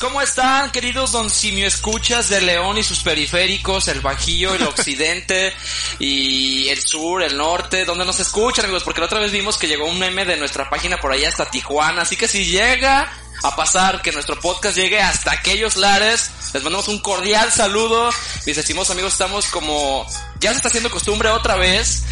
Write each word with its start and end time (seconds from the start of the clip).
¿Cómo 0.00 0.20
están, 0.20 0.70
queridos 0.70 1.12
Don 1.12 1.30
Simio 1.30 1.66
Escuchas 1.66 2.28
de 2.28 2.40
León 2.40 2.76
y 2.78 2.82
sus 2.82 3.00
periféricos, 3.00 3.88
el 3.88 4.00
Bajío, 4.00 4.54
el 4.54 4.62
Occidente 4.62 5.52
y 5.98 6.68
el 6.68 6.80
Sur, 6.80 7.22
el 7.22 7.36
Norte? 7.36 7.84
¿Dónde 7.84 8.04
nos 8.04 8.20
escuchan, 8.20 8.64
amigos? 8.64 8.84
Porque 8.84 9.00
la 9.00 9.06
otra 9.06 9.20
vez 9.20 9.32
vimos 9.32 9.58
que 9.58 9.68
llegó 9.68 9.86
un 9.86 9.98
meme 9.98 10.24
de 10.24 10.36
nuestra 10.36 10.68
página 10.68 10.98
por 10.98 11.12
allá 11.12 11.28
hasta 11.28 11.50
Tijuana, 11.50 12.02
así 12.02 12.16
que 12.16 12.28
si 12.28 12.44
llega 12.44 13.10
a 13.42 13.56
pasar 13.56 14.02
que 14.02 14.12
nuestro 14.12 14.38
podcast 14.40 14.76
llegue 14.76 15.00
hasta 15.00 15.32
aquellos 15.32 15.76
lares, 15.76 16.30
les 16.52 16.62
mandamos 16.62 16.88
un 16.88 16.98
cordial 17.00 17.50
saludo. 17.52 18.10
Mis 18.46 18.56
estimados 18.56 18.90
amigos, 18.90 19.12
estamos 19.12 19.46
como... 19.46 20.06
Ya 20.40 20.50
se 20.50 20.56
está 20.56 20.68
haciendo 20.68 20.90
costumbre 20.90 21.28
otra 21.30 21.56
vez 21.56 22.04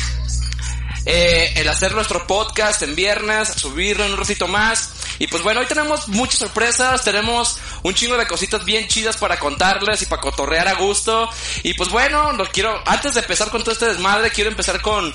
eh, 1.07 1.53
el 1.57 1.69
hacer 1.69 1.95
nuestro 1.95 2.27
podcast 2.27 2.83
en 2.83 2.95
viernes, 2.95 3.49
subirlo 3.49 4.05
en 4.05 4.13
un 4.13 4.19
ratito 4.19 4.49
más. 4.49 4.91
Y 5.19 5.27
pues 5.27 5.43
bueno, 5.43 5.61
hoy 5.61 5.67
tenemos 5.67 6.09
muchas 6.09 6.39
sorpresas, 6.39 7.05
tenemos 7.05 7.59
un 7.83 7.95
chingo 7.95 8.17
de 8.17 8.27
cositas 8.27 8.65
bien 8.65 8.89
chidas 8.89 9.17
para 9.17 9.39
contarles 9.39 10.03
y 10.03 10.07
para 10.07 10.23
cotorrear 10.23 10.67
a 10.69 10.75
gusto. 10.75 11.29
Y 11.63 11.75
pues 11.75 11.91
bueno, 11.91 12.33
lo 12.33 12.47
quiero, 12.47 12.83
antes 12.87 13.15
de 13.15 13.21
empezar 13.21 13.51
con 13.51 13.63
todo 13.63 13.73
este 13.73 13.87
desmadre, 13.87 14.31
quiero 14.31 14.51
empezar 14.51 14.81
con, 14.81 15.15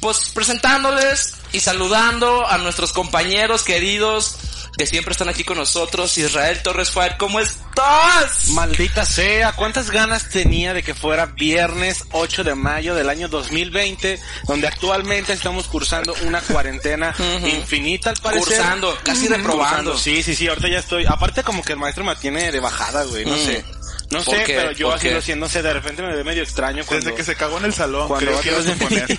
pues 0.00 0.30
presentándoles 0.34 1.34
y 1.52 1.60
saludando 1.60 2.46
a 2.46 2.58
nuestros 2.58 2.92
compañeros 2.92 3.62
queridos 3.62 4.36
que 4.76 4.86
siempre 4.86 5.12
están 5.12 5.28
aquí 5.28 5.44
con 5.44 5.56
nosotros. 5.58 6.16
Israel 6.18 6.60
Torres 6.62 6.90
Fire, 6.90 7.16
¿cómo 7.18 7.40
estás? 7.40 8.48
Maldita 8.50 9.04
sea, 9.04 9.52
¿cuántas 9.52 9.90
ganas 9.90 10.28
tenía 10.28 10.74
de 10.74 10.82
que 10.82 10.94
fuera 10.94 11.26
viernes 11.26 12.04
8 12.12 12.44
de 12.44 12.54
mayo 12.54 12.94
del 12.94 13.08
año 13.08 13.28
2020, 13.28 14.20
donde 14.46 14.66
actualmente 14.68 15.32
estamos 15.32 15.66
cursando 15.68 16.14
una 16.22 16.40
cuarentena 16.40 17.14
infinita 17.44 18.10
al 18.10 18.16
parecer? 18.16 18.46
Cursando, 18.56 18.98
casi 19.04 19.26
Ujú. 19.26 19.34
reprobando. 19.34 19.92
Cursando, 19.92 19.98
Sí, 19.98 20.22
sí, 20.22 20.34
sí, 20.34 20.48
ahorita 20.48 20.68
ya 20.68 20.78
estoy. 20.78 21.04
Aparte 21.06 21.42
como 21.42 21.62
que 21.62 21.72
el 21.72 21.78
maestro 21.78 22.04
me 22.04 22.14
tiene 22.16 22.50
de 22.52 22.60
bajada, 22.60 23.04
güey, 23.04 23.24
no 23.24 23.34
Mm. 23.36 23.44
sé. 23.44 23.64
No 24.10 24.22
¿Por 24.22 24.36
sé, 24.36 24.44
qué? 24.44 24.54
pero 24.54 24.72
yo 24.72 24.86
¿Por 24.88 24.96
así 24.96 25.08
qué? 25.08 25.14
lo 25.14 25.22
siento, 25.22 25.46
no 25.46 25.50
sé, 25.50 25.62
de 25.62 25.72
repente 25.72 26.02
me 26.02 26.14
ve 26.14 26.22
medio 26.24 26.42
extraño 26.42 26.84
cuando... 26.84 27.06
Desde 27.06 27.16
que 27.16 27.24
se 27.24 27.34
cagó 27.36 27.58
en 27.58 27.64
el 27.64 27.74
salón, 27.74 28.06
cuando 28.06 28.38
creo 28.40 28.62
que 28.62 28.70
a 28.70 28.74
poner. 28.74 29.18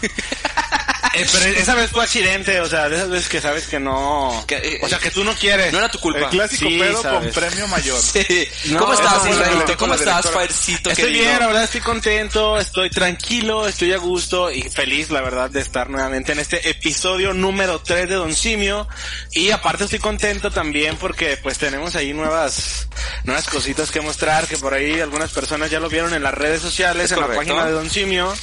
Eh, 1.15 1.25
pero 1.31 1.45
esa 1.45 1.75
vez 1.75 1.91
fue 1.91 2.03
accidente, 2.03 2.59
o 2.61 2.65
sea, 2.67 2.89
de 2.89 2.95
esas 2.97 3.09
veces 3.09 3.29
que 3.29 3.41
sabes 3.41 3.67
que 3.67 3.79
no... 3.79 4.43
Que, 4.47 4.55
eh, 4.57 4.79
o 4.81 4.89
sea, 4.89 4.99
que 4.99 5.11
tú 5.11 5.23
no 5.23 5.33
quieres. 5.33 5.71
No 5.71 5.79
era 5.79 5.89
tu 5.89 5.99
culpa. 5.99 6.19
El 6.19 6.29
clásico 6.29 6.67
Sí, 6.69 6.77
pedo 6.79 7.01
sabes. 7.01 7.33
con 7.33 7.43
premio 7.43 7.67
mayor. 7.67 7.99
Sí. 8.15 8.47
No, 8.65 8.79
¿Cómo 8.79 8.93
estás, 8.93 9.27
Israelito? 9.27 9.77
¿Cómo 9.77 9.93
estás. 9.93 10.29
Faircito 10.29 10.89
Estoy 10.89 11.05
querido? 11.05 11.23
bien, 11.25 11.39
la 11.39 11.47
verdad 11.47 11.63
estoy 11.63 11.81
contento, 11.81 12.57
estoy 12.57 12.89
tranquilo, 12.89 13.67
estoy 13.67 13.93
a 13.93 13.97
gusto 13.97 14.51
y 14.51 14.61
feliz, 14.63 15.09
la 15.11 15.21
verdad, 15.21 15.49
de 15.49 15.59
estar 15.61 15.89
nuevamente 15.89 16.31
en 16.31 16.39
este 16.39 16.69
episodio 16.69 17.33
número 17.33 17.79
3 17.81 18.09
de 18.09 18.15
Don 18.15 18.33
Simio. 18.35 18.87
Y 19.31 19.51
aparte 19.51 19.83
estoy 19.85 19.99
contento 19.99 20.51
también 20.51 20.97
porque 20.97 21.37
pues 21.37 21.57
tenemos 21.57 21.95
ahí 21.95 22.13
nuevas, 22.13 22.87
nuevas 23.23 23.45
cositas 23.47 23.91
que 23.91 24.01
mostrar, 24.01 24.47
que 24.47 24.57
por 24.57 24.73
ahí 24.73 24.99
algunas 25.01 25.31
personas 25.31 25.69
ya 25.69 25.79
lo 25.79 25.89
vieron 25.89 26.13
en 26.13 26.23
las 26.23 26.33
redes 26.33 26.61
sociales, 26.61 27.05
Es 27.05 27.11
en 27.11 27.19
la 27.21 27.27
página 27.35 27.65
de 27.65 27.71
Don 27.71 27.89
Simio. 27.89 28.33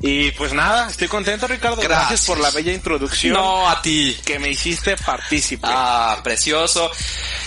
Y 0.00 0.30
pues 0.32 0.52
nada, 0.52 0.90
estoy 0.90 1.08
contento 1.08 1.46
Ricardo, 1.46 1.76
Gracias. 1.76 1.98
gracias, 2.00 2.26
por 2.26 2.38
la 2.40 2.50
bella 2.50 2.72
introducción 2.72 3.34
No, 3.34 3.68
a 3.68 3.80
ti. 3.80 4.16
que 4.24 4.38
me 4.38 4.48
hiciste 4.50 4.96
partícipe. 4.96 5.66
Ah, 5.68 6.18
precioso. 6.22 6.90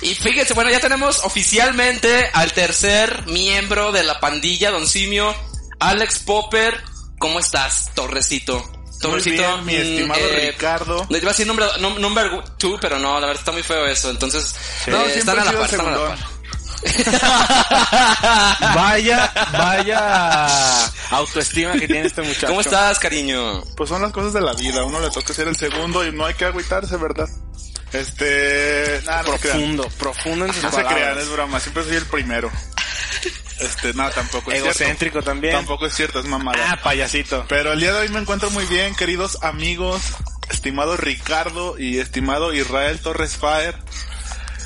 Y 0.01 0.15
fíjense, 0.15 0.53
bueno, 0.53 0.69
ya 0.71 0.79
tenemos 0.79 1.19
oficialmente 1.23 2.29
al 2.33 2.53
tercer 2.53 3.25
miembro 3.27 3.91
de 3.91 4.03
la 4.03 4.19
pandilla, 4.19 4.71
Don 4.71 4.87
Simio, 4.87 5.35
Alex 5.79 6.19
Popper. 6.19 6.81
¿Cómo 7.19 7.39
estás, 7.39 7.91
Torrecito? 7.95 8.57
Muy 8.63 8.99
Torrecito. 9.01 9.43
bien, 9.43 9.65
mi 9.65 9.73
mm, 9.73 9.77
estimado 9.93 10.21
eh, 10.21 10.51
Ricardo. 10.51 11.05
Le 11.09 11.17
iba 11.19 11.27
a 11.29 11.31
decir 11.31 11.45
number, 11.45 11.69
num- 11.79 11.99
number 11.99 12.43
two, 12.57 12.77
pero 12.81 12.97
no, 12.97 13.13
la 13.19 13.27
verdad 13.27 13.39
está 13.41 13.51
muy 13.51 13.61
feo 13.63 13.85
eso. 13.85 14.09
Entonces, 14.09 14.55
No, 14.87 15.05
eh, 15.05 15.17
están 15.19 15.37
a 15.39 15.45
la 15.45 15.51
par, 15.51 15.65
están 15.65 15.87
a 15.87 15.91
la 15.91 16.07
par. 16.07 16.17
Vaya, 18.75 19.31
vaya 19.51 20.85
autoestima 21.11 21.73
que 21.73 21.87
tiene 21.87 22.07
este 22.07 22.21
muchacho. 22.21 22.47
¿Cómo 22.47 22.61
estás, 22.61 22.99
cariño? 22.99 23.63
Pues 23.75 23.89
son 23.89 24.01
las 24.01 24.11
cosas 24.11 24.33
de 24.33 24.41
la 24.41 24.53
vida. 24.53 24.81
A 24.81 24.85
uno 24.85 24.99
le 24.99 25.09
toca 25.09 25.33
ser 25.33 25.47
el 25.47 25.55
segundo 25.55 26.05
y 26.05 26.11
no 26.11 26.25
hay 26.25 26.33
que 26.35 26.45
agüitarse, 26.45 26.97
¿verdad? 26.97 27.27
Este, 27.93 29.01
nada, 29.05 29.23
no 29.23 29.37
se. 29.37 29.47
Profundo, 29.49 29.87
profundo 29.97 30.45
en 30.45 30.53
sus 30.53 30.63
No 30.63 30.69
se 30.69 30.75
palabras. 30.77 30.99
crean, 31.01 31.17
es 31.19 31.29
broma. 31.29 31.59
Siempre 31.59 31.83
soy 31.83 31.95
el 31.95 32.05
primero. 32.05 32.51
Este, 33.59 33.93
no, 33.93 34.09
tampoco 34.11 34.51
es 34.51 34.61
cierto. 34.61 34.79
Egocéntrico 34.81 35.23
también. 35.23 35.53
Tampoco 35.53 35.85
es 35.87 35.95
cierto, 35.95 36.19
es 36.19 36.25
mamada. 36.25 36.59
Ah, 36.71 36.79
payasito. 36.83 37.45
Pero 37.47 37.73
el 37.73 37.79
día 37.79 37.93
de 37.93 37.99
hoy 38.01 38.09
me 38.09 38.19
encuentro 38.19 38.49
muy 38.51 38.65
bien, 38.65 38.93
queridos 38.95 39.39
amigos, 39.41 40.01
estimado 40.51 40.95
Ricardo 40.97 41.79
y 41.79 41.97
estimado 41.99 42.53
Israel 42.53 42.99
Torres 42.99 43.35
Fire. 43.37 43.75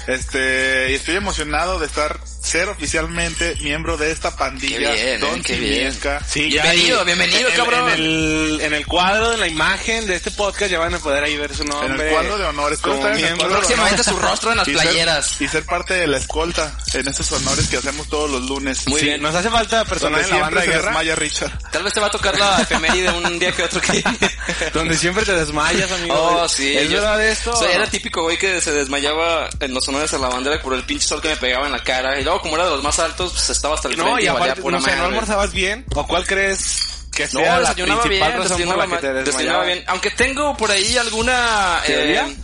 Este, 0.07 0.91
y 0.91 0.95
estoy 0.95 1.15
emocionado 1.15 1.79
de 1.79 1.85
estar, 1.85 2.19
ser 2.51 2.67
oficialmente 2.69 3.55
miembro 3.61 3.95
de 3.95 4.11
esta 4.11 4.35
pandilla, 4.35 4.93
Qué 4.93 5.03
bien, 5.05 5.19
Don 5.21 5.39
eh, 5.39 5.41
qué 5.45 5.55
bien. 5.55 5.93
Sí, 6.27 6.47
Bienvenido, 6.47 7.05
bienvenido, 7.05 7.47
en, 7.49 7.55
cabrón. 7.55 7.89
En 7.89 7.95
el, 7.99 8.59
en 8.61 8.73
el 8.73 8.85
cuadro 8.85 9.29
de 9.31 9.37
la 9.37 9.47
imagen 9.47 10.05
de 10.05 10.15
este 10.15 10.31
podcast 10.31 10.69
ya 10.69 10.77
van 10.79 10.93
a 10.93 10.99
poder 10.99 11.23
ahí 11.23 11.37
ver 11.37 11.55
su 11.55 11.63
nombre. 11.63 11.93
En 11.95 12.01
el 12.01 12.11
cuadro 12.11 12.37
de 12.37 12.45
honor, 12.45 12.73
espero 12.73 12.97
como 12.97 13.09
miembro. 13.13 13.47
Próximamente 13.49 14.03
su 14.03 14.17
rostro 14.17 14.51
en 14.51 14.57
las 14.57 14.67
Y 14.67 14.73
ser- 14.73 14.81
playeras. 14.83 15.41
y 15.41 15.47
ser 15.47 15.65
parte 15.65 15.93
de 15.93 16.07
la 16.07 16.17
escolta 16.17 16.77
en 16.93 17.07
esos 17.07 17.31
honores 17.31 17.69
que 17.69 17.77
hacemos 17.77 18.09
todos 18.09 18.29
los 18.29 18.41
lunes. 18.49 18.85
Muy 18.87 18.99
Sí, 18.99 19.05
bien. 19.05 19.21
Nos 19.21 19.33
hace 19.33 19.49
falta 19.49 19.85
personal 19.85 20.21
en 20.21 20.29
la 20.29 20.37
banda 20.39 20.61
de 20.61 20.67
guerra. 20.67 20.81
desmaya 20.87 21.15
Richard. 21.15 21.57
Tal 21.71 21.83
vez 21.83 21.93
te 21.93 21.99
va 22.01 22.07
a 22.07 22.11
tocar 22.11 22.37
la 22.37 22.61
efeméride 22.61 23.11
un 23.11 23.39
día 23.39 23.53
que 23.53 23.63
otro 23.63 23.79
que... 23.79 24.03
donde 24.73 24.97
siempre 24.97 25.23
te 25.23 25.33
desmayas, 25.33 25.89
amigo. 25.91 26.15
Oh, 26.15 26.49
sí. 26.49 26.75
¿Es 26.75 26.89
yo- 26.89 26.97
verdad 26.97 27.25
esto? 27.25 27.51
O 27.51 27.55
sea, 27.57 27.71
era 27.71 27.87
típico 27.87 28.23
güey 28.23 28.37
que 28.37 28.59
se 28.59 28.73
desmayaba 28.73 29.49
en 29.61 29.73
los 29.73 29.87
honores 29.87 30.13
a 30.13 30.17
la 30.17 30.27
bandera 30.27 30.61
por 30.61 30.73
el 30.73 30.83
pinche 30.83 31.07
sol 31.07 31.21
que 31.21 31.29
me 31.29 31.37
pegaba 31.37 31.65
en 31.67 31.71
la 31.71 31.81
cara. 31.83 32.19
Y 32.19 32.23
luego, 32.25 32.40
como 32.41 32.55
era 32.55 32.65
de 32.65 32.71
los 32.71 32.83
más 32.83 32.99
altos, 32.99 33.31
pues 33.31 33.49
estaba 33.49 33.75
hasta 33.75 33.87
el 33.87 33.97
No, 33.97 34.03
frente 34.03 34.21
y 34.21 34.25
y 34.25 34.27
valía 34.29 34.43
aparte, 34.43 34.61
pura 34.61 34.77
no 34.79 34.83
sé, 34.83 34.91
¿no 34.91 34.97
madre. 34.97 35.07
almorzabas 35.09 35.51
bien? 35.53 35.85
¿O 35.95 36.07
cuál 36.07 36.25
crees 36.25 36.87
que 37.13 37.23
No, 37.25 37.29
sea 37.41 37.53
la 37.55 37.59
desayunaba 37.61 38.01
principal 38.03 38.29
bien, 38.31 38.41
razón 38.43 38.63
por 38.63 38.77
la 38.77 38.87
que 38.87 38.97
te 38.97 39.13
desmayabas. 39.13 39.65
bien. 39.67 39.83
Aunque 39.87 40.11
tengo 40.11 40.57
por 40.57 40.71
ahí 40.71 40.97
alguna... 40.97 41.81
¿Teoría? 41.85 42.27
eh, 42.27 42.35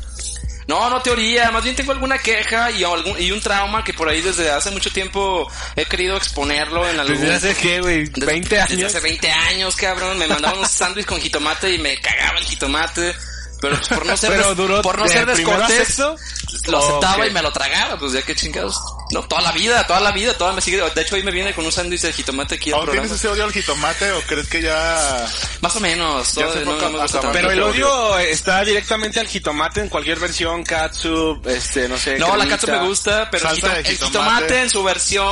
no, 0.68 0.90
no 0.90 1.02
teoría, 1.02 1.50
más 1.52 1.64
bien 1.64 1.78
tengo 1.78 1.94
alguna 1.94 2.18
queja 2.18 2.70
y, 2.72 2.84
algún, 2.84 3.16
y 3.22 3.32
un 3.32 3.40
trauma 3.40 3.86
que 3.86 3.94
por 3.94 4.10
ahí 4.10 4.20
desde 4.20 4.52
hace 4.52 4.70
mucho 4.72 4.92
tiempo 4.92 5.50
he 5.78 5.86
querido 5.86 6.18
exponerlo 6.18 6.86
en 6.90 7.00
algún... 7.00 7.22
Desde 7.22 7.36
hace 7.36 7.56
qué, 7.56 7.80
güey, 7.80 8.04
Desde- 8.10 8.26
20 8.26 8.56
Desde 8.58 8.74
años. 8.74 8.94
hace 8.94 9.00
20 9.00 9.32
años, 9.32 9.76
cabrón. 9.78 10.18
Me 10.18 10.28
mandaban 10.28 10.60
un 10.60 10.66
sándwich 10.70 11.06
con 11.06 11.22
jitomate 11.22 11.72
y 11.74 11.78
me 11.78 11.98
cagaba 12.02 12.38
el 12.40 12.44
jitomate. 12.46 13.16
Pero 13.62 13.76
pues, 13.78 13.88
por 13.88 14.06
no 14.06 14.18
ser, 14.18 14.32
des- 14.38 14.82
por 14.84 14.98
no 15.00 15.08
ser 15.08 15.26
descortés, 15.26 16.00
lo 16.68 16.78
aceptaba 16.80 17.24
Ok. 17.24 17.30
y 17.30 17.34
me 17.34 17.42
lo 17.42 17.52
tragaba. 17.54 17.98
Pues 17.98 18.12
ya 18.12 18.22
que 18.24 18.36
chingados. 18.36 18.78
No, 19.12 19.24
toda 19.24 19.42
la 19.42 19.52
vida, 19.54 19.86
toda 19.88 20.00
la 20.02 20.12
vida, 20.12 20.34
toda 20.34 20.52
me 20.54 20.62
sigue. 20.62 20.82
De 20.94 21.02
hecho, 21.02 21.16
hoy 21.16 21.24
me 21.24 21.32
viene 21.32 21.54
con 21.54 21.66
un 21.66 21.72
sándwich 21.72 22.02
de 22.02 22.12
jitomate 22.12 22.56
aquí 22.56 22.72
¿Aún 22.72 22.90
tienes 22.90 23.12
ese 23.12 23.28
odio 23.30 23.46
al 23.46 23.54
jitomate 23.54 24.12
o 24.12 24.22
crees 24.22 24.48
que 24.48 24.62
ya... 24.62 25.26
Más 25.62 25.76
o 25.76 25.80
menos. 25.80 26.34
Todo- 26.34 26.54
no, 26.66 26.74
no 26.78 26.90
me 26.90 27.00
gusta. 27.00 27.32
Pero 27.32 27.52
el 27.52 27.62
odio 27.64 28.20
está 28.20 28.64
directamente 28.66 29.20
al 29.20 29.28
jitomate 29.28 29.82
en 29.82 29.90
cualquier 29.90 30.20
versión, 30.20 30.64
katsup, 30.64 31.46
este, 31.48 31.88
no 31.88 31.98
sé. 31.98 32.18
No, 32.20 32.28
la 32.28 32.34
cremita. 32.46 32.56
katsu 32.58 32.68
me 32.72 32.88
gusta, 32.88 33.30
pero 33.32 33.50
el, 33.50 33.56
jitomate. 33.56 33.84
jitomate 33.96 34.62
en 34.62 34.70
su 34.70 34.84
versión 34.84 35.28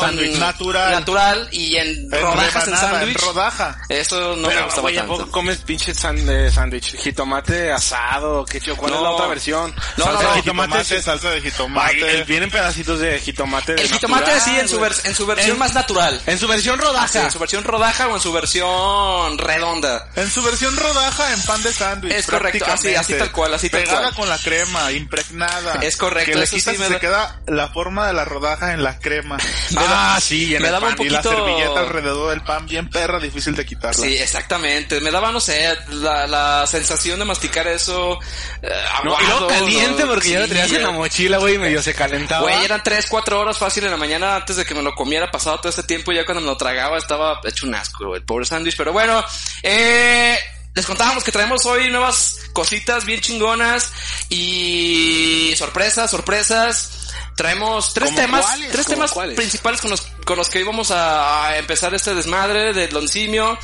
Sándwich 0.00 0.38
natural. 0.38 0.90
natural 0.92 1.48
y 1.52 1.76
en, 1.76 1.88
En 1.88 2.10
rodajas 2.20 2.68
en 2.68 2.76
sándwich. 2.76 3.20
rodaja. 3.22 3.78
Eso 3.88 4.36
no 4.36 4.48
me 4.48 4.48
Pero, 4.48 4.64
gustaba 4.64 4.82
güey, 4.82 4.98
¿a 4.98 5.06
tanto. 5.06 5.30
comes 5.30 5.58
pinche 5.58 5.92
de 5.92 6.50
sándwich? 6.50 6.96
Jitomate 6.98 7.72
asado, 7.72 8.44
qué 8.44 8.60
chido. 8.60 8.76
¿Cuál 8.76 8.92
es 8.92 8.98
No. 8.98 9.04
la 9.04 9.10
otra 9.10 9.26
versión? 9.28 9.74
No, 9.96 10.04
salsa 10.04 10.22
no, 10.22 10.28
de 10.34 10.34
jitomate. 10.42 10.68
Jitomate, 10.72 11.02
salsa 11.02 11.30
de 11.30 11.40
jitomate. 11.40 12.24
vienen 12.24 12.50
pedacitos 12.50 12.97
de 12.98 13.18
jitomate. 13.20 13.74
de 13.74 13.82
El 13.82 13.88
jitomate 13.92 14.22
natural, 14.32 14.40
sí 14.44 14.58
en 14.58 14.68
su, 14.68 14.78
vers- 14.78 15.04
en 15.04 15.14
su 15.14 15.26
versión 15.26 15.52
En- 15.52 15.58
más 15.58 15.74
natural. 15.74 16.20
En 16.26 16.38
su 16.38 16.46
versión 16.48 16.78
Sí, 16.78 16.84
rodaja. 16.84 17.22
en 17.24 17.30
su 17.30 17.38
versión 17.38 17.64
rodaja 17.64 18.08
o 18.08 18.14
en 18.16 18.20
su 18.20 18.32
versión 18.32 19.38
redonda. 19.38 20.08
En 20.16 20.30
su 20.30 20.42
versión 20.42 20.76
rodaja 20.76 21.32
en 21.32 21.42
pan 21.42 21.62
de 21.62 21.72
sándwich. 21.72 22.12
Es 22.12 22.26
correcto, 22.26 22.64
así- 22.68 22.94
así 22.94 23.14
tal 23.14 23.32
cual, 23.32 23.54
así 23.54 23.68
tal 23.70 23.82
Pegada 23.82 24.00
cual. 24.02 24.14
con 24.14 24.28
la 24.28 24.38
crema, 24.38 24.90
impregnada. 24.92 25.74
Es 25.82 25.96
correcto, 25.96 26.32
Que 26.32 26.38
le 26.38 26.46
quitas 26.46 26.74
sí 26.74 26.76
y 26.76 26.78
me 26.78 26.86
se 26.86 26.92
da- 26.94 27.00
queda 27.00 27.40
la 27.46 27.68
forma 27.68 28.06
de 28.06 28.12
la 28.12 28.24
rodaja 28.24 28.72
en 28.72 28.82
la 28.82 28.98
crema. 28.98 29.38
Ah, 29.76 30.18
sí, 30.20 30.54
en 30.54 30.62
me 30.62 30.68
el 30.68 30.72
daba 30.74 30.88
pan. 30.88 30.96
un 31.00 31.06
Y 31.06 31.10
la 31.10 31.22
poquito- 31.22 31.36
servilleta 31.44 31.80
alrededor 31.80 32.30
del 32.30 32.42
pan 32.42 32.66
bien 32.66 32.88
perra, 32.90 33.18
difícil 33.18 33.54
de 33.54 33.64
quitarla. 33.66 34.04
Sí, 34.04 34.16
exactamente. 34.16 35.00
Me 35.00 35.10
daba, 35.10 35.30
no 35.32 35.40
sé, 35.40 35.76
la, 35.90 36.26
la 36.26 36.66
sensación 36.66 37.18
de 37.18 37.24
masticar 37.24 37.66
eso. 37.66 38.18
eh, 38.62 38.68
No, 39.04 39.12
y 39.20 39.24
luego 39.24 39.44
aguado, 39.44 39.46
caliente 39.48 40.04
porque 40.06 40.30
ya 40.30 40.40
lo 40.40 40.48
tenías 40.48 40.72
en 40.72 40.82
la 40.82 40.90
mochila, 40.90 41.38
güey, 41.38 41.54
y 41.54 41.58
medio 41.58 41.82
se 41.82 41.94
calentaba. 41.94 42.42
Güey, 42.42 42.64
eran 42.64 42.82
3, 42.88 43.06
4 43.06 43.38
horas 43.38 43.58
fácil 43.58 43.84
en 43.84 43.90
la 43.90 43.98
mañana 43.98 44.36
antes 44.36 44.56
de 44.56 44.64
que 44.64 44.74
me 44.74 44.80
lo 44.80 44.94
comiera. 44.94 45.30
Pasado 45.30 45.58
todo 45.58 45.68
ese 45.68 45.82
tiempo, 45.82 46.10
ya 46.10 46.24
cuando 46.24 46.40
me 46.40 46.46
lo 46.46 46.56
tragaba 46.56 46.96
estaba 46.96 47.38
hecho 47.44 47.66
un 47.66 47.74
asco, 47.74 48.16
el 48.16 48.24
pobre 48.24 48.46
sándwich. 48.46 48.78
Pero 48.78 48.94
bueno, 48.94 49.22
eh, 49.62 50.38
les 50.74 50.86
contábamos 50.86 51.22
que 51.22 51.30
traemos 51.30 51.66
hoy 51.66 51.90
nuevas 51.90 52.38
cositas 52.54 53.04
bien 53.04 53.20
chingonas 53.20 53.92
y 54.30 55.52
sorpresas, 55.58 56.10
sorpresas. 56.10 57.07
Traemos 57.38 57.94
tres 57.94 58.10
¿Cómo 58.10 58.20
temas, 58.20 58.44
cuáles? 58.44 58.72
tres 58.72 58.84
¿Cómo 58.86 58.94
temas 58.96 59.12
cuáles? 59.12 59.36
principales 59.36 59.80
con 59.80 59.90
los, 59.90 60.00
con 60.24 60.36
los 60.36 60.50
que 60.50 60.58
íbamos 60.60 60.90
a, 60.90 61.46
a 61.46 61.56
empezar 61.58 61.94
este 61.94 62.12
desmadre 62.14 62.74
del 62.74 62.92
Loncimio. 62.92 63.56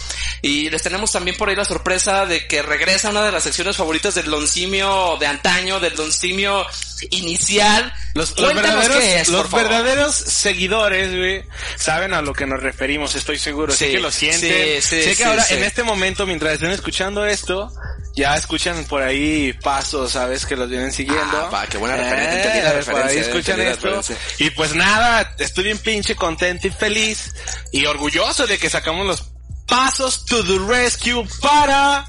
Y 0.42 0.70
les 0.70 0.80
tenemos 0.82 1.10
también 1.10 1.36
por 1.36 1.48
ahí 1.48 1.56
la 1.56 1.64
sorpresa 1.64 2.24
de 2.24 2.46
que 2.46 2.62
regresa 2.62 3.10
una 3.10 3.22
de 3.24 3.32
las 3.32 3.42
secciones 3.42 3.76
favoritas 3.76 4.14
del 4.14 4.30
Loncimio 4.30 5.16
de 5.18 5.26
antaño, 5.26 5.80
del 5.80 5.94
Loncimio 5.96 6.64
inicial. 7.10 7.92
Los, 8.14 8.38
los 8.38 8.54
verdaderos, 8.54 8.96
qué 8.98 9.20
es, 9.20 9.28
los 9.28 9.42
por 9.42 9.50
favor. 9.50 9.68
verdaderos 9.68 10.14
seguidores, 10.14 11.16
güey, 11.16 11.44
saben 11.76 12.14
a 12.14 12.22
lo 12.22 12.32
que 12.32 12.46
nos 12.46 12.62
referimos, 12.62 13.14
estoy 13.16 13.38
seguro. 13.38 13.72
sé 13.72 13.86
Sí, 13.86 13.92
que 13.92 14.00
lo 14.00 14.10
sienten. 14.12 14.82
sí, 14.82 14.88
sí, 14.96 15.02
sé 15.02 15.08
que 15.10 15.14
sí, 15.16 15.22
ahora, 15.24 15.42
sí. 15.44 15.54
en 15.54 15.64
este 15.64 15.82
momento, 15.82 16.24
mientras 16.26 16.54
estén 16.54 16.70
escuchando 16.70 17.26
esto, 17.26 17.72
ya 18.16 18.36
escuchan 18.36 18.84
por 18.84 19.02
ahí 19.02 19.52
pasos, 19.54 20.12
¿sabes? 20.12 20.46
Que 20.46 20.56
los 20.56 20.68
vienen 20.68 20.92
siguiendo. 20.92 21.46
Ah, 21.46 21.50
pa, 21.50 21.66
qué 21.66 21.78
buena 21.78 21.96
referencia, 21.96 22.36
entendí 22.36 22.58
la 22.60 22.68
por 22.70 22.76
referencia, 22.78 23.10
ahí 23.10 23.16
eh, 23.16 23.20
escuchan 23.28 23.60
esto. 23.60 23.86
referencia. 23.86 24.16
Y 24.38 24.50
pues 24.50 24.74
nada, 24.74 25.34
estoy 25.38 25.64
bien 25.64 25.78
pinche 25.78 26.14
contento 26.16 26.66
y 26.68 26.70
feliz 26.70 27.34
y 27.72 27.86
orgulloso 27.86 28.46
de 28.46 28.58
que 28.58 28.70
sacamos 28.70 29.06
los 29.06 29.24
pasos 29.66 30.24
to 30.26 30.44
the 30.44 30.58
rescue 30.68 31.26
para... 31.40 32.04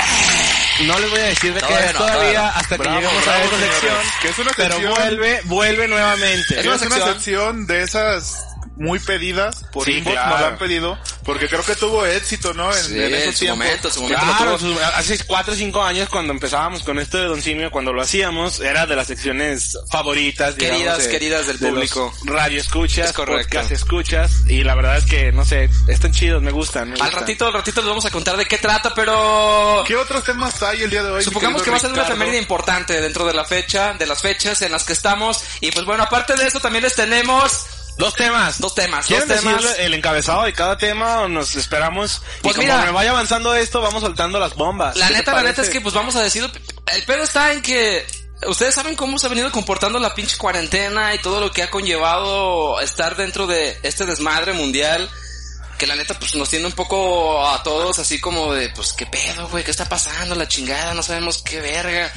No 0.81 0.99
les 0.99 1.09
voy 1.09 1.19
a 1.21 1.23
decir 1.23 1.53
de 1.53 1.61
qué 1.61 1.65
Todavía 1.67 1.89
es 1.89 1.93
todavía 1.97 2.41
no. 2.41 2.47
hasta 2.59 2.75
que 2.75 2.83
Bravo, 2.83 2.99
lleguemos 2.99 3.27
a 3.27 3.31
bravo, 3.31 3.49
señores. 3.49 3.71
sección. 3.71 3.97
Que 4.21 4.27
es 4.27 4.39
una 4.39 4.51
Pero 4.57 4.75
sección- 4.75 4.93
vuelve, 4.93 5.41
vuelve 5.45 5.87
nuevamente. 5.87 6.59
Es 6.59 6.65
una 6.65 6.75
una, 6.75 6.77
sección- 6.85 7.13
sección 7.13 7.67
de 7.67 7.81
esas 7.83 8.43
muy 8.77 8.99
pedidas 8.99 9.63
por 9.71 9.85
Sí, 9.85 9.93
inbox, 9.99 10.13
claro. 10.13 10.29
nos 10.31 10.41
la 10.41 10.47
han 10.47 10.57
pedido, 10.57 10.97
porque 11.23 11.47
creo 11.47 11.63
que 11.63 11.75
tuvo 11.75 12.05
éxito, 12.05 12.53
¿no? 12.53 12.73
En, 12.75 12.83
Sí, 12.83 13.01
en 13.01 13.13
esos 13.13 13.33
su 13.35 13.39
tiempos. 13.41 13.57
momento, 13.65 13.87
en 13.87 13.93
su 13.93 14.01
momento. 14.03 14.21
Claro, 14.37 14.57
tuvo. 14.57 14.79
hace 14.95 15.23
cuatro 15.25 15.53
o 15.53 15.55
cinco 15.55 15.83
años 15.83 16.09
cuando 16.09 16.33
empezábamos 16.33 16.83
con 16.83 16.99
esto 16.99 17.17
de 17.17 17.25
Don 17.25 17.41
Simio, 17.41 17.71
cuando 17.71 17.93
lo 17.93 18.01
hacíamos, 18.01 18.59
era 18.59 18.85
de 18.85 18.95
las 18.95 19.07
secciones 19.07 19.77
favoritas, 19.89 20.57
digamos, 20.57 20.77
Queridas, 20.81 21.03
de- 21.03 21.09
queridas 21.09 21.47
del 21.47 21.59
de 21.59 21.69
público. 21.69 22.13
radio 22.25 22.59
escuchas, 22.59 23.07
Es 23.09 23.13
podcast 23.13 23.71
escuchas, 23.71 24.31
y 24.47 24.63
la 24.63 24.75
verdad 24.75 24.97
es 24.97 25.05
que, 25.05 25.31
no 25.31 25.45
sé, 25.45 25.69
están 25.87 26.11
chidos, 26.11 26.41
me 26.41 26.51
gustan. 26.51 26.89
me 26.89 26.95
Al 26.95 26.99
gustan. 27.01 27.19
ratito, 27.21 27.47
al 27.47 27.53
ratito 27.53 27.81
les 27.81 27.89
vamos 27.89 28.05
a 28.05 28.11
contar 28.11 28.35
de 28.37 28.45
qué 28.45 28.57
trata, 28.57 28.93
pero... 28.93 29.83
¿Qué 29.87 29.95
otros 29.95 30.23
temas 30.23 30.61
hay 30.63 30.83
el 30.83 30.89
día 30.89 31.03
de 31.03 31.11
hoy? 31.11 31.23
Supongamos 31.23 31.61
que 31.63 31.71
va 31.71 31.77
a 31.77 31.79
ser 31.79 31.91
una 31.91 32.03
efeméride 32.03 32.37
importante 32.37 32.99
dentro 33.01 33.25
de 33.25 33.33
la 33.33 33.45
fecha, 33.45 33.93
de 33.93 34.05
las 34.05 34.21
fechas 34.21 34.61
en 34.61 34.71
las 34.71 34.83
que 34.83 34.93
estamos. 34.93 35.43
Y 35.61 35.71
pues 35.71 35.85
bueno, 35.85 36.03
aparte 36.03 36.35
de 36.35 36.45
eso 36.47 36.59
también 36.59 36.83
les 36.83 36.95
tenemos 36.95 37.65
Dos 37.97 38.13
temas. 38.13 38.59
dos 38.59 38.75
temas, 38.75 39.07
dos 39.07 39.07
¿Quieren 39.07 39.27
temas. 39.27 39.63
decir 39.63 39.81
el 39.81 39.93
encabezado 39.93 40.43
de 40.43 40.53
cada 40.53 40.77
tema 40.77 41.21
o 41.21 41.27
nos 41.29 41.55
esperamos? 41.55 42.21
Pues 42.41 42.57
y 42.57 42.59
mira. 42.59 42.73
como 42.75 42.85
me 42.87 42.91
vaya 42.91 43.11
avanzando 43.11 43.55
esto, 43.55 43.81
vamos 43.81 44.01
soltando 44.01 44.39
las 44.39 44.55
bombas. 44.55 44.97
La 44.97 45.07
¿Qué 45.07 45.13
te 45.13 45.19
neta, 45.19 45.33
la 45.33 45.43
neta 45.43 45.61
es 45.61 45.69
que 45.69 45.81
pues 45.81 45.93
vamos 45.93 46.15
a 46.15 46.21
decirlo. 46.21 46.49
El 46.93 47.03
pedo 47.03 47.23
está 47.23 47.53
en 47.53 47.61
que 47.61 48.05
ustedes 48.47 48.75
saben 48.75 48.95
cómo 48.95 49.17
se 49.17 49.27
ha 49.27 49.29
venido 49.29 49.51
comportando 49.51 49.97
la 49.99 50.13
pinche 50.13 50.37
cuarentena 50.37 51.13
y 51.15 51.19
todo 51.19 51.39
lo 51.39 51.51
que 51.51 51.63
ha 51.63 51.69
conllevado 51.71 52.79
estar 52.81 53.15
dentro 53.15 53.47
de 53.47 53.77
este 53.83 54.05
desmadre 54.05 54.53
mundial. 54.53 55.09
Que 55.77 55.87
la 55.87 55.95
neta 55.95 56.17
pues 56.17 56.35
nos 56.35 56.49
tiene 56.49 56.65
un 56.65 56.71
poco 56.71 57.45
a 57.45 57.61
todos 57.63 57.99
así 57.99 58.19
como 58.19 58.53
de 58.53 58.69
pues 58.69 58.93
qué 58.93 59.05
pedo, 59.05 59.47
güey, 59.49 59.63
qué 59.63 59.71
está 59.71 59.87
pasando, 59.89 60.35
la 60.35 60.47
chingada, 60.47 60.93
no 60.93 61.03
sabemos 61.03 61.41
qué 61.43 61.59
verga. 61.59 62.11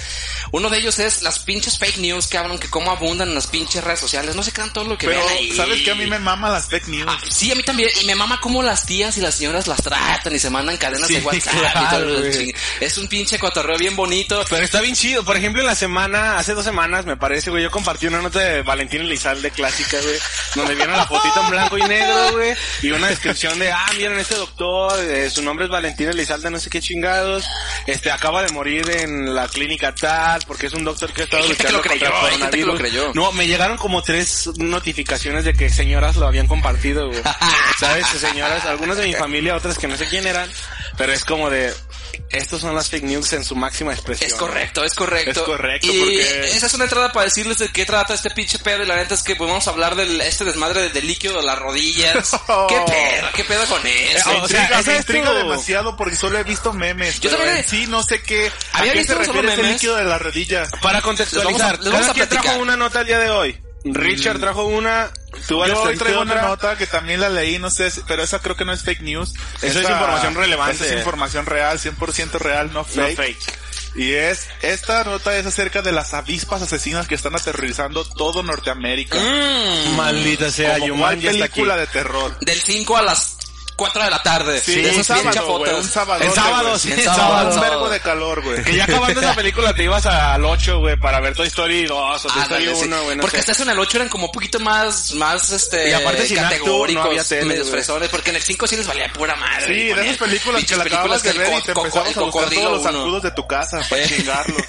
Uno 0.51 0.71
de 0.71 0.79
ellos 0.79 0.99
es 0.99 1.23
las 1.23 1.41
pinches 1.41 1.79
fake 1.79 1.99
news, 1.99 2.27
cabrón, 2.29 2.59
que 2.59 2.71
cómo 2.71 2.91
abundan 2.91 3.29
en 3.29 3.35
las 3.35 3.47
pinches 3.49 3.85
redes 3.85 4.01
sociales. 4.01 4.35
No 4.35 4.43
se 4.43 4.53
crean 4.53 4.73
todo 4.73 4.85
lo 4.85 4.97
que 4.97 5.07
Pero, 5.07 5.21
ven 5.21 5.29
ahí. 5.37 5.57
¿sabes 5.57 5.83
que 5.83 5.91
A 5.91 5.95
mí 5.95 6.07
me 6.07 6.19
mama 6.19 6.51
las 6.51 6.69
fake 6.69 6.89
news. 6.89 7.07
Ah, 7.09 7.21
sí, 7.29 7.53
a 7.53 7.55
mí 7.55 7.63
también. 7.63 7.91
Y 8.01 8.07
me 8.07 8.15
mama 8.15 8.41
cómo 8.41 8.63
las 8.63 8.87
tías 8.87 9.17
y 9.19 9.21
las 9.21 9.35
señoras 9.35 9.67
las 9.67 9.83
tratan 9.83 10.35
y 10.35 10.39
se 10.39 10.49
mandan 10.51 10.77
cadenas 10.77 11.09
Sí, 11.09 11.17
de 11.17 11.21
WhatsApp 11.21 11.77
y 11.83 11.91
todo 11.91 12.25
Es 12.81 12.99
un 12.99 13.09
pinche 13.09 13.39
cotorreo 13.39 13.77
bien 13.77 13.95
bonito. 13.97 14.45
Pero 14.49 14.65
está 14.65 14.81
bien 14.81 14.95
chido. 14.95 15.25
Por 15.25 15.37
ejemplo, 15.37 15.61
en 15.61 15.67
la 15.67 15.75
semana, 15.75 16.39
hace 16.39 16.55
dos 16.55 16.65
semanas, 16.65 17.05
me 17.05 17.17
parece, 17.17 17.51
güey, 17.51 17.63
yo 17.63 17.71
compartí 17.71 18.07
una 18.07 18.23
nota 18.23 18.39
de 18.39 18.63
Valentín 18.63 19.03
Elizalde 19.03 19.51
clásica, 19.51 19.99
güey, 20.01 20.19
donde 20.55 20.75
vieron 20.75 20.97
la 20.97 21.07
fotito 21.07 21.41
en 21.43 21.51
blanco 21.51 21.79
y 21.79 21.83
negro, 21.83 22.33
güey, 22.33 22.55
y 22.83 22.91
una 22.91 23.09
descripción 23.09 23.48
de, 23.57 23.73
ah, 23.73 23.91
miren 23.97 24.19
este 24.19 24.35
doctor, 24.35 24.99
eh, 25.05 25.31
su 25.31 25.43
nombre 25.43 25.65
es 25.65 25.71
Valentín 25.71 26.09
Elizalde, 26.09 26.51
no 26.51 26.59
sé 26.59 26.69
qué 26.69 26.81
chingados, 26.81 27.47
este, 27.87 28.11
acaba 28.11 28.43
de 28.43 28.53
morir 28.53 28.91
en 28.91 29.35
la 29.35 29.49
clínica 29.49 29.95
tal, 29.95 30.43
porque 30.47 30.67
es 30.67 30.75
un 30.75 30.85
doctor 30.85 31.13
que 31.13 31.23
ha 31.23 31.25
estado 31.25 31.49
luchando 31.49 31.79
lo 31.79 31.83
creyó, 31.83 32.11
contra 32.11 32.49
el 32.51 32.67
lo 32.67 32.75
creyó. 32.75 33.13
No, 33.15 33.33
me 33.33 33.47
llegaron 33.47 33.77
como 33.79 34.03
tres 34.03 34.51
notificaciones 34.59 35.45
de 35.45 35.55
que 35.55 35.71
señoras 35.71 36.17
lo 36.17 36.27
habían 36.27 36.47
compartido, 36.47 37.09
güey. 37.09 37.23
¿Sabes? 37.81 38.07
Señoras, 38.07 38.67
algunas 38.67 38.97
de 38.97 39.07
mi 39.07 39.15
familia, 39.15 39.57
otras 39.57 39.79
que 39.79 39.89
no 39.89 39.97
sé 39.97 40.07
quién 40.07 40.27
eran, 40.27 40.51
pero 40.99 41.13
es 41.13 41.25
como 41.25 41.49
de, 41.49 41.73
estos 42.31 42.61
son 42.61 42.75
las 42.75 42.91
fake 42.91 43.05
news 43.05 43.33
en 43.33 43.45
su 43.45 43.57
máxima 43.57 43.93
expresión. 43.95 44.29
Es 44.29 44.35
correcto, 44.37 44.85
es 44.85 44.93
correcto. 44.95 45.31
Es 45.31 45.39
correcto, 45.39 45.87
Y 45.91 45.99
porque- 45.99 46.51
esa 46.57 46.67
es 46.67 46.75
una 46.75 46.85
entrada 46.85 47.11
para 47.13 47.25
decirles 47.25 47.59
de 47.59 47.69
qué 47.69 47.87
trata 47.87 48.13
este 48.15 48.31
pinche 48.31 48.59
pedo. 48.59 48.83
Y 48.83 48.87
la 48.87 48.97
neta 48.97 49.15
es 49.15 49.23
que 49.23 49.37
pues, 49.37 49.49
vamos 49.49 49.67
a 49.67 49.71
hablar 49.71 49.95
del 49.97 50.21
este 50.21 50.45
desmadre 50.45 50.83
de- 50.83 50.91
del 50.91 51.07
líquido 51.07 51.37
de 51.39 51.43
las 51.47 51.59
rodillas. 51.59 52.31
¿Qué 52.69 52.81
pedo? 52.87 53.29
¿Qué 53.35 53.45
pedo 53.45 53.65
con 53.67 53.87
eso? 53.87 54.31
Me 54.31 54.41
o 54.41 54.49
sea, 54.49 54.59
intriga, 54.67 54.83
me 54.83 54.93
es 54.93 54.99
intriga 55.01 55.33
demasiado 55.33 55.97
porque 55.97 56.17
solo 56.17 56.39
he 56.39 56.43
visto 56.45 56.73
memes. 56.73 57.21
Yo 57.21 57.31
pero 57.31 57.45
también 57.45 57.65
sí 57.67 57.87
no 57.87 58.03
sé 58.03 58.21
qué. 58.23 58.51
¿A 58.73 58.79
Había 58.81 58.93
qué 58.93 58.99
visto 58.99 59.15
se 59.15 59.19
refiere 59.21 59.53
ese 59.53 59.63
líquido 59.63 59.97
de 59.97 60.05
las 60.05 60.21
rodillas? 60.21 60.71
Para 60.83 61.01
contextualizar, 61.01 61.53
Les 61.53 61.59
vamos 61.63 61.79
a- 61.81 61.83
les 61.83 61.93
vamos 61.93 62.01
cada 62.01 62.11
a 62.11 62.15
quien 62.15 62.27
platicar. 62.27 62.45
trajo 62.45 62.63
una 62.63 62.77
nota 62.77 63.01
el 63.01 63.07
día 63.07 63.19
de 63.21 63.31
hoy. 63.31 63.61
Richard 63.85 64.39
trajo 64.41 64.65
una, 64.67 65.11
tú 65.47 65.55
Yo 65.55 65.59
hoy 65.59 65.71
Alex, 65.71 65.99
traigo 65.99 66.21
otra. 66.21 66.35
una 66.35 66.43
nota 66.49 66.77
que 66.77 66.87
también 66.87 67.21
la 67.21 67.29
leí, 67.29 67.59
no 67.59 67.71
sé, 67.71 67.91
si- 67.91 68.03
pero 68.07 68.23
esa 68.23 68.41
creo 68.41 68.57
que 68.57 68.65
no 68.65 68.73
es 68.73 68.83
fake 68.83 69.03
news. 69.03 69.35
Eso 69.63 69.81
es 69.81 69.89
información 69.89 70.35
relevante. 70.35 70.75
Esa 70.75 70.87
es 70.87 70.93
información 70.99 71.47
real, 71.47 71.79
100% 71.79 72.39
real, 72.39 72.67
no 72.69 72.81
No 72.81 72.85
fake. 72.85 73.17
fake. 73.17 73.59
Y 73.95 74.13
es, 74.13 74.47
esta 74.63 75.03
nota 75.05 75.37
es 75.39 75.47
acerca 75.47 75.81
de 75.83 75.93
las 75.93 76.13
avispas 76.15 76.61
asesinas 76.63 77.09
que 77.09 77.15
están 77.15 77.35
aterrorizando 77.35 78.05
todo 78.05 78.43
Norteamérica. 78.43 79.17
Mm, 79.19 79.97
Maldita 79.97 80.51
sea, 80.51 80.79
Como 80.79 81.09
está 81.11 81.29
aquí. 81.31 81.39
película 81.39 81.77
de 81.77 81.87
terror. 81.87 82.39
del 82.41 82.61
5 82.61 82.97
a 82.97 83.03
las 83.03 83.37
4 83.79 84.03
de 84.03 84.11
la 84.11 84.23
tarde. 84.25 84.61
Sí, 84.61 84.83
de 84.83 84.91
un 84.91 85.05
sábado, 85.05 85.59
güey, 85.59 85.73
un 85.73 85.85
sábado. 85.85 86.25
En 86.25 86.33
sábado, 86.33 86.77
sí, 86.79 86.93
en 86.93 87.05
sábado. 87.05 87.55
Un 87.55 87.61
vergo 87.61 87.89
de 87.89 88.01
calor, 88.01 88.43
güey. 88.43 88.65
Que 88.65 88.75
ya 88.75 88.85
acabando 88.85 89.21
esa 89.21 89.37
película 89.37 89.73
te 89.73 89.85
ibas 89.85 90.05
al 90.05 90.45
8, 90.45 90.81
güey, 90.81 90.99
para 90.99 91.21
ver 91.21 91.37
Toy 91.37 91.47
Story 91.47 91.87
2 91.87 92.25
o 92.25 92.29
Toy 92.29 92.43
Ándale, 92.43 92.73
Story. 92.73 92.89
1, 92.89 93.03
güey. 93.05 93.17
no 93.17 93.21
porque 93.23 93.39
hasta 93.39 93.53
eso 93.53 93.63
en 93.63 93.71
el 93.71 93.79
8 93.79 93.97
eran 93.99 94.09
como 94.09 94.27
un 94.27 94.33
poquito 94.33 94.59
más, 94.59 95.13
más, 95.13 95.53
este, 95.53 95.91
Y 95.91 95.93
aparte 95.93 96.35
categóricos, 96.35 97.17
no 97.17 97.25
tele, 97.25 97.45
medios 97.45 97.71
fresones, 97.71 98.09
porque 98.09 98.31
en 98.31 98.37
el 98.37 98.43
5 98.43 98.67
sí 98.67 98.77
les 98.77 98.87
valía 98.87 99.13
pura 99.13 99.37
madre. 99.37 99.67
Sí, 99.67 99.95
de 99.95 100.03
esas 100.03 100.17
películas 100.17 100.65
que 100.65 100.77
la 100.77 100.83
acababas 100.83 101.23
de 101.23 101.33
ver 101.35 101.59
y 101.59 101.63
te 101.63 101.71
empezabas 101.71 102.17
a 102.17 102.21
buscar 102.21 102.51
todos 102.51 102.73
los 102.73 102.83
uno. 102.83 102.93
sacudos 102.93 103.23
de 103.23 103.31
tu 103.31 103.47
casa 103.47 103.81
para 103.89 104.09
chingarlos. 104.09 104.59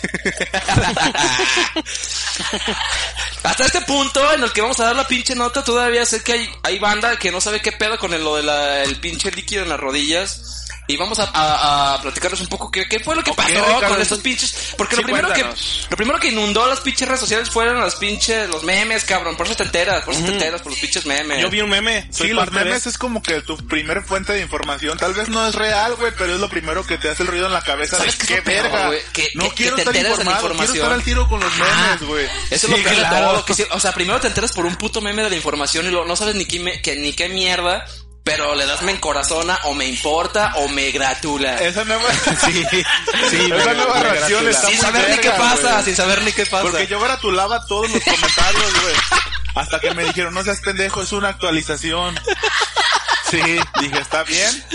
Hasta 3.43 3.65
este 3.65 3.81
punto 3.81 4.31
en 4.33 4.43
el 4.43 4.51
que 4.51 4.61
vamos 4.61 4.79
a 4.79 4.85
dar 4.85 4.95
la 4.95 5.07
pinche 5.07 5.33
nota, 5.33 5.63
todavía 5.63 6.05
sé 6.05 6.21
que 6.21 6.33
hay, 6.33 6.49
hay 6.63 6.77
banda 6.77 7.17
que 7.17 7.31
no 7.31 7.41
sabe 7.41 7.61
qué 7.61 7.71
pedo 7.71 7.97
con 7.97 8.13
el, 8.13 8.23
lo 8.23 8.35
del 8.35 8.49
el 8.49 8.98
pinche 8.99 9.31
líquido 9.31 9.63
en 9.63 9.69
las 9.69 9.79
rodillas. 9.79 10.55
Y 10.87 10.97
vamos 10.97 11.19
a, 11.19 11.29
a, 11.35 11.93
a 11.93 12.01
platicarles 12.01 12.41
un 12.41 12.47
poco 12.47 12.71
qué, 12.71 12.87
qué 12.89 12.99
fue 12.99 13.15
lo 13.15 13.23
que 13.23 13.31
pasó 13.31 13.47
Ricardo, 13.49 13.89
con 13.89 14.01
estos 14.01 14.17
pinches. 14.21 14.73
Porque 14.75 14.95
Sí, 14.95 15.01
lo 15.03 15.05
primero 15.05 15.31
que 15.31 15.43
lo 15.43 15.95
primero 15.97 16.19
que 16.19 16.29
inundó 16.29 16.65
las 16.65 16.79
pinches 16.79 17.07
redes 17.07 17.19
sociales 17.19 17.47
fueron 17.51 17.79
las 17.79 17.93
pinches, 17.97 18.49
los 18.49 18.63
memes, 18.63 19.03
cabrón. 19.05 19.37
Por 19.37 19.45
eso 19.45 19.55
te 19.55 19.61
enteras, 19.65 20.03
por 20.03 20.15
eso 20.15 20.23
te 20.25 20.31
enteras, 20.31 20.63
por 20.63 20.71
los 20.71 20.81
pinches 20.81 21.05
memes. 21.05 21.43
Yo 21.43 21.49
vi 21.51 21.61
un 21.61 21.69
meme. 21.69 22.07
Sí, 22.09 22.17
soy 22.23 22.29
los 22.29 22.43
parte 22.45 22.57
de- 22.57 22.65
memes 22.65 22.87
es 22.87 22.97
como 22.97 23.21
que 23.21 23.39
tu 23.43 23.55
primer 23.67 24.01
fuente 24.03 24.33
de 24.33 24.41
información. 24.41 24.97
Tal 24.97 25.13
vez 25.13 25.29
no 25.29 25.47
es 25.47 25.53
real, 25.53 25.93
güey, 25.95 26.11
pero 26.17 26.33
es 26.33 26.39
lo 26.39 26.49
primero 26.49 26.83
que 26.83 26.97
te 26.97 27.07
hace 27.07 27.21
el 27.21 27.27
ruido 27.29 27.45
en 27.45 27.53
la 27.53 27.61
cabeza 27.61 27.97
de 27.97 28.09
¿Sabes 28.09 28.15
qué 28.15 28.23
es 28.23 28.39
qué 28.39 28.41
peor, 28.41 28.63
verga. 28.63 28.87
güey? 28.87 28.99
Que- 29.13 29.29
no 29.35 29.43
que- 29.43 29.49
que 29.51 29.55
quiero 29.57 29.75
te 29.75 29.81
estar 29.83 29.95
enteres 29.95 30.17
de 30.17 30.23
la 30.23 30.31
informado, 30.31 30.39
quiero 30.39 30.53
información. 30.55 30.77
estar 30.77 30.91
al 30.93 31.03
tiro 31.03 31.27
con 31.29 31.39
los 31.39 31.53
Ajá. 31.53 31.83
memes, 31.85 32.01
güey. 32.07 32.25
Eso 32.25 32.47
es 32.49 32.61
Sí, 32.61 32.67
lo 32.67 32.77
peor 32.77 32.89
de 32.89 32.95
claro. 32.95 33.27
todo. 33.33 33.45
que 33.45 33.53
sí, 33.53 33.63
o 33.69 33.79
sea, 33.79 33.91
primero 33.93 34.19
te 34.19 34.25
enteras 34.27 34.53
por 34.53 34.65
un 34.65 34.75
puto 34.75 35.01
meme 35.01 35.21
de 35.21 35.29
la 35.29 35.35
información 35.35 35.85
y 35.85 35.89
luego 35.91 36.07
no 36.07 36.15
sabes 36.15 36.33
ni 36.33 36.45
qué, 36.45 36.59
me- 36.59 36.81
que, 36.81 36.95
ni 36.95 37.13
qué 37.13 37.29
mierda, 37.29 37.85
pero 38.29 38.53
le 38.53 38.67
das 38.67 38.83
me 38.83 38.91
encorazona 38.91 39.59
o 39.63 39.73
me 39.73 39.87
importa 39.87 40.53
o 40.57 40.67
me 40.67 40.91
gratula. 40.91 41.55
Esa 41.55 41.83
nueva, 41.83 42.03
Sí, 42.45 42.63
sí. 42.69 42.85
Esa 43.51 43.73
nueva 43.73 43.99
reacción 44.01 44.47
está 44.47 44.67
sin 44.67 44.75
muy 44.77 44.85
saber 44.85 45.09
ni 45.09 45.17
qué 45.17 45.31
pasa, 45.31 45.83
sin 45.83 45.95
saber 45.95 46.21
ni 46.21 46.31
qué 46.31 46.45
pasa. 46.45 46.63
Porque 46.63 46.85
yo 46.85 46.99
gratulaba 46.99 47.65
todos 47.65 47.89
los 47.89 48.03
comentarios, 48.03 48.81
güey. 48.83 48.95
Hasta 49.55 49.79
que 49.79 49.95
me 49.95 50.03
dijeron, 50.03 50.35
no 50.35 50.43
seas 50.43 50.61
pendejo, 50.61 51.01
es 51.01 51.11
una 51.11 51.29
actualización. 51.29 52.19
Sí, 53.31 53.41
dije, 53.81 53.99
¿está 53.99 54.23
bien? 54.23 54.65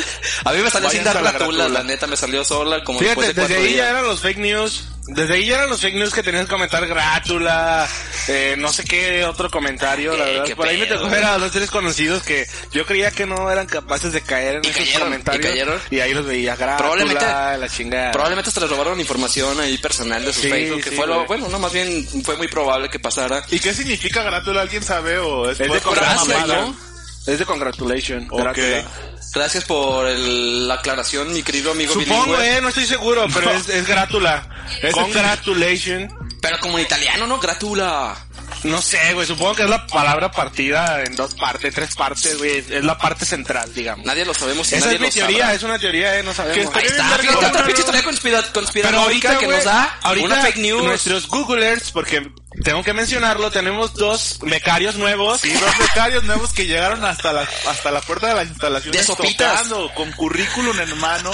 a 0.45 0.53
mí 0.53 0.63
me 0.63 0.71
salió 0.71 0.91
sin 0.91 1.05
dar 1.05 1.17
la 1.17 1.31
gratulas, 1.31 1.57
gratula. 1.57 1.69
la 1.69 1.85
neta, 1.85 2.09
me 2.09 2.17
salió 2.17 2.45
sola 2.45 2.83
como 2.83 2.99
Fíjate, 2.99 3.21
después 3.21 3.49
de 3.49 3.55
desde 3.55 3.69
ahí 3.69 3.77
ya 3.77 3.91
eran 3.91 4.05
los 4.05 4.21
fake 4.21 4.39
news. 4.39 4.85
Desde 5.07 5.35
ahí 5.35 5.47
ya 5.47 5.57
eran 5.57 5.69
los 5.71 5.81
fake 5.81 5.97
news 5.97 6.15
que 6.15 6.23
tenías 6.23 6.45
que 6.47 6.51
comentar 6.51 6.87
grátula, 6.87 7.87
eh, 8.29 8.55
no 8.57 8.73
sé 8.73 8.85
qué 8.85 9.25
otro 9.25 9.51
comentario, 9.51 10.17
la 10.17 10.25
verdad. 10.25 10.57
Por 10.57 10.67
ahí 10.67 10.79
me 10.79 10.87
tocó 10.87 11.11
ver 11.11 11.25
a 11.25 11.37
dos 11.39 11.53
tres 11.53 11.71
conocidos 11.71 12.23
que 12.23 12.47
yo 12.73 12.87
creía 12.87 13.11
que 13.11 13.27
no 13.27 13.51
eran 13.51 13.67
capaces 13.67 14.13
de 14.13 14.23
caer 14.23 14.57
en 14.57 14.65
esos 14.65 14.77
cayeron, 14.77 15.03
comentarios. 15.03 15.45
y 15.45 15.49
cayeron. 15.49 15.81
Y 15.91 16.01
ahí 16.01 16.15
los 16.15 16.25
veía 16.25 16.57
grátula, 16.57 16.77
Probablemente- 16.79 17.25
la 17.25 17.69
chingada. 17.69 18.13
Probablemente 18.13 18.49
hasta 18.49 18.61
les 18.63 18.71
robaron 18.71 18.99
información 18.99 19.61
ahí 19.61 19.77
personal 19.77 20.25
de 20.25 20.33
su 20.33 20.41
Sí, 20.41 20.49
Facebook, 20.49 20.83
que 20.83 20.91
sí, 20.91 20.97
fue 20.97 21.07
lo, 21.07 21.27
bueno, 21.27 21.49
no, 21.51 21.59
más 21.59 21.73
bien 21.73 22.07
fue 22.25 22.37
muy 22.39 22.49
probable 22.49 22.89
que 22.89 22.99
pasara. 22.99 23.45
¿Y 23.51 23.59
qué 23.61 23.75
significa 23.75 24.23
grátula? 24.23 24.63
¿Alguien 24.63 24.83
sabe 24.83 25.19
o 25.19 25.51
es, 25.51 25.61
Es 25.61 25.71
de 25.71 25.81
mamada? 25.81 26.61
¿no? 26.63 26.94
Es 27.27 27.39
de 27.39 27.47
congratulation. 27.47 28.27
Ok. 28.31 28.41
grátula. 28.41 28.85
Gracias 29.33 29.65
por 29.65 30.07
el- 30.07 30.69
la 30.69 30.75
aclaración, 30.75 31.33
mi 31.33 31.43
querido 31.43 31.73
amigo 31.73 31.93
Supongo, 31.93 32.25
bilingüe. 32.37 32.57
eh, 32.57 32.61
no 32.61 32.69
estoy 32.69 32.87
seguro, 32.87 33.27
pero 33.33 33.51
es, 33.51 33.69
es 33.69 33.87
grátula. 33.87 34.49
Es- 34.83 34.95
Congratulation. 34.95 36.09
Pero 36.41 36.59
como 36.61 36.79
en 36.79 36.85
italiano, 36.85 37.27
¿no? 37.27 37.41
Gratula. 37.41 38.17
No 38.65 38.81
sé, 38.83 39.13
güey, 39.15 39.27
supongo 39.27 39.55
que 39.55 39.63
es 39.65 39.71
la 39.71 39.87
palabra 39.87 40.31
partida 40.31 41.03
en 41.03 41.15
dos 41.17 41.35
partes, 41.35 41.75
tres 41.75 41.95
partes, 41.95 42.39
güey. 42.39 42.59
Es 42.59 42.83
la 42.85 42.97
parte 42.99 43.25
central, 43.27 43.73
digamos. 43.75 44.05
Nadie 44.07 44.25
lo 44.25 44.33
sabemos 44.35 44.73
Esa 44.73 44.87
nadie 44.87 44.97
es 44.97 45.01
mi 45.03 45.11
teoría, 45.11 45.39
sabrá. 45.41 45.55
es 45.55 45.63
una 45.63 45.79
teoría, 45.79 46.19
eh, 46.19 46.23
no 46.23 46.33
sabemos. 46.35 46.75
Ahí 46.75 46.87
está, 46.87 47.05
fíjate, 47.19 47.47
otra 47.47 47.61
no, 47.61 47.67
pinche 47.67 47.83
no. 47.83 48.03
conspira- 48.03 48.53
conspiranoica 48.53 49.03
ahorita, 49.05 49.39
que 49.39 49.45
güey, 49.47 49.57
nos 49.59 49.65
da 49.67 49.99
ahorita 50.03 50.27
una 50.27 50.41
fake 50.43 50.57
news. 50.57 50.83
nuestros 50.85 51.29
googlers, 51.29 51.91
porque 51.91 52.31
tengo 52.63 52.83
que 52.83 52.93
mencionarlo, 52.95 53.51
tenemos 53.51 53.95
dos 53.95 54.39
becarios 54.43 54.95
nuevos. 54.97 55.41
Sí, 55.43 55.53
dos 55.53 55.79
becarios 55.79 56.25
nuevos 56.25 56.53
que 56.55 56.67
llegaron 56.67 57.05
hasta 57.05 57.33
la, 57.33 57.47
hasta 57.69 57.91
la 57.91 58.01
puerta 58.01 58.29
de 58.29 58.35
las 58.35 58.49
instalaciones 58.49 58.99
De 58.99 59.05
sopitas. 59.07 59.53
tocando, 59.63 59.93
con 59.95 60.11
currículum 60.13 60.81
en 60.81 60.97
mano, 60.99 61.31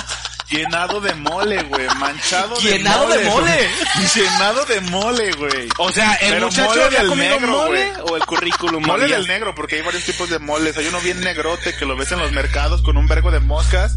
llenado 0.50 1.00
de 1.00 1.14
mole, 1.14 1.62
güey, 1.64 1.86
manchado 1.96 2.56
Llenado 2.60 3.06
de 3.08 3.18
de 3.18 3.24
mole. 3.24 3.52
güey. 3.94 4.08
llenado 4.14 4.64
de 4.66 4.80
mole, 4.82 5.32
güey. 5.32 5.68
O 5.78 5.90
sea, 5.92 6.14
el 6.14 6.32
Pero 6.34 6.46
muchacho 6.46 6.68
mole 6.70 6.84
había 6.84 6.98
del 7.00 7.08
comido 7.08 7.30
negro, 7.40 7.52
mole 7.52 7.90
güey. 7.92 8.04
o 8.10 8.16
el 8.16 8.24
currículum. 8.26 8.84
Mole 8.86 9.04
había? 9.04 9.16
del 9.16 9.26
negro, 9.26 9.54
porque 9.54 9.76
hay 9.76 9.82
varios 9.82 10.04
tipos 10.04 10.28
de 10.30 10.38
moles. 10.38 10.76
Hay 10.76 10.86
uno 10.86 11.00
bien 11.00 11.20
negrote 11.20 11.74
que 11.76 11.84
lo 11.86 11.96
ves 11.96 12.10
en 12.12 12.18
los 12.18 12.32
mercados 12.32 12.82
con 12.82 12.96
un 12.96 13.06
vergo 13.06 13.30
de 13.30 13.40
moscas. 13.40 13.92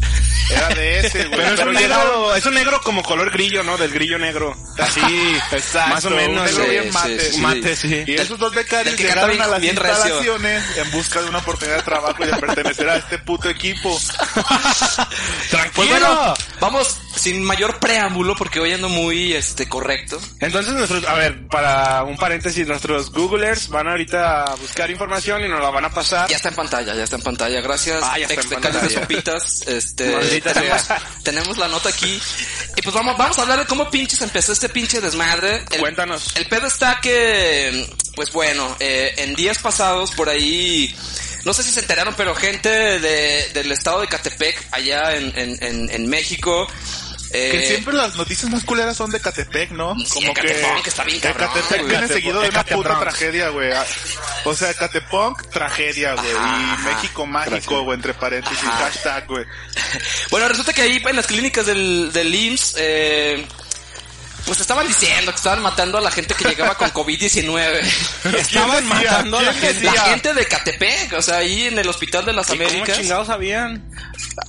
Era 0.50 0.68
de 0.68 1.00
ese, 1.00 1.24
güey. 1.26 1.40
Pero 1.40 1.54
es 1.54 1.60
un 1.60 1.72
negro, 1.74 2.34
es 2.36 2.46
un 2.46 2.54
negro 2.54 2.80
como 2.82 3.02
color 3.02 3.30
grillo, 3.30 3.62
¿no? 3.62 3.76
Del 3.76 3.90
grillo 3.92 4.18
negro. 4.18 4.54
Así, 4.78 5.00
Exacto, 5.52 5.94
más 5.94 6.04
o 6.04 6.10
menos. 6.10 6.40
un 6.40 6.46
negro 6.46 6.64
sí, 6.64 6.70
bien 6.70 6.84
sí, 6.84 6.90
mate. 6.92 7.32
sí. 7.32 7.40
Mate, 7.40 7.76
sí. 7.76 8.04
Y 8.06 8.14
esos 8.14 8.38
dos 8.38 8.54
becarios 8.54 8.96
llegaron 8.96 9.40
a 9.40 9.46
las 9.46 9.60
recio. 9.60 9.70
instalaciones 9.70 10.76
en 10.76 10.90
busca 10.92 11.22
de 11.22 11.28
una 11.28 11.38
oportunidad 11.38 11.76
de 11.78 11.82
trabajo 11.82 12.22
y 12.22 12.26
de 12.26 12.36
pertenecer 12.36 12.88
a 12.88 12.96
este 12.96 13.18
puto 13.18 13.48
equipo. 13.48 13.98
Tranquilo. 15.50 15.74
Pues 15.74 15.88
bueno, 15.88 16.34
vamos 16.60 16.98
sin 17.16 17.42
mayor 17.44 17.78
preámbulo 17.78 18.34
porque 18.36 18.60
hoy 18.60 18.72
ando 18.72 18.88
muy 18.88 19.32
este 19.32 19.68
correcto. 19.68 20.18
Entonces 20.40 20.74
nuestros, 20.74 21.04
a 21.06 21.14
ver, 21.14 21.46
para 21.48 22.02
un 22.04 22.16
paréntesis, 22.16 22.66
nuestros 22.66 23.10
googlers 23.10 23.68
van 23.68 23.88
ahorita 23.88 24.44
a 24.44 24.54
buscar 24.56 24.90
información 24.90 25.44
y 25.44 25.48
nos 25.48 25.60
la 25.60 25.70
van 25.70 25.84
a 25.84 25.90
pasar. 25.90 26.28
Ya 26.28 26.36
está 26.36 26.48
en 26.48 26.54
pantalla, 26.56 26.94
ya 26.94 27.04
está 27.04 27.16
en 27.16 27.22
pantalla. 27.22 27.60
Gracias, 27.60 28.02
Ah, 28.02 28.18
ya 28.18 28.26
está 28.26 28.40
en 28.40 28.48
becarios 28.48 28.82
de 28.82 28.88
pantalla. 28.88 29.00
sopitas. 29.00 29.62
Este, 29.66 30.40
tenemos, 30.40 30.88
tenemos 31.22 31.58
la 31.58 31.68
nota 31.68 31.88
aquí. 31.88 32.20
Y 32.76 32.82
pues 32.82 32.94
vamos, 32.94 33.16
vamos 33.16 33.38
a 33.38 33.42
hablar 33.42 33.58
de 33.60 33.66
cómo 33.66 33.90
pinches 33.90 34.20
empezó 34.22 34.52
este 34.52 34.68
pinche 34.68 35.00
desmadre. 35.00 35.64
El, 35.70 35.80
Cuéntanos. 35.80 36.36
El 36.36 36.46
pedo 36.46 36.66
está 36.66 37.00
que, 37.00 37.88
pues 38.14 38.32
bueno, 38.32 38.76
eh, 38.80 39.14
en 39.18 39.34
días 39.34 39.58
pasados 39.58 40.10
por 40.12 40.28
ahí, 40.28 40.94
no 41.44 41.52
sé 41.54 41.62
si 41.62 41.70
se 41.70 41.80
enteraron, 41.80 42.14
pero 42.16 42.34
gente 42.34 42.68
de, 42.68 43.48
del 43.52 43.72
estado 43.72 44.00
de 44.00 44.08
Catepec, 44.08 44.68
allá 44.72 45.14
en, 45.16 45.32
en, 45.38 45.62
en, 45.62 45.90
en 45.90 46.08
México, 46.08 46.66
eh, 47.36 47.48
Que 47.50 47.66
siempre 47.66 47.94
las 47.94 48.14
noticias 48.14 48.48
más 48.48 48.62
culeras 48.62 48.96
son 48.96 49.10
de 49.10 49.18
Catepec, 49.20 49.72
¿no? 49.72 49.96
Sí, 49.98 50.24
Ecatepec, 50.24 50.82
que 50.84 50.88
está 50.88 51.02
bien 51.02 51.20
que 51.20 51.28
cabrón, 51.32 51.48
Catepec 51.48 51.78
güey. 51.80 51.90
viene 51.90 52.06
seguido 52.06 52.40
de 52.40 52.48
una 52.48 52.62
puta 52.64 53.00
tragedia, 53.00 53.48
güey. 53.48 53.72
Ah, 53.72 53.84
O 54.44 54.54
sea, 54.54 54.72
Catepec, 54.72 55.50
tragedia, 55.50 56.14
güey. 56.14 56.30
Ajá, 56.32 56.60
Y 56.60 56.64
ajá. 56.74 56.94
México 56.94 57.26
mágico, 57.26 57.82
güey, 57.82 57.96
entre 57.96 58.14
paréntesis, 58.14 58.62
Ajá. 58.62 58.84
hashtag, 58.84 59.26
güey. 59.26 59.44
Bueno, 60.30 60.46
resulta 60.46 60.72
que 60.72 60.82
ahí 60.82 61.02
en 61.04 61.16
las 61.16 61.26
clínicas 61.26 61.66
del, 61.66 62.12
del 62.12 62.32
IMSS, 62.32 62.74
eh, 62.78 63.46
pues 64.46 64.60
estaban 64.60 64.86
diciendo 64.86 65.30
que 65.32 65.36
estaban 65.36 65.62
matando 65.62 65.98
a 65.98 66.00
la 66.00 66.10
gente 66.10 66.34
que 66.34 66.44
llegaba 66.48 66.74
con 66.76 66.90
COVID-19. 66.90 67.80
Estaban 68.38 68.86
matando 68.86 69.38
a 69.38 69.42
la 69.42 69.52
¿Quién 69.52 69.74
gente. 69.74 69.84
La 69.84 70.02
gente 70.02 70.34
de 70.34 70.46
Catepec, 70.46 71.12
o 71.14 71.22
sea, 71.22 71.38
ahí 71.38 71.66
en 71.66 71.78
el 71.78 71.88
hospital 71.88 72.24
de 72.24 72.32
las 72.32 72.48
¿Y 72.50 72.58
¿Cómo 72.58 72.68
Américas. 72.68 72.98
chingados 72.98 73.26
sabían? 73.28 73.82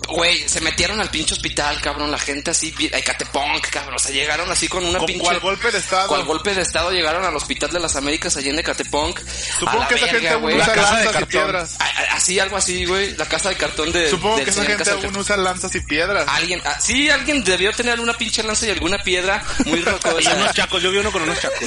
Güey, 0.08 0.48
se 0.48 0.62
metieron 0.62 1.00
al 1.00 1.10
pinche 1.10 1.34
hospital, 1.34 1.80
cabrón, 1.82 2.10
la 2.12 2.18
gente 2.20 2.52
así, 2.52 2.72
vi- 2.72 2.90
ay, 2.94 3.02
Catepunk, 3.02 3.68
cabrón, 3.70 3.96
o 3.96 4.00
sea, 4.00 4.12
llegaron 4.12 4.50
así 4.52 4.68
con 4.68 4.86
una 4.86 4.98
¿Con 5.00 5.08
pinche... 5.08 5.24
cuál 5.24 5.40
golpe 5.40 5.72
de 5.72 5.78
estado? 5.80 6.08
¿Cuál 6.08 6.24
golpe 6.26 6.54
de 6.54 6.62
estado 6.62 6.92
llegaron 6.92 7.24
al 7.26 7.36
hospital 7.36 7.72
de 7.72 7.80
las 7.80 7.96
Américas 7.96 8.36
allí 8.38 8.50
en 8.50 8.60
Ecatepunk? 8.60 9.20
Supongo 9.60 9.78
A 9.78 9.82
la 9.82 9.88
que 9.88 9.96
esa 9.96 10.06
verga, 10.06 10.20
gente 10.20 10.34
aún 10.34 10.42
güey. 10.44 10.56
usa 10.58 10.68
La 10.68 10.74
casa 10.74 10.98
de 10.98 11.04
lanzas 11.06 11.22
y 11.22 11.26
piedras. 11.26 11.76
A- 11.80 12.16
Así, 12.16 12.40
algo 12.40 12.56
así, 12.58 12.86
güey, 12.86 13.16
la 13.18 13.26
casa 13.26 13.50
de 13.50 13.56
cartón 13.58 13.92
de... 13.92 14.10
Supongo 14.10 14.38
del 14.38 14.46
que 14.46 14.52
esa 14.52 14.62
señor 14.62 14.78
gente 14.78 14.90
Casa 14.90 14.98
de 15.02 15.08
aún 15.08 15.18
usa 15.18 15.38
lanzas 15.38 15.76
y 15.76 15.80
piedras. 15.82 16.26
Alguien, 16.30 16.62
ah, 16.66 16.78
sí, 16.80 17.10
alguien 17.10 17.44
debió 17.44 17.74
tener 17.74 17.94
alguna 17.94 18.14
pinche 18.14 18.42
lanza 18.42 18.66
y 18.68 18.70
alguna 18.72 18.98
piedra 19.00 19.44
muy 19.66 19.80
Y 19.80 19.84
rocosa. 19.84 20.34
unos 20.36 20.54
chacos, 20.54 20.82
yo 20.82 20.92
vi 20.92 20.98
uno 21.00 21.12
con 21.12 21.24
unos 21.24 21.40
chacos. 21.40 21.60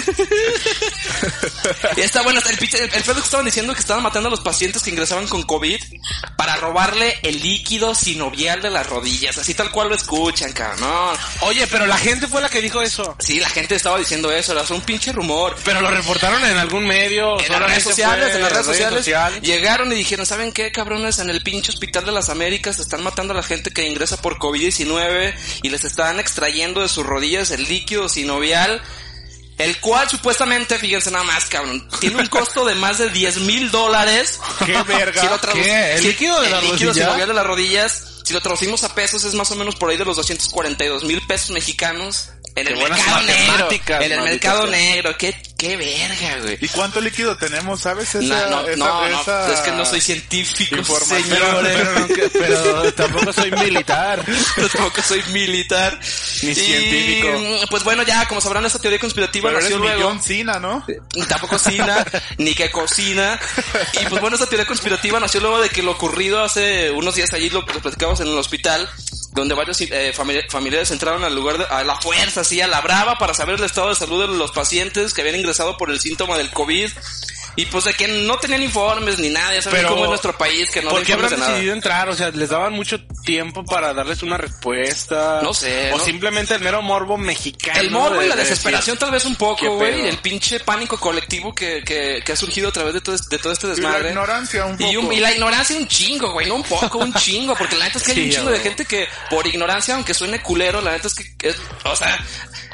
Y 1.96 2.00
está 2.00 2.22
bueno, 2.22 2.40
el, 2.48 2.58
pinche- 2.58 2.78
el, 2.78 2.90
el 2.94 3.02
pedo 3.02 3.14
que 3.16 3.20
estaban 3.20 3.44
diciendo 3.46 3.74
que 3.74 3.80
estaban 3.80 4.02
matando 4.02 4.28
a 4.28 4.30
los 4.30 4.40
pacientes 4.40 4.82
que 4.82 4.90
ingresaban 4.90 5.26
con 5.28 5.42
COVID 5.42 5.80
para 6.36 6.56
robarle 6.56 7.18
el 7.22 7.40
líquido 7.40 7.94
sinovial 8.08 8.62
de 8.62 8.70
las 8.70 8.86
rodillas, 8.86 9.36
así 9.36 9.52
tal 9.52 9.70
cual 9.70 9.90
lo 9.90 9.94
escuchan, 9.94 10.52
cabrón. 10.52 11.14
Oye, 11.42 11.66
pero 11.66 11.86
la 11.86 11.98
gente 11.98 12.26
fue 12.26 12.40
la 12.40 12.48
que 12.48 12.62
dijo 12.62 12.80
eso. 12.80 13.14
Sí, 13.18 13.38
la 13.38 13.50
gente 13.50 13.74
estaba 13.74 13.98
diciendo 13.98 14.32
eso, 14.32 14.52
era 14.52 14.62
un 14.70 14.80
pinche 14.80 15.12
rumor. 15.12 15.56
Pero 15.62 15.80
lo 15.82 15.90
reportaron 15.90 16.42
en 16.44 16.56
algún 16.56 16.86
medio. 16.86 17.38
En 17.38 17.52
las 17.52 17.60
redes 17.60 17.84
sociales, 17.84 18.34
en 18.34 18.40
las 18.40 18.52
redes 18.52 18.66
sociales, 18.66 18.98
sociales. 19.00 19.42
llegaron 19.42 19.92
y 19.92 19.94
dijeron, 19.94 20.24
¿saben 20.24 20.52
qué, 20.52 20.72
cabrones? 20.72 21.18
En 21.18 21.28
el 21.28 21.42
pinche 21.42 21.70
hospital 21.70 22.06
de 22.06 22.12
las 22.12 22.30
Américas 22.30 22.78
están 22.78 23.02
matando 23.02 23.34
a 23.34 23.36
la 23.36 23.42
gente 23.42 23.70
que 23.70 23.86
ingresa 23.86 24.16
por 24.22 24.38
COVID-19 24.38 25.34
y 25.62 25.68
les 25.68 25.84
están 25.84 26.18
extrayendo 26.18 26.80
de 26.80 26.88
sus 26.88 27.04
rodillas 27.04 27.50
el 27.50 27.64
líquido 27.64 28.08
sinovial, 28.08 28.82
el 29.58 29.78
cual 29.80 30.08
supuestamente, 30.08 30.78
fíjense 30.78 31.10
nada 31.10 31.24
más, 31.24 31.44
cabrón, 31.46 31.86
tiene 32.00 32.16
un 32.16 32.26
costo 32.28 32.64
de 32.64 32.74
más 32.76 32.98
de 32.98 33.10
10 33.10 33.38
mil 33.40 33.70
dólares. 33.70 34.40
¡Qué 34.64 34.80
verga! 34.82 35.20
Si 35.20 35.26
lo 35.28 35.40
¿Qué? 35.52 35.92
¿El 35.94 36.00
si- 36.00 36.08
líquido 36.08 36.40
de 36.40 36.46
el 36.46 36.52
la 36.52 36.60
líquido 36.60 36.90
rodilla? 36.90 37.04
sinovial 37.06 37.28
de 37.28 37.34
las 37.34 37.46
rodillas, 37.46 38.04
si 38.24 38.32
lo 38.34 38.40
traducimos 38.40 38.84
a 38.84 38.94
pesos 38.94 39.24
es 39.24 39.34
más 39.34 39.50
o 39.50 39.56
menos 39.56 39.74
por 39.76 39.90
ahí 39.90 39.96
de 39.96 40.04
los 40.04 40.16
242 40.16 41.04
mil 41.04 41.20
pesos 41.26 41.50
mexicanos. 41.50 42.30
En 42.54 42.66
Qué 42.66 42.72
el 42.72 42.78
mercado 42.78 43.22
negro. 43.22 43.68
En 44.00 44.12
el 44.12 44.20
mercado 44.22 44.66
negro. 44.66 45.16
Qué 45.16 45.40
qué 45.58 45.76
verga, 45.76 46.40
güey. 46.42 46.56
¿Y 46.60 46.68
cuánto 46.68 47.00
líquido 47.00 47.36
tenemos, 47.36 47.80
sabes? 47.80 48.14
Esa, 48.14 48.48
No, 48.48 48.62
no, 48.62 48.68
esa- 48.68 48.76
no, 48.76 49.08
no, 49.08 49.20
esa 49.20 49.52
es 49.52 49.60
que 49.60 49.72
no 49.72 49.84
soy 49.84 50.00
científico, 50.00 50.76
señores. 51.00 51.86
Pero, 52.32 52.32
pero 52.32 52.94
tampoco 52.94 53.32
soy 53.32 53.50
militar. 53.50 54.24
Yo 54.56 54.68
tampoco 54.72 55.02
soy 55.02 55.22
militar. 55.32 55.98
Ni 56.42 56.50
Y, 56.50 56.54
científico. 56.54 57.66
Pues 57.70 57.82
bueno, 57.84 58.04
ya, 58.04 58.26
como 58.28 58.40
sabrán, 58.40 58.64
esta 58.66 58.78
teoría 58.78 59.00
conspirativa 59.00 59.48
Pero 59.50 59.58
eres 59.58 59.70
nació 59.70 59.78
luego. 59.84 60.08
John 60.08 60.22
Cena, 60.22 60.60
¿no? 60.60 60.84
Ni 61.14 61.22
tampoco 61.24 61.56
cocina, 61.58 62.04
ni 62.38 62.54
que 62.54 62.70
cocina. 62.70 63.38
Y 64.00 64.06
pues 64.06 64.20
bueno, 64.20 64.36
esta 64.36 64.46
teoría 64.46 64.66
conspirativa 64.66 65.18
nació 65.18 65.40
luego 65.40 65.60
de 65.60 65.70
que 65.70 65.82
lo 65.82 65.90
ocurrido 65.90 66.40
hace 66.42 66.90
unos 66.92 67.16
días 67.16 67.32
allí, 67.32 67.50
lo 67.50 67.66
que 67.66 67.74
lo 67.74 67.80
platicamos 67.80 68.20
en 68.20 68.28
el 68.28 68.38
hospital, 68.38 68.88
donde 69.32 69.54
varios 69.56 69.80
eh, 69.80 70.12
famili- 70.16 70.48
familiares 70.48 70.90
entraron 70.92 71.24
al 71.24 71.34
lugar 71.34 71.58
de- 71.58 71.66
a 71.66 71.82
la 71.82 71.96
fuerza, 72.00 72.42
así, 72.42 72.60
a 72.60 72.68
la 72.68 72.80
brava, 72.80 73.18
para 73.18 73.34
saber 73.34 73.56
el 73.56 73.64
estado 73.64 73.88
de 73.88 73.96
salud 73.96 74.20
de 74.20 74.28
los 74.36 74.52
pacientes 74.52 75.12
que 75.14 75.20
habían 75.22 75.34
ingresado 75.36 75.47
por 75.76 75.90
el 75.90 76.00
síntoma 76.00 76.36
del 76.36 76.50
COVID. 76.50 76.90
Y 77.60 77.66
pues 77.66 77.84
de 77.86 77.92
que 77.92 78.06
no 78.06 78.36
tenían 78.38 78.62
informes 78.62 79.18
ni 79.18 79.30
nada, 79.30 79.52
ya 79.52 79.60
saben 79.62 79.80
Pero, 79.80 79.88
cómo 79.90 80.04
es 80.04 80.10
nuestro 80.10 80.38
país, 80.38 80.70
que 80.70 80.80
no 80.80 80.90
¿Por 80.90 81.02
qué 81.02 81.12
habrán 81.14 81.30
de 81.30 81.36
nada. 81.38 81.50
decidido 81.52 81.74
entrar? 81.74 82.08
O 82.08 82.14
sea, 82.14 82.30
les 82.30 82.50
daban 82.50 82.72
mucho 82.72 83.00
tiempo 83.24 83.64
para 83.64 83.92
darles 83.92 84.22
una 84.22 84.36
respuesta. 84.38 85.40
No 85.42 85.52
sé, 85.52 85.92
O 85.92 85.98
¿no? 85.98 86.04
simplemente 86.04 86.54
el 86.54 86.60
mero 86.60 86.82
morbo 86.82 87.16
mexicano. 87.16 87.80
El 87.80 87.90
morbo 87.90 88.20
de- 88.20 88.26
y 88.26 88.28
la 88.28 88.36
de 88.36 88.42
desesperación 88.42 88.94
decir, 88.94 88.98
tal 89.00 89.10
vez 89.10 89.24
un 89.24 89.32
¿Qué 89.34 89.38
poco, 89.38 89.76
güey, 89.76 90.08
el 90.08 90.18
pinche 90.18 90.60
pánico 90.60 90.98
colectivo 90.98 91.54
que, 91.54 91.82
que, 91.84 92.22
que 92.24 92.32
ha 92.32 92.36
surgido 92.36 92.68
a 92.68 92.72
través 92.72 92.94
de 92.94 93.00
todo, 93.00 93.14
es- 93.16 93.28
de 93.28 93.38
todo 93.38 93.52
este 93.52 93.66
Y 93.66 93.70
la 93.70 93.74
desmadre. 93.76 94.08
ignorancia 94.10 94.64
un 94.64 94.76
poco. 94.78 94.90
Y, 94.92 94.96
un- 94.96 95.12
y 95.12 95.20
la 95.20 95.32
ignorancia 95.32 95.76
un 95.76 95.88
chingo, 95.88 96.30
güey, 96.32 96.46
no 96.46 96.54
un 96.54 96.62
poco, 96.62 96.98
un 96.98 97.12
chingo, 97.14 97.54
porque 97.56 97.76
la 97.76 97.86
neta 97.86 97.98
es 97.98 98.04
que 98.04 98.12
hay 98.12 98.16
Sí, 98.18 98.24
un 98.24 98.30
chingo 98.30 98.50
de 98.50 98.60
gente 98.60 98.84
que 98.84 99.08
por 99.30 99.46
ignorancia, 99.46 99.94
aunque 99.96 100.14
suene 100.14 100.40
culero, 100.42 100.80
la 100.80 100.92
neta 100.92 101.08
es 101.08 101.14
que 101.14 101.48
es, 101.48 101.56
o 101.84 101.96
sea, 101.96 102.16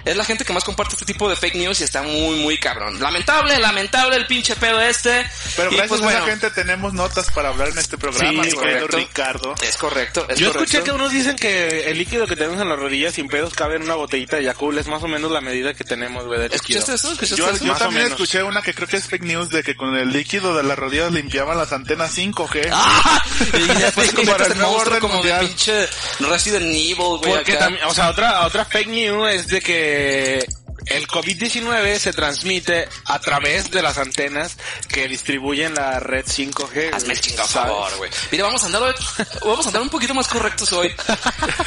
es 0.04 0.16
la 0.16 0.24
gente 0.24 0.44
que 0.44 0.52
más 0.52 0.64
comparte 0.64 0.92
este 0.94 1.06
tipo 1.06 1.30
de 1.30 1.36
fake 1.36 1.54
news 1.54 1.80
y 1.80 1.84
está 1.84 2.02
muy, 2.02 2.36
muy 2.36 2.58
cabrón. 2.58 3.00
Lamentable, 3.00 3.56
lamentable 3.58 4.16
el 4.16 4.26
pinche 4.26 4.54
pedo 4.56 4.73
este. 4.80 5.24
Pero 5.56 5.70
y 5.72 5.76
gracias 5.76 5.88
pues 5.88 6.00
a 6.00 6.04
bueno, 6.04 6.18
esa 6.20 6.28
gente 6.30 6.50
tenemos 6.50 6.92
notas 6.94 7.30
para 7.30 7.48
hablar 7.50 7.68
en 7.68 7.78
este 7.78 7.98
programa, 7.98 8.44
Sí, 8.44 8.50
querido 8.50 8.58
correcto. 8.86 8.96
Ricardo. 8.96 9.54
es 9.62 9.76
correcto, 9.76 10.26
es 10.28 10.38
Yo 10.38 10.48
correcto. 10.52 10.64
escuché 10.64 10.82
que 10.84 10.92
unos 10.92 11.12
dicen 11.12 11.36
que 11.36 11.90
el 11.90 11.98
líquido 11.98 12.26
que 12.26 12.36
tenemos 12.36 12.60
en 12.60 12.68
las 12.68 12.78
rodillas 12.78 13.14
sin 13.14 13.28
pedos 13.28 13.54
cabe 13.54 13.76
en 13.76 13.82
una 13.82 13.94
botellita 13.94 14.36
de 14.36 14.44
Yakult. 14.44 14.78
Es 14.78 14.86
más 14.86 15.02
o 15.02 15.08
menos 15.08 15.30
la 15.30 15.40
medida 15.40 15.74
que 15.74 15.84
tenemos, 15.84 16.24
güey. 16.26 16.44
¿Escuchaste 16.46 16.94
eso? 16.94 17.12
¿Escuchaste 17.12 17.36
Yo, 17.36 17.48
eso? 17.50 17.64
también 17.78 18.04
menos. 18.04 18.10
escuché 18.20 18.42
una 18.42 18.62
que 18.62 18.74
creo 18.74 18.88
que 18.88 18.96
es 18.96 19.06
fake 19.06 19.22
news 19.24 19.50
de 19.50 19.62
que 19.62 19.74
con 19.76 19.94
el 19.96 20.12
líquido 20.12 20.56
de 20.56 20.62
las 20.62 20.78
rodillas 20.78 21.12
limpiaban 21.12 21.56
las 21.58 21.72
antenas 21.72 22.16
5G. 22.16 22.68
¡Ah! 22.72 23.22
Y 23.52 23.80
después 23.80 24.12
Como 24.14 24.26
para 24.32 24.44
conviertes 24.44 24.50
el 24.52 24.58
nuevo 24.58 24.74
orden 24.76 25.00
como 25.00 25.22
de 25.22 25.34
pinche 25.40 25.88
Resident 26.20 26.66
Evil, 26.66 26.96
güey. 26.96 27.18
Porque 27.34 27.52
acá. 27.52 27.64
también, 27.66 27.84
o 27.86 27.94
sea, 27.94 28.10
otra, 28.10 28.46
otra 28.46 28.64
fake 28.64 28.88
news 28.88 29.30
es 29.32 29.46
de 29.48 29.60
que 29.60 30.46
el 30.86 31.06
COVID-19 31.08 31.98
se 31.98 32.12
transmite 32.12 32.88
a 33.06 33.18
través 33.18 33.70
de 33.70 33.82
las 33.82 33.98
antenas 33.98 34.56
que 34.88 35.08
distribuyen 35.08 35.74
la 35.74 36.00
red 36.00 36.24
5G. 36.26 36.94
Hazme 36.94 37.14
el 37.14 37.18
güey, 37.18 37.20
chingado 37.20 37.48
favor, 37.48 37.96
güey. 37.96 38.10
Mira, 38.30 38.44
vamos 38.44 38.62
a 38.62 38.66
andar 38.66 38.82
hoy- 38.82 38.94
vamos 39.42 39.64
a 39.66 39.68
andar 39.68 39.82
un 39.82 39.90
poquito 39.90 40.14
más 40.14 40.28
correctos 40.28 40.72
hoy. 40.72 40.94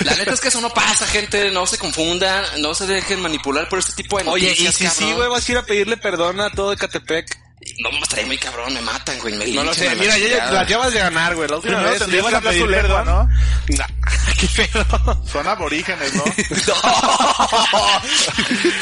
La 0.02 0.16
neta 0.16 0.34
es 0.34 0.40
que 0.42 0.48
eso 0.50 0.62
no 0.62 0.70
pasa, 0.70 1.06
gente. 1.08 1.50
No 1.52 1.66
se 1.66 1.78
confundan, 1.78 2.44
no 2.60 2.74
se 2.74 2.86
dejen 2.86 3.22
manipular 3.22 3.68
por 3.70 3.80
este 3.80 3.94
tipo 3.94 4.18
de 4.20 4.30
Oye, 4.30 4.50
noticias, 4.50 4.82
y 4.82 4.88
si 4.88 4.96
sí, 5.06 5.12
güey, 5.14 5.30
vas 5.30 5.48
a 5.48 5.52
ir 5.52 5.58
a 5.58 5.64
pedirle 5.64 5.98
perdón 5.98 6.40
a 6.42 6.50
todo 6.52 6.74
Ecatepec. 6.74 7.38
No, 7.80 7.92
me 7.92 8.00
estaría 8.00 8.26
muy 8.26 8.38
cabrón, 8.38 8.74
me 8.74 8.82
matan, 8.82 9.20
güey. 9.20 9.36
Me 9.36 9.46
No 9.48 9.64
lo 9.64 9.74
sé, 9.74 9.90
mira, 9.96 10.18
ya, 10.18 10.24
ya 10.28 10.30
chingada. 10.30 10.52
la 10.52 10.64
llevas 10.66 10.94
de 10.94 11.00
ganar, 11.00 11.36
güey. 11.36 11.50
La 11.50 11.58
última 11.58 11.82
vez 11.82 12.02
que 12.04 12.20
a 12.22 12.38
hablar 12.38 12.54
pedir 12.54 12.66
perdón. 12.70 13.06
¿no? 13.06 13.30
Nah, 13.78 13.86
qué 14.38 14.48
pedo. 14.48 14.86
Son 15.32 15.48
aborígenes, 15.48 16.13
¿no? 16.15 16.24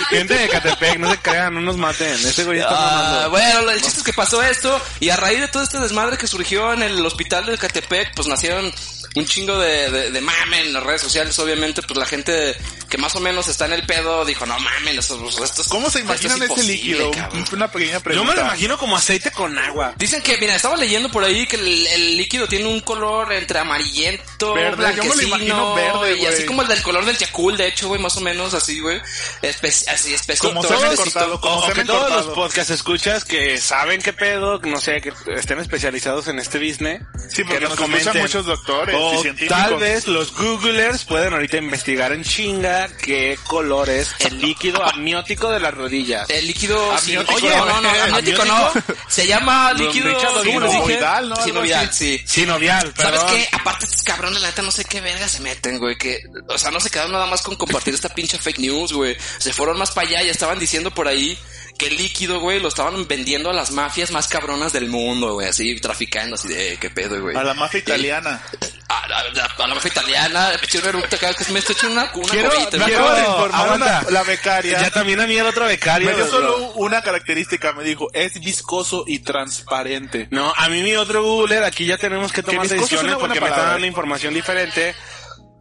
Gente 0.09 0.33
de 0.33 0.45
Ecatepec, 0.45 1.00
no 1.00 1.12
se 1.12 1.17
crean, 1.19 1.53
no 1.55 1.62
nos 1.62 1.77
maten. 1.77 2.13
Ese 2.13 2.43
güey 2.43 2.59
está 2.59 2.71
Ah, 2.71 3.01
mamando. 3.01 3.29
bueno, 3.31 3.71
el 3.71 3.81
chiste 3.81 4.00
es 4.00 4.03
que 4.03 4.13
pasó 4.13 4.41
esto 4.43 4.79
y 5.00 5.09
a 5.09 5.17
raíz 5.17 5.41
de 5.41 5.47
todo 5.47 5.63
este 5.63 5.79
desmadre 5.79 6.17
que 6.17 6.27
surgió 6.27 6.74
en 6.74 6.83
el 6.83 7.05
hospital 7.05 7.45
de 7.45 7.57
Catepec, 7.57 8.13
pues 8.15 8.27
nacieron 8.27 8.71
un 9.15 9.25
chingo 9.25 9.57
de, 9.57 9.89
de, 9.91 10.12
de 10.12 10.22
mame 10.22 10.62
en 10.62 10.74
las 10.74 10.84
redes 10.84 11.01
sociales, 11.01 11.38
obviamente, 11.39 11.81
pues 11.81 11.98
la 11.98 12.05
gente 12.05 12.55
que 12.89 12.98
más 12.98 13.15
o 13.15 13.19
menos 13.19 13.48
está 13.48 13.65
en 13.65 13.74
el 13.74 13.86
pedo 13.86 14.24
dijo, 14.25 14.45
no 14.45 14.57
mamen, 14.60 14.98
esto, 15.00 15.15
esto 15.43 15.62
es- 15.62 15.67
¿Cómo 15.69 15.89
se 15.89 16.00
esto 16.00 16.13
es 16.13 16.22
imaginan 16.25 16.51
ese 16.51 16.63
líquido? 16.63 17.12
cabrón". 17.12 17.45
Una 17.53 17.72
pequeña 17.72 17.93
Yo 17.93 18.01
pregunta. 18.01 18.34
me 18.34 18.39
lo 18.41 18.45
imagino 18.48 18.77
como 18.77 18.95
aceite 18.98 19.31
con 19.31 19.57
agua. 19.57 19.93
Dicen 19.98 20.22
que, 20.22 20.38
mira, 20.38 20.55
estaba 20.55 20.75
leyendo 20.77 21.10
por 21.10 21.24
ahí 21.24 21.48
que 21.48 21.55
el, 21.55 21.88
el 21.88 22.17
líquido 22.17 22.48
tiene 22.48 22.65
un 22.67 22.81
color 22.81 23.31
entre 23.34 23.60
amarillento, 23.60 24.53
Verde, 24.53 24.93
yo 24.95 25.03
me 25.05 25.15
lo 25.15 25.22
imagino 25.22 25.74
verde, 25.75 26.17
y 26.17 26.25
así 26.25 26.45
como 26.45 26.62
el 26.62 26.67
del 26.67 26.81
color 26.81 27.05
del 27.05 27.17
Yakult, 27.17 27.57
de 27.57 27.67
hecho, 27.67 27.88
güey, 27.88 28.01
más 28.01 28.15
o 28.17 28.22
menos 28.22 28.53
así, 28.53 28.79
güey. 28.79 29.00
Espe- 29.41 29.88
así 29.91 30.13
espesito. 30.13 30.50
Como 30.50 30.62
cortado, 30.62 31.39
que 31.73 31.84
todos 31.86 32.12
los 32.25 32.36
podcast 32.36 32.69
escuchas 32.69 33.23
que 33.25 33.58
saben 33.58 34.01
qué 34.01 34.13
pedo, 34.13 34.60
no 34.60 34.80
sé, 34.80 35.01
que 35.01 35.12
estén 35.36 35.60
especializados 35.60 36.28
en 36.28 36.39
este 36.39 36.60
business. 36.60 37.01
Sí, 37.30 37.43
porque 37.43 37.60
que 37.60 37.65
nos 37.67 37.80
escuchan 37.80 38.17
muchos 38.19 38.45
doctores 38.45 38.95
O 38.95 39.05
científicos. 39.22 39.58
tal 39.58 39.76
vez 39.78 40.08
los 40.08 40.34
googlers 40.34 41.06
pueden 41.06 41.34
ahorita 41.34 41.58
investigar 41.58 42.12
en 42.12 42.24
chinga 42.24 42.88
qué 42.98 43.38
color 43.48 43.89
es 43.89 44.13
el 44.20 44.39
líquido 44.39 44.84
amniótico 44.84 45.50
de 45.50 45.60
las 45.60 45.74
rodillas. 45.74 46.30
El 46.30 46.48
líquido 46.48 46.78
sí. 47.00 47.15
Amniótico, 47.15 47.36
Oye, 47.38 47.58
no, 47.58 47.82
no, 47.82 47.89
amniótico 47.89 48.46
no. 48.46 48.72
Se 49.08 49.28
llama 49.28 49.74
líquido. 49.74 50.15
Sinovial, 50.44 51.34
Sinovial, 51.44 51.94
sí. 51.94 52.22
Sinovial, 52.26 52.94
¿Sabes 52.96 53.20
perdón. 53.22 53.36
qué? 53.36 53.50
Aparte 53.52 53.86
estos 53.86 54.04
cabrones, 54.04 54.41
la 54.41 54.50
neta, 54.50 54.62
no 54.62 54.72
sé 54.72 54.86
qué 54.86 55.02
verga 55.02 55.28
se 55.28 55.39
meten, 55.41 55.80
güey. 55.80 55.98
Que, 55.98 56.20
o 56.48 56.58
sea, 56.58 56.72
no 56.72 56.80
se 56.80 56.89
quedaron 56.89 57.12
nada 57.12 57.26
más 57.26 57.41
con 57.41 57.56
compartir 57.56 57.94
esta 57.94 58.10
pinche 58.10 58.38
fake 58.38 58.60
news, 58.60 58.94
güey. 58.94 59.18
Se 59.38 59.54
fueron 59.54 59.78
más 59.78 59.91
para 59.91 60.08
allá 60.08 60.24
y 60.24 60.30
estaban 60.30 60.60
diciendo 60.60 60.91
por 60.91 61.08
ahí 61.08 61.38
que 61.77 61.88
el 61.88 61.97
líquido, 61.97 62.39
güey, 62.39 62.59
lo 62.59 62.69
estaban 62.69 63.07
vendiendo 63.07 63.49
a 63.49 63.53
las 63.53 63.71
mafias 63.71 64.11
más 64.11 64.27
cabronas 64.27 64.71
del 64.73 64.88
mundo, 64.89 65.33
güey. 65.33 65.49
Así, 65.49 65.79
traficando, 65.79 66.35
así 66.35 66.47
de, 66.47 66.73
"Eh, 66.73 66.77
qué 66.79 66.89
pedo, 66.89 67.21
güey. 67.21 67.35
A 67.35 67.43
la 67.43 67.53
mafia 67.53 67.79
italiana. 67.79 68.41
A, 68.88 68.93
a- 68.93 69.19
a- 69.21 69.63
a 69.63 69.67
la 69.67 69.75
mafia 69.75 69.89
italiana, 69.91 70.49
me 70.49 70.55
eché 70.55 70.77
una 70.79 70.89
eructa 70.89 71.17
cada 71.17 71.33
vez 71.33 71.45
que 71.47 71.51
me 71.53 71.59
estoy 71.59 71.75
echando 71.75 71.93
una, 72.01 72.11
una 72.13 72.27
Quiero- 72.29 72.49
Quiero- 72.85 73.17
informar 73.19 73.71
una- 73.75 74.01
la 74.09 74.23
becaria. 74.23 74.79
Ya 74.79 74.91
también 74.91 75.19
a 75.19 75.27
mí 75.27 75.35
el 75.38 75.45
otro 75.47 75.65
becario. 75.65 76.07
me 76.07 76.15
dio 76.15 76.25
bro. 76.25 76.31
solo 76.31 76.71
una 76.75 77.01
característica, 77.01 77.73
me 77.73 77.83
dijo, 77.83 78.07
es 78.13 78.39
viscoso 78.39 79.03
y 79.07 79.19
transparente. 79.19 80.27
No, 80.31 80.53
a 80.55 80.69
mí 80.69 80.81
mi 80.83 80.95
otro 80.95 81.23
googler, 81.23 81.63
aquí 81.63 81.85
ya 81.85 81.97
tenemos 81.97 82.31
que 82.31 82.43
tomar 82.43 82.67
decisiones 82.67 83.15
porque 83.15 83.41
me 83.41 83.47
están 83.47 83.65
dando 83.71 83.88
información 83.88 84.33
diferente. 84.33 84.95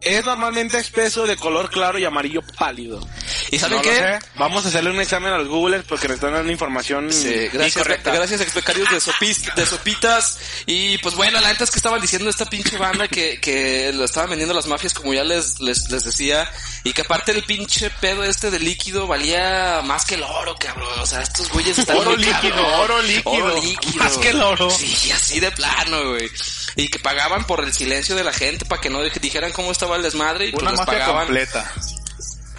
Es 0.05 0.23
normalmente 0.23 0.77
espeso 0.77 1.25
de 1.25 1.35
color 1.35 1.69
claro 1.71 1.97
y 1.97 2.05
amarillo 2.05 2.41
pálido. 2.57 3.05
¿Y 3.49 3.57
saben 3.57 3.77
No 3.77 3.81
qué? 3.81 4.19
Vamos 4.35 4.63
a 4.65 4.69
hacerle 4.69 4.91
un 4.91 4.99
examen 5.01 5.33
a 5.33 5.37
los 5.39 5.47
googlers 5.47 5.83
porque 5.87 6.07
nos 6.07 6.15
están 6.15 6.33
dando 6.33 6.51
información 6.51 7.11
Sí, 7.11 7.27
gracias, 7.51 7.77
incorrecta. 7.77 8.11
gracias 8.11 8.39
expecarios 8.41 8.87
de, 8.91 8.97
sopis- 8.97 9.51
de 9.55 9.65
sopitas. 9.65 10.37
Y 10.67 10.99
pues 10.99 11.15
bueno, 11.15 11.39
la 11.41 11.47
neta 11.49 11.63
es 11.63 11.71
que 11.71 11.77
estaban 11.79 11.99
diciendo 11.99 12.29
esta 12.29 12.45
pinche 12.45 12.77
banda 12.77 13.07
que, 13.07 13.39
que 13.41 13.91
lo 13.93 14.05
estaban 14.05 14.29
vendiendo 14.29 14.53
las 14.53 14.67
mafias, 14.67 14.93
como 14.93 15.11
ya 15.13 15.23
les, 15.23 15.59
les, 15.59 15.89
les 15.89 16.03
decía. 16.03 16.49
Y 16.83 16.93
que 16.93 17.01
aparte 17.01 17.31
el 17.31 17.43
pinche 17.43 17.89
pedo 17.99 18.23
este 18.23 18.51
de 18.51 18.59
líquido 18.59 19.07
valía 19.07 19.81
más 19.83 20.05
que 20.05 20.15
el 20.15 20.23
oro, 20.23 20.55
cabrón. 20.59 20.99
O 20.99 21.05
sea, 21.07 21.21
estos 21.23 21.49
güeyes 21.51 21.79
están 21.79 21.97
Oro 21.97 22.15
líquido, 22.15 22.33
cabrón. 22.41 22.79
oro 22.79 23.01
líquido. 23.01 23.31
Oro 23.31 23.61
líquido. 23.61 24.03
Más 24.03 24.17
que 24.19 24.29
el 24.29 24.41
oro. 24.41 24.69
Sí, 24.69 25.11
así 25.11 25.39
de 25.39 25.51
plano, 25.51 26.09
güey. 26.11 26.29
Y 26.75 26.87
que 26.89 26.99
pagaban 26.99 27.45
por 27.47 27.63
el 27.63 27.73
silencio 27.73 28.15
de 28.15 28.23
la 28.23 28.33
gente 28.33 28.65
para 28.65 28.81
que 28.81 28.89
no 28.89 28.99
dij- 29.03 29.19
dijeran 29.19 29.51
cómo 29.53 29.71
estaba 29.71 29.95
el 29.95 30.03
desmadre 30.03 30.47
y 30.47 30.51
pues 30.51 30.61
Una 30.61 30.71
les 30.71 30.79
mafia 30.79 30.99
pagaban. 30.99 31.25
completa. 31.27 31.71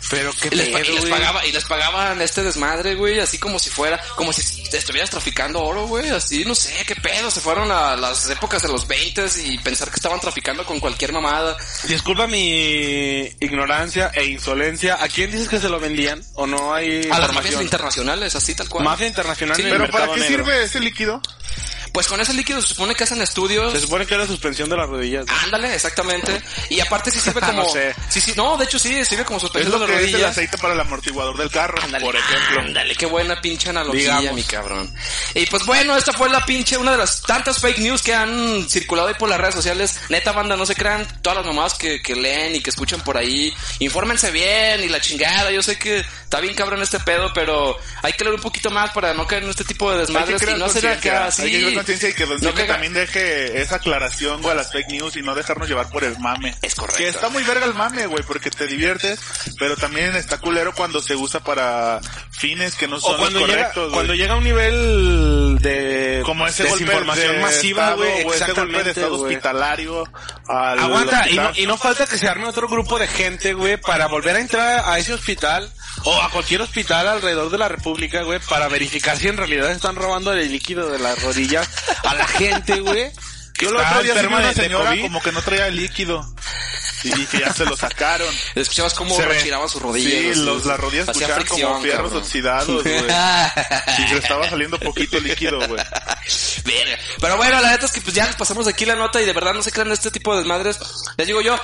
Pero 0.08 0.30
qué 0.40 0.48
Y 0.52 0.54
les, 0.54 0.68
y 0.68 0.72
pedo, 0.72 0.84
les 0.92 1.00
güey. 1.00 1.10
pagaba, 1.10 1.44
y 1.46 1.50
les 1.50 1.64
pagaban 1.64 2.22
este 2.22 2.44
desmadre, 2.44 2.94
güey, 2.94 3.18
así 3.18 3.38
como 3.38 3.58
si 3.58 3.70
fuera, 3.70 4.00
como 4.14 4.32
si 4.32 4.62
te 4.70 4.76
estuvieras 4.78 5.10
traficando 5.10 5.60
oro, 5.64 5.88
güey, 5.88 6.08
así, 6.10 6.44
no 6.44 6.54
sé, 6.54 6.72
qué 6.86 6.94
pedo, 6.94 7.28
se 7.28 7.40
fueron 7.40 7.72
a 7.72 7.96
las 7.96 8.30
épocas 8.30 8.62
de 8.62 8.68
los 8.68 8.86
20 8.86 9.24
y 9.44 9.58
pensar 9.58 9.88
que 9.90 9.96
estaban 9.96 10.20
traficando 10.20 10.64
con 10.64 10.78
cualquier 10.78 11.12
mamada. 11.12 11.56
Disculpa 11.88 12.28
mi 12.28 13.22
ignorancia 13.40 14.12
e 14.14 14.26
insolencia. 14.26 14.96
¿A 15.02 15.08
quién 15.08 15.32
dices 15.32 15.48
que 15.48 15.58
se 15.58 15.68
lo 15.68 15.80
vendían? 15.80 16.22
¿O 16.34 16.46
no 16.46 16.72
hay 16.72 17.08
A 17.10 17.18
las 17.18 17.32
mafias 17.32 17.60
internacionales, 17.60 18.36
así 18.36 18.54
tal 18.54 18.68
cual. 18.68 18.84
Mafia 18.84 19.08
internacional 19.08 19.56
Sí, 19.56 19.62
en 19.62 19.68
el 19.68 19.72
Pero 19.76 19.90
¿para 19.90 20.06
qué 20.14 20.20
negro. 20.20 20.28
sirve 20.28 20.62
ese 20.62 20.78
líquido? 20.78 21.20
Pues 21.96 22.08
con 22.08 22.20
ese 22.20 22.34
líquido 22.34 22.60
se 22.60 22.68
supone 22.68 22.94
que 22.94 23.04
hacen 23.04 23.22
estudios. 23.22 23.72
Se 23.72 23.80
supone 23.80 24.04
que 24.04 24.12
era 24.12 24.26
suspensión 24.26 24.68
de 24.68 24.76
las 24.76 24.86
rodillas. 24.86 25.24
¿no? 25.24 25.32
Ándale, 25.44 25.74
exactamente. 25.74 26.42
Y 26.68 26.78
aparte 26.80 27.10
sí 27.10 27.18
sirve 27.18 27.40
como... 27.46 27.62
No 27.62 27.68
sé. 27.70 27.94
Sí, 28.10 28.20
sí, 28.20 28.34
no, 28.36 28.58
de 28.58 28.66
hecho 28.66 28.78
sí, 28.78 29.02
sirve 29.02 29.24
como 29.24 29.38
Es 29.38 29.44
suspensión 29.44 29.72
lo 29.72 29.78
de 29.78 29.86
las 29.86 29.96
que 29.96 30.02
es 30.02 30.08
el 30.08 30.12
rodillas. 30.12 30.30
aceite 30.32 30.58
para 30.58 30.74
el 30.74 30.80
amortiguador 30.80 31.38
del 31.38 31.50
carro, 31.50 31.80
Ándale, 31.82 32.04
por 32.04 32.14
ejemplo. 32.14 32.60
Ándale, 32.60 32.94
qué 32.96 33.06
buena 33.06 33.40
pinche 33.40 33.70
analogía, 33.70 34.18
Digamos. 34.18 34.34
mi 34.34 34.42
cabrón. 34.42 34.94
Y 35.32 35.46
pues 35.46 35.64
bueno, 35.64 35.96
esta 35.96 36.12
fue 36.12 36.28
la 36.28 36.44
pinche, 36.44 36.76
una 36.76 36.92
de 36.92 36.98
las 36.98 37.22
tantas 37.22 37.60
fake 37.60 37.78
news 37.78 38.02
que 38.02 38.14
han 38.14 38.68
circulado 38.68 39.08
ahí 39.08 39.14
por 39.14 39.30
las 39.30 39.40
redes 39.40 39.54
sociales. 39.54 39.98
Neta 40.10 40.32
banda, 40.32 40.54
no 40.54 40.66
se 40.66 40.74
crean 40.74 41.06
todas 41.22 41.38
las 41.38 41.46
mamadas 41.46 41.78
que, 41.78 42.02
que 42.02 42.14
leen 42.14 42.56
y 42.56 42.60
que 42.60 42.68
escuchan 42.68 43.00
por 43.00 43.16
ahí. 43.16 43.54
Infórmense 43.78 44.30
bien 44.30 44.84
y 44.84 44.90
la 44.90 45.00
chingada. 45.00 45.50
Yo 45.50 45.62
sé 45.62 45.78
que 45.78 46.00
está 46.00 46.40
bien 46.40 46.52
cabrón 46.52 46.82
este 46.82 47.00
pedo, 47.00 47.32
pero 47.32 47.78
hay 48.02 48.12
que 48.12 48.22
leer 48.22 48.34
un 48.36 48.42
poquito 48.42 48.70
más 48.70 48.90
para 48.90 49.14
no 49.14 49.26
caer 49.26 49.44
en 49.44 49.48
este 49.48 49.64
tipo 49.64 49.90
de 49.90 50.00
desmadres 50.00 50.42
y 50.42 50.46
no 50.46 50.66
conciencia, 50.66 50.92
acá 50.92 51.26
así. 51.28 51.85
Que 51.86 51.92
conciencia 51.92 52.08
y 52.10 52.12
que 52.54 52.62
caga- 52.62 52.66
también 52.74 52.92
deje 52.92 53.60
esa 53.60 53.76
aclaración, 53.76 54.42
güey, 54.42 54.52
a 54.52 54.56
las 54.56 54.72
fake 54.72 54.88
news 54.90 55.16
y 55.16 55.22
no 55.22 55.34
dejarnos 55.34 55.68
llevar 55.68 55.88
por 55.90 56.04
el 56.04 56.18
mame. 56.18 56.54
Es 56.62 56.74
correcto. 56.74 56.98
Que 56.98 57.08
está 57.08 57.28
muy 57.28 57.42
verga 57.44 57.64
el 57.66 57.74
mame, 57.74 58.06
güey, 58.06 58.22
porque 58.24 58.50
te 58.50 58.66
diviertes, 58.66 59.20
pero 59.58 59.76
también 59.76 60.14
está 60.16 60.38
culero 60.38 60.74
cuando 60.74 61.00
se 61.00 61.14
usa 61.16 61.40
para 61.40 62.00
fines 62.30 62.74
que 62.74 62.88
no 62.88 62.96
O 62.96 63.00
son 63.00 63.12
los 63.12 63.20
cuando 63.20 63.40
llega, 63.40 63.52
correctos, 63.54 63.82
güey. 63.84 63.94
cuando 63.94 64.14
llega 64.14 64.34
a 64.34 64.36
un 64.36 64.44
nivel 64.44 65.58
de 65.60 66.22
como 66.24 66.46
ese 66.46 66.64
golpe 66.64 66.84
desinformación 66.84 67.36
de 67.36 67.40
masiva, 67.42 67.94
güey, 67.94 68.08
o 68.08 68.12
ese 68.12 68.22
golpe 68.24 68.32
de 68.32 68.36
exactamente, 68.52 68.90
estado 68.90 69.16
güey. 69.18 69.34
hospitalario 69.34 70.04
al 70.48 70.78
Aguanta, 70.78 71.28
y 71.30 71.34
no, 71.36 71.42
hospital. 71.42 71.62
y 71.62 71.66
no 71.66 71.76
falta 71.78 72.06
que 72.06 72.18
se 72.18 72.28
arme 72.28 72.46
otro 72.46 72.68
grupo 72.68 72.98
de 72.98 73.06
gente, 73.06 73.54
güey, 73.54 73.76
para 73.76 74.06
volver 74.06 74.36
a 74.36 74.40
entrar 74.40 74.82
a 74.86 74.98
ese 74.98 75.12
hospital 75.14 75.70
o 76.04 76.20
a 76.22 76.30
cualquier 76.30 76.60
hospital 76.62 77.08
alrededor 77.08 77.50
de 77.50 77.58
la 77.58 77.68
República, 77.68 78.22
güey, 78.22 78.38
para 78.48 78.68
verificar 78.68 79.16
si 79.16 79.28
en 79.28 79.36
realidad 79.36 79.70
están 79.70 79.96
robando 79.96 80.32
el 80.32 80.50
líquido 80.52 80.88
de 80.90 80.98
las 80.98 81.20
rodillas 81.22 81.68
a 82.04 82.14
la 82.14 82.26
gente, 82.26 82.80
güey. 82.80 83.10
Yo 83.58 83.70
el 83.70 83.76
otro 83.76 84.02
día 84.02 84.14
vi 84.14 84.26
una 84.26 84.52
señora 84.52 84.94
como 85.00 85.22
que 85.22 85.32
no 85.32 85.42
traía 85.42 85.68
líquido. 85.68 86.26
Y 87.04 87.10
dije, 87.10 87.40
ya 87.40 87.52
se 87.52 87.64
lo 87.64 87.76
sacaron. 87.76 88.28
Escuchabas 88.54 88.94
cómo 88.94 89.18
rechinaban 89.20 89.68
sus 89.68 89.80
rodillas. 89.80 90.36
Sí, 90.36 90.42
los, 90.44 90.64
las 90.64 90.78
rodillas 90.78 91.08
escuchaban 91.08 91.44
como 91.46 91.80
fierros 91.80 92.02
cabrón. 92.10 92.22
oxidados, 92.22 92.82
güey. 92.82 92.96
Y 93.98 94.08
se 94.08 94.16
estaba 94.18 94.48
saliendo 94.48 94.78
poquito 94.78 95.18
líquido, 95.20 95.58
güey. 95.58 95.82
Verga. 96.64 96.98
Pero 97.20 97.36
bueno, 97.36 97.60
la 97.60 97.70
neta 97.70 97.86
es 97.86 97.92
que 97.92 98.00
pues 98.00 98.14
ya 98.14 98.26
les 98.26 98.36
pasamos 98.36 98.66
aquí 98.66 98.84
la 98.84 98.96
nota 98.96 99.20
y 99.20 99.24
de 99.24 99.32
verdad 99.32 99.54
no 99.54 99.62
se 99.62 99.70
crean 99.70 99.88
de 99.88 99.94
este 99.94 100.10
tipo 100.10 100.32
de 100.32 100.38
desmadres. 100.40 100.78
Les 101.16 101.26
digo 101.26 101.40
yo, 101.40 101.56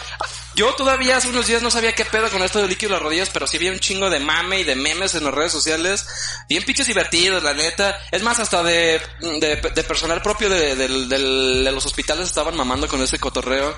yo 0.54 0.74
todavía 0.74 1.16
hace 1.16 1.28
unos 1.28 1.46
días 1.46 1.62
no 1.62 1.70
sabía 1.70 1.92
qué 1.94 2.04
pedo 2.04 2.28
con 2.30 2.42
esto 2.42 2.60
de 2.60 2.68
líquido 2.68 2.88
en 2.90 2.92
las 2.94 3.02
rodillas, 3.02 3.30
pero 3.30 3.46
sí 3.46 3.56
había 3.56 3.72
un 3.72 3.78
chingo 3.80 4.10
de 4.10 4.20
mame 4.20 4.60
y 4.60 4.64
de 4.64 4.74
memes 4.76 5.14
en 5.14 5.24
las 5.24 5.32
redes 5.34 5.52
sociales. 5.52 6.06
Bien 6.48 6.62
pinches 6.64 6.86
divertidos, 6.86 7.42
la 7.42 7.54
neta. 7.54 7.98
Es 8.10 8.22
más, 8.22 8.38
hasta 8.38 8.62
de, 8.62 9.00
de, 9.20 9.56
de 9.74 9.84
personal 9.84 10.20
propio 10.22 10.48
de, 10.50 10.76
de 10.76 11.70
los 11.72 11.86
hospitales 11.86 12.26
estaban 12.28 12.56
mamando 12.56 12.86
con 12.88 13.00
ese 13.02 13.18
cotorreo. 13.18 13.74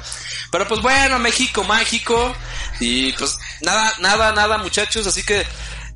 Pero 0.50 0.66
pues 0.68 0.80
bueno, 0.82 1.18
México 1.18 1.62
mágico. 1.64 2.34
Y 2.80 3.12
pues 3.12 3.38
nada, 3.62 3.92
nada, 4.00 4.32
nada 4.32 4.58
muchachos, 4.58 5.06
así 5.06 5.22
que... 5.22 5.46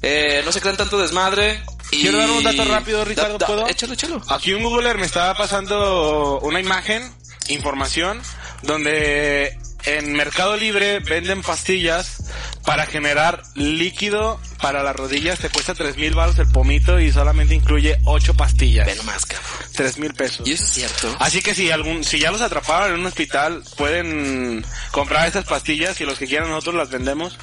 Eh, 0.01 0.43
no 0.45 0.53
se 0.53 0.61
crean 0.61 0.77
tanto 0.77 0.97
desmadre. 0.97 1.61
Y... 1.91 2.03
Quiero 2.03 2.19
dar 2.19 2.31
un 2.31 2.45
dato 2.45 2.65
rápido, 2.67 3.05
Ricardo, 3.05 3.33
Da- 3.33 3.39
da- 3.39 3.47
¿puedo? 3.47 3.67
Échalo, 3.67 3.95
échalo. 3.95 4.23
Aquí 4.29 4.53
un 4.53 4.63
Googler 4.63 4.97
me 4.97 5.07
estaba 5.07 5.35
pasando 5.37 6.39
una 6.41 6.61
imagen, 6.61 7.13
información, 7.49 8.23
donde 8.63 9.59
en 9.97 10.13
Mercado 10.15 10.57
Libre 10.57 11.01
venden 11.01 11.43
pastillas 11.43 12.23
para 12.65 12.85
generar 12.87 13.43
líquido 13.55 14.41
para 14.61 14.83
las 14.83 14.95
rodillas. 14.95 15.39
Te 15.39 15.49
cuesta 15.49 15.75
tres 15.75 15.97
mil 15.97 16.15
baros 16.15 16.39
el 16.39 16.49
pomito 16.49 17.01
y 17.01 17.11
solamente 17.13 17.55
incluye 17.55 17.99
ocho 18.05 18.35
pastillas. 18.35 18.87
Ve 18.87 18.95
nomás, 18.97 19.25
cabrón. 19.25 19.49
Tres 19.75 19.97
mil 19.99 20.13
pesos. 20.13 20.47
Y 20.47 20.53
eso 20.53 20.65
es 20.65 20.71
cierto. 20.71 21.17
Así 21.21 21.41
que 21.41 21.55
si 21.55 21.71
algún, 21.71 22.05
si 22.05 22.19
ya 22.19 22.31
los 22.31 22.41
atraparon 22.43 22.93
en 22.95 23.01
un 23.01 23.07
hospital, 23.07 23.63
pueden 23.77 24.65
comprar 24.91 25.27
estas 25.27 25.45
pastillas 25.45 26.01
y 26.01 26.05
los 26.05 26.19
que 26.19 26.27
quieran 26.27 26.49
nosotros 26.51 26.75
las 26.75 26.91
vendemos. 26.91 27.39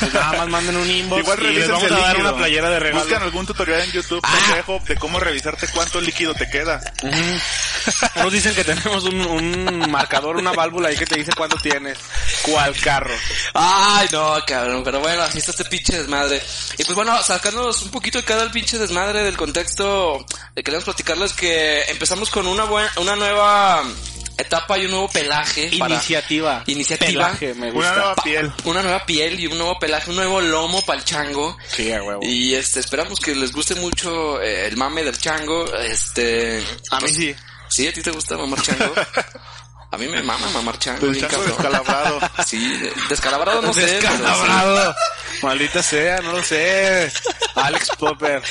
Pues 0.00 0.12
nada 0.12 0.32
más 0.38 0.48
manden 0.48 0.76
un 0.76 0.90
inbox 0.90 1.20
Igual 1.22 1.38
y 1.38 1.42
les 1.42 1.68
revisen 1.68 1.70
vamos 1.70 1.92
a 1.92 2.06
dar 2.06 2.16
una 2.18 2.36
playera 2.36 2.70
de 2.70 2.80
regalo. 2.80 3.04
Buscan 3.04 3.22
algún 3.22 3.46
tutorial 3.46 3.80
en 3.82 3.92
YouTube, 3.92 4.20
Ah. 4.24 4.62
de 4.86 4.96
cómo 4.96 5.20
revisarte 5.20 5.68
cuánto 5.68 6.00
líquido 6.00 6.34
te 6.34 6.48
queda. 6.50 6.80
Nos 8.16 8.32
dicen 8.32 8.54
que 8.54 8.64
tenemos 8.64 9.04
un, 9.04 9.20
un 9.20 9.90
marcador, 9.90 10.36
una 10.36 10.52
válvula 10.52 10.88
ahí 10.88 10.96
que 10.96 11.06
te 11.06 11.16
dice 11.18 11.30
cuánto 11.36 11.56
tienes. 11.56 11.98
¿Cuál 12.42 12.74
carro? 12.80 13.14
Ay, 13.54 14.08
no, 14.12 14.36
cabrón, 14.46 14.82
pero 14.84 15.00
bueno, 15.00 15.22
así 15.22 15.38
está 15.38 15.50
este 15.50 15.64
pinche 15.64 15.98
desmadre. 15.98 16.42
Y 16.78 16.84
pues 16.84 16.94
bueno, 16.94 17.22
sacándonos 17.22 17.82
un 17.82 17.90
poquito 17.90 18.18
de 18.18 18.24
cada 18.24 18.50
pinche 18.50 18.78
desmadre 18.78 19.22
del 19.22 19.36
contexto, 19.36 20.24
eh, 20.54 20.62
queremos 20.62 20.84
platicarles 20.84 21.32
que 21.32 21.82
empezamos 21.84 22.30
con 22.30 22.46
una 22.46 22.64
buena, 22.64 22.90
una 22.96 23.16
nueva 23.16 23.82
etapa 24.36 24.76
y 24.78 24.84
un 24.86 24.90
nuevo 24.90 25.08
pelaje. 25.08 25.70
para- 25.78 25.94
Iniciativa. 25.94 26.64
Iniciativa. 26.66 27.26
Pelaje, 27.28 27.54
me 27.54 27.70
Una 27.70 27.72
gusta. 27.72 27.94
nueva 27.94 28.14
pa- 28.16 28.22
piel. 28.24 28.52
Una 28.64 28.82
nueva 28.82 29.06
piel 29.06 29.38
y 29.40 29.46
un 29.46 29.58
nuevo 29.58 29.78
pelaje, 29.78 30.10
un 30.10 30.16
nuevo 30.16 30.40
lomo 30.40 30.82
para 30.84 30.98
el 30.98 31.04
chango. 31.04 31.56
Sí, 31.68 31.92
a 31.92 32.02
huevo. 32.02 32.20
Y 32.22 32.54
este, 32.54 32.80
esperamos 32.80 33.20
que 33.20 33.34
les 33.34 33.52
guste 33.52 33.76
mucho 33.76 34.40
eh, 34.42 34.66
el 34.66 34.76
mame 34.76 35.04
del 35.04 35.16
chango. 35.18 35.72
Este, 35.76 36.58
A 36.90 36.96
mí 36.96 37.00
pues, 37.02 37.14
sí. 37.14 37.34
¿Sí? 37.74 37.88
¿A 37.88 37.92
ti 37.92 38.02
te 38.02 38.10
gusta 38.12 38.36
mamar 38.36 38.60
chango? 38.62 38.94
A 39.90 39.96
mí 39.98 40.06
me 40.08 40.22
mama 40.22 40.48
mamar 40.54 40.78
chango. 40.78 41.06
Bien 41.08 41.26
descalabrado. 41.28 42.20
Sí, 42.46 42.76
de- 42.78 42.92
descalabrado 43.08 43.62
no 43.62 43.72
sé. 43.72 43.80
Descalabrado. 44.00 44.94
Maldita 45.42 45.82
sea, 45.82 46.20
no 46.20 46.32
lo 46.32 46.44
sé. 46.44 47.10
Alex 47.54 47.90
Popper. 47.98 48.42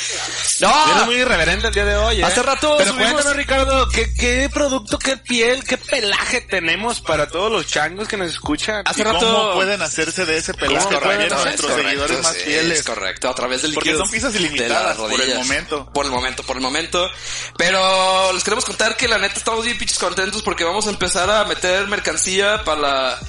No, 0.62 0.92
Eres 0.96 1.06
muy 1.06 1.16
irreverente 1.16 1.68
el 1.68 1.74
día 1.74 1.86
de 1.86 1.96
hoy, 1.96 2.22
¿eh? 2.22 2.24
Hace 2.24 2.42
rato 2.42 2.76
Pero 2.78 2.94
subimos- 2.94 3.12
cuéntanos, 3.14 3.36
Ricardo, 3.36 3.90
¿qué, 3.90 4.14
¿qué 4.14 4.50
producto, 4.54 4.98
qué 5.00 5.18
piel, 5.18 5.64
qué 5.64 5.78
pelaje 5.78 6.42
tenemos 6.42 7.02
para 7.02 7.28
todos 7.28 7.52
los 7.52 7.68
changos 7.68 8.08
que 8.08 8.16
nos 8.18 8.30
escuchan? 8.32 8.84
Hace 8.86 9.02
¿Y 9.02 9.04
rato... 9.04 9.20
¿Cómo 9.20 9.54
pueden 9.56 9.82
hacerse 9.82 10.26
de 10.26 10.38
ese 10.38 10.54
pelaje 10.54 10.86
para 10.88 11.00
correcto, 11.00 11.36
nuestros 11.36 11.72
correcto, 11.72 11.90
seguidores 11.90 12.24
más 12.24 12.38
fieles? 12.38 12.80
Es 12.80 12.86
correcto, 12.86 13.30
a 13.30 13.36
través 13.36 13.62
del 13.64 13.74
Porque 13.74 13.96
son 13.96 14.10
piezas 14.10 14.36
ilimitadas 14.36 14.96
por 14.96 15.12
el 15.22 15.36
momento. 15.36 15.90
Por 15.94 16.06
el 16.06 16.12
momento, 16.12 16.44
por 16.44 16.56
el 16.56 16.62
momento. 16.62 17.10
Pero 17.58 18.32
les 18.34 18.44
queremos 18.44 18.66
contar 18.66 18.96
que 18.96 19.08
la 19.08 19.18
neta 19.18 19.36
estamos 19.38 19.66
bien 19.66 19.78
pinches 19.78 20.00
contentos 20.00 20.42
porque 20.44 20.64
vamos 20.64 20.88
a 20.88 20.92
empezar 20.92 21.30
a 21.30 21.44
meter 21.46 21.88
mercancía 21.88 22.64
para 22.64 22.82
la... 22.82 23.20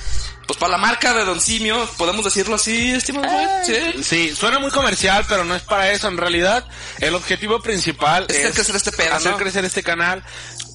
Pues 0.46 0.58
para 0.58 0.72
la 0.72 0.78
marca 0.78 1.14
de 1.14 1.24
Don 1.24 1.40
Simio, 1.40 1.88
podemos 1.96 2.24
decirlo 2.24 2.56
así, 2.56 2.90
estimado 2.92 3.26
güey? 3.32 3.46
Sí. 3.64 4.02
Sí, 4.02 4.36
suena 4.36 4.58
muy 4.58 4.70
comercial, 4.70 5.24
pero 5.28 5.44
no 5.44 5.54
es 5.54 5.62
para 5.62 5.90
eso. 5.92 6.08
En 6.08 6.18
realidad, 6.18 6.66
el 7.00 7.14
objetivo 7.14 7.60
principal 7.62 8.26
Es 8.28 8.36
es, 8.36 8.40
hacer 8.44 8.52
crecer 8.54 8.76
este 8.76 8.92
pedo, 8.92 9.14
hacer 9.14 9.32
¿no? 9.32 9.38
crecer 9.38 9.64
este 9.64 9.82
canal 9.82 10.22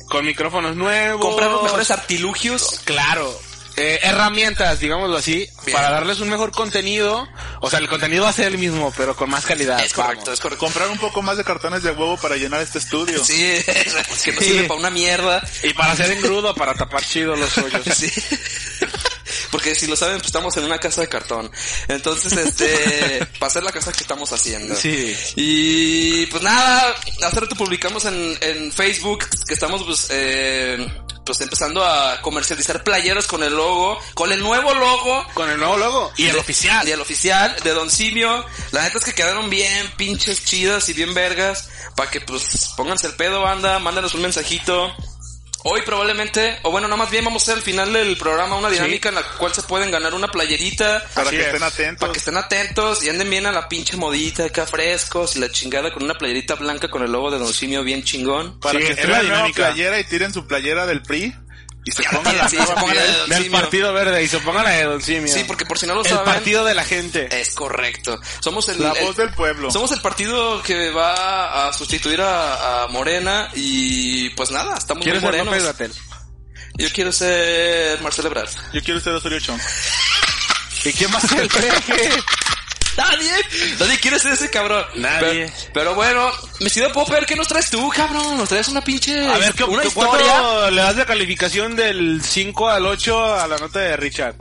con 0.10 0.26
micrófonos 0.26 0.76
nuevos. 0.76 1.22
Comprar 1.24 1.52
los 1.52 1.64
mejores 1.64 1.92
artilugios. 1.92 2.82
Claro. 2.84 3.40
Eh, 3.82 4.00
herramientas, 4.04 4.80
digámoslo 4.82 5.16
así, 5.16 5.48
Bien. 5.64 5.72
para 5.78 5.90
darles 5.92 6.20
un 6.20 6.30
mejor 6.30 6.52
contenido. 6.52 7.30
O 7.62 7.70
sea, 7.70 7.80
el 7.80 7.88
contenido 7.88 8.24
va 8.24 8.30
a 8.30 8.34
ser 8.34 8.48
el 8.48 8.58
mismo, 8.58 8.92
pero 8.98 9.16
con 9.16 9.30
más 9.30 9.46
calidad. 9.46 9.80
Es 9.86 9.94
correcto, 9.94 10.24
Vamos. 10.26 10.34
es 10.34 10.40
correcto. 10.42 10.66
Comprar 10.66 10.90
un 10.90 10.98
poco 10.98 11.22
más 11.22 11.38
de 11.38 11.46
cartones 11.46 11.84
de 11.84 11.92
huevo 11.92 12.18
para 12.18 12.36
llenar 12.36 12.60
este 12.62 12.80
estudio. 12.80 13.24
Sí, 13.24 13.56
que 14.26 14.32
no 14.34 14.40
Sí. 14.42 14.46
sirve 14.48 14.64
para 14.68 14.80
una 14.80 14.90
mierda. 14.90 15.42
Y 15.64 15.74
para 15.74 15.94
hacer 15.94 16.12
engrudo, 16.12 16.54
para 16.56 16.74
tapar 16.74 17.06
chido 17.06 17.36
los 17.38 17.56
hoyos. 17.58 17.82
Sí. 17.96 18.12
Porque 19.52 19.74
si 19.76 19.88
lo 19.88 19.96
saben, 19.96 20.18
pues 20.18 20.28
estamos 20.28 20.56
en 20.58 20.66
una 20.66 20.78
casa 20.80 21.02
de 21.02 21.10
cartón. 21.10 21.52
Entonces, 21.88 22.34
este, 22.34 23.26
para 23.40 23.48
hacer 23.48 23.64
la 23.64 23.72
casa 23.72 23.92
que 23.92 24.02
estamos 24.02 24.32
haciendo. 24.32 24.76
Sí. 24.76 25.16
Y 25.36 26.26
pues 26.28 26.44
nada, 26.44 26.96
hace 27.26 27.40
rato 27.40 27.56
publicamos 27.56 28.06
en, 28.06 28.38
en 28.42 28.72
Facebook 28.72 29.26
que 29.48 29.54
estamos 29.54 29.84
pues, 29.84 30.08
eh, 30.12 30.78
pues 31.26 31.42
empezando 31.42 31.84
a 31.84 32.22
comercializar 32.22 32.84
playeras 32.84 33.26
con 33.28 33.44
el 33.44 33.54
logo, 33.56 34.00
con 34.14 34.32
el 34.32 34.40
nuevo 34.42 34.74
logo. 34.74 35.26
Con 35.34 35.50
el 35.50 35.58
nuevo 35.58 35.78
logo. 35.78 36.12
Y 36.18 36.26
el 36.28 36.34
de- 36.34 36.40
oficial. 36.40 36.88
Y 36.88 36.92
el 36.92 37.02
oficial 37.02 37.56
de 37.64 37.72
Don 37.74 37.90
Simio. 37.90 38.46
La 38.72 38.84
neta 38.84 38.98
es 39.00 39.04
que 39.06 39.14
quedaron 39.14 39.50
bien 39.50 39.92
pinches 39.98 40.46
chidas 40.46 40.88
y 40.90 40.94
bien 40.94 41.14
vergas. 41.14 41.70
Para 41.96 42.10
que 42.12 42.22
pues 42.22 42.70
pónganse 42.78 43.08
el 43.08 43.14
pedo, 43.16 43.42
banda, 43.42 43.80
mándanos 43.80 44.14
un 44.14 44.22
mensajito. 44.22 44.94
Hoy 45.64 45.82
probablemente, 45.86 46.58
o 46.64 46.72
bueno, 46.72 46.88
no 46.88 46.96
más 46.96 47.12
bien 47.12 47.26
vamos 47.26 47.44
a 47.44 47.46
hacer 47.46 47.56
al 47.56 47.62
final 47.64 47.92
del 47.92 48.16
programa 48.18 48.56
una 48.56 48.70
dinámica 48.70 49.10
en 49.10 49.16
la 49.16 49.24
cual 49.24 49.54
se 49.54 49.62
pueden 49.64 49.92
ganar 49.92 50.14
una 50.14 50.30
playerita. 50.30 51.04
Para 51.14 51.30
que 51.30 51.42
es. 51.42 51.46
estén 51.48 51.64
atentos. 51.64 52.00
Para 52.00 52.14
que 52.14 52.20
estén 52.20 52.38
atentos 52.38 53.04
y 53.04 53.10
anden 53.10 53.30
bien 53.30 53.46
a 53.46 53.52
la 53.52 53.68
pinche 53.68 53.98
modita 53.98 54.46
acá 54.46 54.66
frescos 54.66 55.36
y 55.36 55.40
la 55.40 55.52
chingada 55.52 55.92
con 55.94 56.04
una 56.04 56.14
playerita 56.14 56.56
blanca 56.56 56.90
con 56.90 57.04
el 57.04 57.12
logo 57.12 57.30
de 57.32 57.40
Don 57.40 57.54
Simio 57.54 57.84
bien 57.84 58.04
chingón. 58.04 58.60
Para 58.60 58.80
Sí, 58.80 58.86
que 58.86 58.92
es 58.94 58.98
estén 59.00 59.12
la 59.12 59.22
dinámica. 59.22 59.68
playera 59.68 60.00
y 60.00 60.04
tiren 60.06 60.34
su 60.34 60.48
playera 60.48 60.86
del 60.86 61.02
PRI 61.02 61.36
y 61.86 61.92
se 61.92 62.04
pongan 62.04 62.38
la 62.38 62.50
Sí, 62.50 62.58
se 62.58 62.74
la 62.76 62.84
piel. 62.84 62.94
de 62.98 63.14
Don 63.18 63.30
Del 63.30 63.44
Simio. 63.44 63.60
Partido 63.62 63.94
Verde. 63.94 64.24
Y 64.24 64.28
se 64.28 64.40
ponga 64.40 64.64
la 64.64 64.70
de 64.72 64.84
Don 64.84 65.02
Simio. 65.02 65.34
Sí, 65.34 65.44
porque 65.46 65.66
por 65.66 65.80
si 65.80 65.88
no 65.88 65.96
lo 65.96 66.04
El 66.04 66.10
saben. 66.10 66.26
partido 66.26 66.66
de 66.66 66.76
la 66.76 66.84
gente. 66.84 67.28
Es 67.42 67.52
correcto. 67.56 68.20
Somos 68.42 68.68
el, 68.70 68.82
La 68.82 68.92
el- 68.92 69.06
voz 69.06 69.16
del 69.16 69.32
pueblo. 69.34 69.72
Somos 69.72 69.92
el 69.92 70.02
partido 70.02 70.62
que 70.64 70.92
va 70.92 71.68
a 71.68 71.74
sustituir 71.74 72.22
a, 72.22 72.84
a 72.84 72.88
Morena 72.90 73.50
y 73.56 74.30
pues 74.32 74.52
nada, 74.52 74.78
estamos 74.78 75.00
muy 75.00 75.04
¿Quieres 75.12 75.22
ser 75.22 75.44
morenos. 75.46 75.64
López? 75.64 75.92
Yo 76.76 76.88
quiero 76.94 77.12
ser 77.12 78.00
Marcelo 78.02 78.28
Ebrard. 78.30 78.50
Yo 78.74 78.82
quiero 78.84 79.00
ser 79.00 79.14
Osorio 79.14 79.40
Chong. 79.40 79.60
¿Y 80.86 80.94
quién 80.94 81.12
va 81.14 81.18
a 81.18 81.22
ser 81.22 81.42
el 81.42 81.48
peje? 81.50 82.10
Nadie, 83.00 83.32
nadie 83.80 84.00
quiere 84.00 84.20
ser 84.20 84.34
ese 84.34 84.50
cabrón. 84.50 84.86
Nadie. 84.96 85.46
Pero, 85.48 85.72
pero 85.74 85.96
bueno, 85.96 86.30
mi 86.60 86.70
ciudad 86.70 86.92
Popper, 86.92 87.26
¿qué 87.26 87.36
nos 87.36 87.48
traes 87.48 87.70
tú, 87.70 87.90
cabrón? 87.96 88.38
Nos 88.38 88.50
traes 88.50 88.68
una 88.68 88.82
pinche, 88.82 89.28
A 89.28 89.38
ver, 89.38 89.54
¿qué, 89.54 89.64
una 89.64 89.82
qué- 89.84 89.88
historia. 89.88 90.26
¿cuánto 90.28 90.72
le 90.72 90.82
das 90.82 90.96
de 90.96 91.06
calificación 91.06 91.76
del 91.76 92.22
5 92.24 92.70
al 92.70 92.86
8 92.86 93.36
a 93.36 93.48
la 93.48 93.58
nota 93.58 93.80
de 93.80 93.98
Richard? 93.98 94.36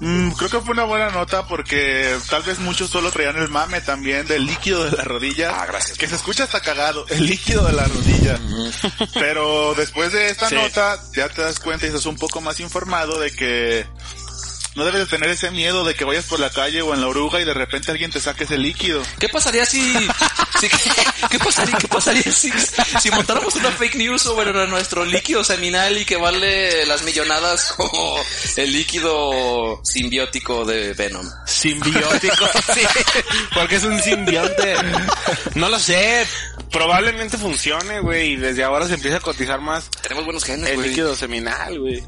Mm, 0.00 0.32
creo 0.32 0.50
que 0.50 0.60
fue 0.60 0.72
una 0.72 0.84
buena 0.84 1.10
nota 1.10 1.46
porque 1.46 2.16
tal 2.28 2.42
vez 2.42 2.58
muchos 2.58 2.90
solo 2.90 3.10
traían 3.12 3.36
el 3.36 3.48
mame 3.48 3.80
también 3.80 4.26
del 4.26 4.44
líquido 4.44 4.84
de 4.84 4.96
la 4.96 5.04
rodilla. 5.04 5.52
Ah, 5.54 5.66
gracias. 5.66 5.96
Que 5.96 6.08
se 6.08 6.16
escucha 6.16 6.44
hasta 6.44 6.60
cagado, 6.60 7.06
el 7.10 7.24
líquido 7.26 7.64
de 7.64 7.72
la 7.74 7.84
rodilla. 7.84 8.38
Pero 9.14 9.74
después 9.74 10.12
de 10.12 10.28
esta 10.30 10.48
Sí. 10.48 10.56
nota 10.56 10.98
ya 11.14 11.28
te 11.28 11.42
das 11.42 11.58
cuenta 11.60 11.86
y 11.86 11.88
estás 11.88 12.06
un 12.06 12.16
poco 12.16 12.40
más 12.40 12.58
informado 12.60 13.18
de 13.20 13.30
que 13.30 13.86
no 14.74 14.84
debes 14.84 15.00
de 15.00 15.06
tener 15.06 15.30
ese 15.30 15.50
miedo 15.50 15.84
de 15.84 15.94
que 15.94 16.04
vayas 16.04 16.24
por 16.24 16.40
la 16.40 16.50
calle 16.50 16.82
o 16.82 16.92
en 16.94 17.00
la 17.00 17.06
oruga 17.08 17.40
y 17.40 17.44
de 17.44 17.54
repente 17.54 17.90
alguien 17.90 18.10
te 18.10 18.20
saque 18.20 18.44
ese 18.44 18.58
líquido. 18.58 19.02
¿Qué 19.18 19.28
pasaría 19.28 19.64
si, 19.64 19.80
si- 20.60 20.68
qué 21.30 21.38
pasaría, 21.38 21.76
qué 21.78 21.88
pasaría 21.88 22.22
si, 22.32 22.50
si 23.00 23.10
montáramos 23.10 23.54
una 23.54 23.70
fake 23.70 23.96
news 23.96 24.22
sobre 24.22 24.52
nuestro 24.66 25.04
líquido 25.04 25.44
seminal 25.44 25.96
y 25.98 26.04
que 26.04 26.16
vale 26.16 26.84
las 26.86 27.02
millonadas 27.02 27.72
como 27.72 28.16
el 28.56 28.72
líquido 28.72 29.80
simbiótico 29.84 30.64
de 30.64 30.92
Venom? 30.94 31.28
Simbiótico, 31.46 32.46
sí, 32.74 32.80
porque 33.54 33.76
es 33.76 33.84
un 33.84 34.00
simbionte. 34.00 34.74
No 35.54 35.68
lo 35.68 35.78
sé, 35.78 36.26
probablemente 36.70 37.38
funcione, 37.38 38.00
güey, 38.00 38.32
y 38.32 38.36
desde 38.36 38.64
ahora 38.64 38.86
se 38.88 38.94
empieza 38.94 39.18
a 39.18 39.20
cotizar 39.20 39.60
más 39.60 39.88
Tenemos 40.02 40.24
buenos 40.24 40.44
genes, 40.44 40.70
el 40.70 40.82
líquido 40.82 41.14
seminal, 41.14 41.78
güey. 41.78 42.02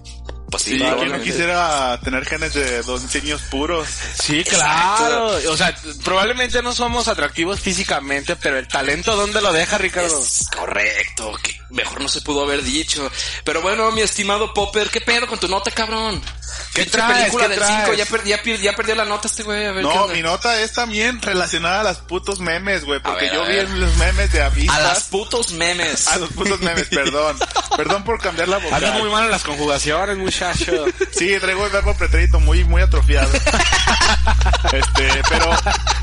Pues 0.51 0.63
sí, 0.63 0.79
Sí, 0.79 0.85
que 0.85 1.07
no 1.07 1.21
quisiera 1.21 1.99
tener 2.03 2.25
genes 2.25 2.55
de 2.55 2.83
dos 2.83 3.15
niños 3.15 3.43
puros. 3.51 3.89
Sí, 4.21 4.45
claro. 4.49 5.33
O 5.49 5.57
sea, 5.57 5.75
probablemente 6.05 6.63
no 6.63 6.73
somos 6.73 7.09
atractivos 7.09 7.61
físicamente, 7.61 8.37
pero 8.37 8.59
el 8.59 8.69
talento, 8.69 9.17
¿dónde 9.17 9.41
lo 9.41 9.53
deja, 9.53 9.79
Ricardo? 9.79 10.19
Es 10.19 10.47
correcto, 10.57 11.33
que 11.43 11.61
mejor 11.71 12.01
no 12.01 12.09
se 12.09 12.21
pudo 12.21 12.45
haber 12.45 12.63
dicho. 12.63 13.11
Pero 13.45 13.61
bueno, 13.61 13.91
mi 13.91 14.03
estimado 14.03 14.55
Popper, 14.55 14.89
¿qué 14.91 15.01
pedo 15.01 15.27
con 15.27 15.39
tu 15.39 15.49
nota, 15.49 15.71
cabrón? 15.71 16.23
¿Qué 16.75 16.87
traes? 16.87 17.19
película 17.19 17.45
¿Qué 17.45 17.51
del 17.51 17.59
traes? 17.59 17.85
5, 17.87 17.95
ya, 17.95 18.07
per- 18.07 18.25
ya, 18.25 18.43
per- 18.43 18.61
ya 18.61 18.73
perdió 18.77 18.95
la 18.95 19.05
nota 19.05 19.29
este 19.29 19.43
güey, 19.43 19.67
a 19.67 19.73
ver 19.73 19.83
No, 19.83 20.09
mi 20.09 20.23
nota 20.23 20.61
es 20.61 20.73
también 20.73 21.21
relacionada 21.23 21.81
a 21.81 21.85
las 21.85 21.99
putos 21.99 22.41
memes, 22.41 22.85
güey, 22.85 23.01
porque 23.01 23.25
ver, 23.27 23.35
yo 23.35 23.43
a 23.43 23.49
vi 23.49 23.57
los 23.79 23.97
memes 23.97 24.33
de 24.33 24.43
A 24.43 24.47
avispas. 24.47 24.83
las 24.83 25.03
putos 25.05 25.53
memes. 25.53 26.07
A 26.09 26.19
los 26.19 26.31
putos 26.31 26.61
memes, 26.61 26.89
perdón. 26.89 27.37
Perdón 27.77 28.05
por 28.05 28.21
cambiar 28.21 28.49
la 28.49 28.57
Andas 28.57 28.99
muy 28.99 29.11
mal 29.11 29.25
en 29.25 29.31
las 29.31 29.43
conjugaciones, 29.45 30.17
muchacho. 30.17 30.85
Sí, 31.13 31.37
traigo 31.41 31.67
el 31.67 31.73
verbo 31.73 31.95
pretérito 31.97 32.41
muy, 32.41 32.65
muy 32.65 32.81
atrofiado. 32.83 33.29
este, 34.73 35.23
pero 35.29 35.51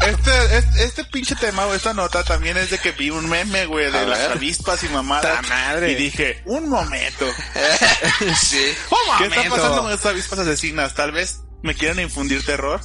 este, 0.07 0.57
este, 0.57 0.83
este 0.83 1.03
pinche 1.05 1.35
tema 1.35 1.65
o 1.65 1.73
esta 1.73 1.93
nota 1.93 2.23
también 2.23 2.57
es 2.57 2.69
de 2.69 2.77
que 2.79 2.91
vi 2.91 3.09
un 3.09 3.29
meme, 3.29 3.65
güey, 3.65 3.91
de 3.91 3.97
A 3.99 4.03
las 4.05 4.19
ver. 4.19 4.31
avispas 4.33 4.83
y 4.83 4.89
mamadas. 4.89 5.47
Madre. 5.49 5.91
Y 5.91 5.95
dije, 5.95 6.41
un 6.45 6.69
momento. 6.69 7.25
sí. 8.41 8.73
¿Qué 9.17 9.25
está 9.25 9.43
pasando 9.49 9.81
con 9.83 9.91
estas 9.91 10.11
avispas 10.11 10.39
asesinas? 10.39 10.93
Tal 10.93 11.11
vez 11.11 11.39
me 11.61 11.75
quieren 11.75 11.99
infundir 11.99 12.45
terror. 12.45 12.81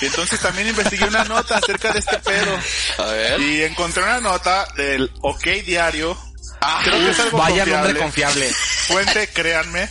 Y 0.00 0.06
entonces 0.06 0.38
también 0.40 0.68
investigué 0.68 1.04
una 1.06 1.24
nota 1.24 1.56
acerca 1.58 1.92
de 1.92 1.98
este 1.98 2.18
pedo. 2.18 2.58
A 2.98 3.06
ver. 3.06 3.40
Y 3.40 3.62
encontré 3.64 4.02
una 4.02 4.20
nota 4.20 4.66
del 4.76 5.10
OK 5.22 5.44
Diario. 5.66 6.16
Ah, 6.60 6.80
Creo 6.84 6.98
que 6.98 7.10
es 7.10 7.20
algo 7.20 7.38
Vaya 7.38 7.58
confiable. 7.64 7.72
nombre 7.74 8.02
confiable. 8.02 8.48
Fuente, 8.52 9.28
créanme. 9.28 9.88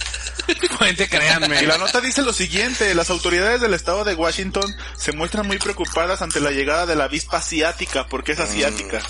Fuente, 0.77 1.07
créanme. 1.09 1.61
Y 1.61 1.65
la 1.65 1.77
nota 1.77 1.99
dice 2.01 2.21
lo 2.21 2.33
siguiente, 2.33 2.93
las 2.95 3.09
autoridades 3.09 3.61
del 3.61 3.73
estado 3.73 4.03
de 4.03 4.13
Washington 4.15 4.73
se 4.97 5.11
muestran 5.11 5.47
muy 5.47 5.57
preocupadas 5.57 6.21
ante 6.21 6.39
la 6.39 6.51
llegada 6.51 6.85
de 6.85 6.95
la 6.95 7.05
avispa 7.05 7.37
asiática, 7.37 8.07
porque 8.07 8.33
es 8.33 8.39
asiática. 8.39 9.01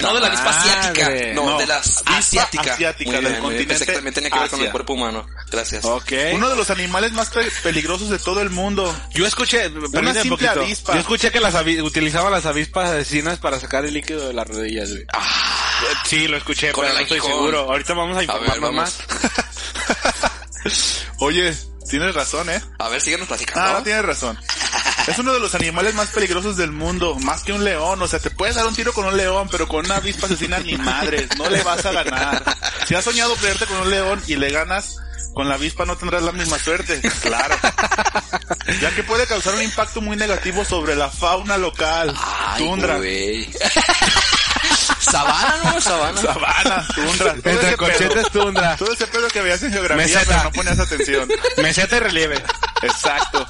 No 0.00 0.14
de 0.14 0.20
la 0.20 0.28
avispa 0.28 0.48
asiática, 0.48 1.10
no, 1.34 1.50
No, 1.50 1.58
de 1.58 1.66
las 1.66 1.98
avispa 1.98 2.16
asiática. 2.16 2.72
asiática 2.72 3.10
del 3.12 3.20
bien. 3.20 3.32
Pensé 3.34 3.40
continente 3.42 3.86
que 3.86 3.92
también 3.92 4.14
tenía 4.14 4.30
que 4.30 4.38
ver 4.38 4.48
con 4.50 4.60
el 4.62 4.70
cuerpo 4.70 4.92
humano. 4.94 5.26
Gracias. 5.50 5.84
Ok. 5.84 6.12
Uno 6.32 6.48
de 6.48 6.56
los 6.56 6.70
animales 6.70 7.12
más 7.12 7.28
pe- 7.28 7.50
peligrosos 7.62 8.08
de 8.08 8.18
todo 8.18 8.40
el 8.40 8.48
mundo. 8.48 8.96
Yo 9.12 9.26
escuché, 9.26 9.68
permíteme 9.68 10.08
un 10.10 10.14
simple 10.22 10.46
poquito. 10.48 10.60
avispa. 10.64 10.94
Yo 10.94 11.00
escuché 11.00 11.30
que 11.30 11.40
las 11.40 11.54
utilizaban 11.82 12.32
las 12.32 12.46
avispas 12.46 12.88
asesinas 12.90 13.38
para 13.40 13.60
sacar 13.60 13.84
el 13.84 13.92
líquido 13.92 14.26
de 14.28 14.32
las 14.32 14.46
rodillas, 14.48 14.88
güey. 14.90 15.04
Sí, 16.06 16.28
lo 16.28 16.38
escuché, 16.38 16.72
Con 16.72 16.84
pero 16.84 16.94
no 16.94 17.00
estoy 17.00 17.20
seguro. 17.20 17.58
Ahorita 17.60 17.92
vamos 17.92 18.16
a 18.26 18.26
vamos. 18.58 18.72
más. 18.74 18.98
Oye, 21.18 21.56
tienes 21.88 22.14
razón, 22.14 22.48
¿eh? 22.50 22.60
A 22.78 22.88
ver, 22.88 23.00
síguenos 23.00 23.26
Ah, 23.26 23.28
platicando. 23.28 23.72
no 23.72 23.82
tienes 23.82 24.04
razón. 24.04 24.38
Es 25.06 25.18
uno 25.18 25.32
de 25.32 25.40
los 25.40 25.54
animales 25.54 25.94
más 25.94 26.08
peligrosos 26.08 26.56
del 26.56 26.70
mundo, 26.72 27.16
más 27.20 27.42
que 27.42 27.52
un 27.52 27.64
león. 27.64 28.00
O 28.02 28.06
sea, 28.08 28.18
te 28.18 28.30
puedes 28.30 28.54
dar 28.54 28.66
un 28.66 28.74
tiro 28.74 28.92
con 28.92 29.06
un 29.06 29.16
león, 29.16 29.48
pero 29.50 29.66
con 29.66 29.84
una 29.86 29.96
avispa 29.96 30.26
asesina 30.26 30.58
ni 30.58 30.76
madres, 30.76 31.28
no 31.38 31.48
le 31.48 31.62
vas 31.62 31.84
a 31.86 31.92
ganar. 31.92 32.42
Si 32.86 32.94
has 32.94 33.04
soñado 33.04 33.34
pelearte 33.36 33.66
con 33.66 33.78
un 33.78 33.90
león 33.90 34.22
y 34.26 34.36
le 34.36 34.50
ganas, 34.50 34.96
con 35.34 35.48
la 35.48 35.54
avispa 35.54 35.84
no 35.86 35.96
tendrás 35.96 36.22
la 36.22 36.32
misma 36.32 36.58
suerte. 36.58 37.00
Claro. 37.22 37.56
Ya 38.80 38.94
que 38.94 39.02
puede 39.02 39.26
causar 39.26 39.54
un 39.54 39.62
impacto 39.62 40.00
muy 40.00 40.16
negativo 40.16 40.64
sobre 40.64 40.94
la 40.94 41.08
fauna 41.10 41.56
local. 41.56 42.14
Ay, 42.16 42.64
tundra. 42.64 42.98
Sabana, 45.00 45.56
¿no? 45.64 45.80
Sabana. 45.80 46.20
Sabana, 46.20 46.88
tundra. 46.94 47.34
Entre 47.52 47.76
corchetes 47.76 48.30
tundra. 48.30 48.76
todo 48.76 48.92
ese 48.92 49.06
pedo 49.06 49.28
que 49.28 49.40
veías 49.40 49.62
en 49.62 49.72
geografía, 49.72 50.04
Meseta. 50.04 50.24
pero 50.26 50.42
no 50.44 50.52
ponías 50.52 50.78
atención. 50.78 51.28
Meseta 51.56 51.96
y 51.96 52.00
relieve. 52.00 52.42
Exacto. 52.82 53.46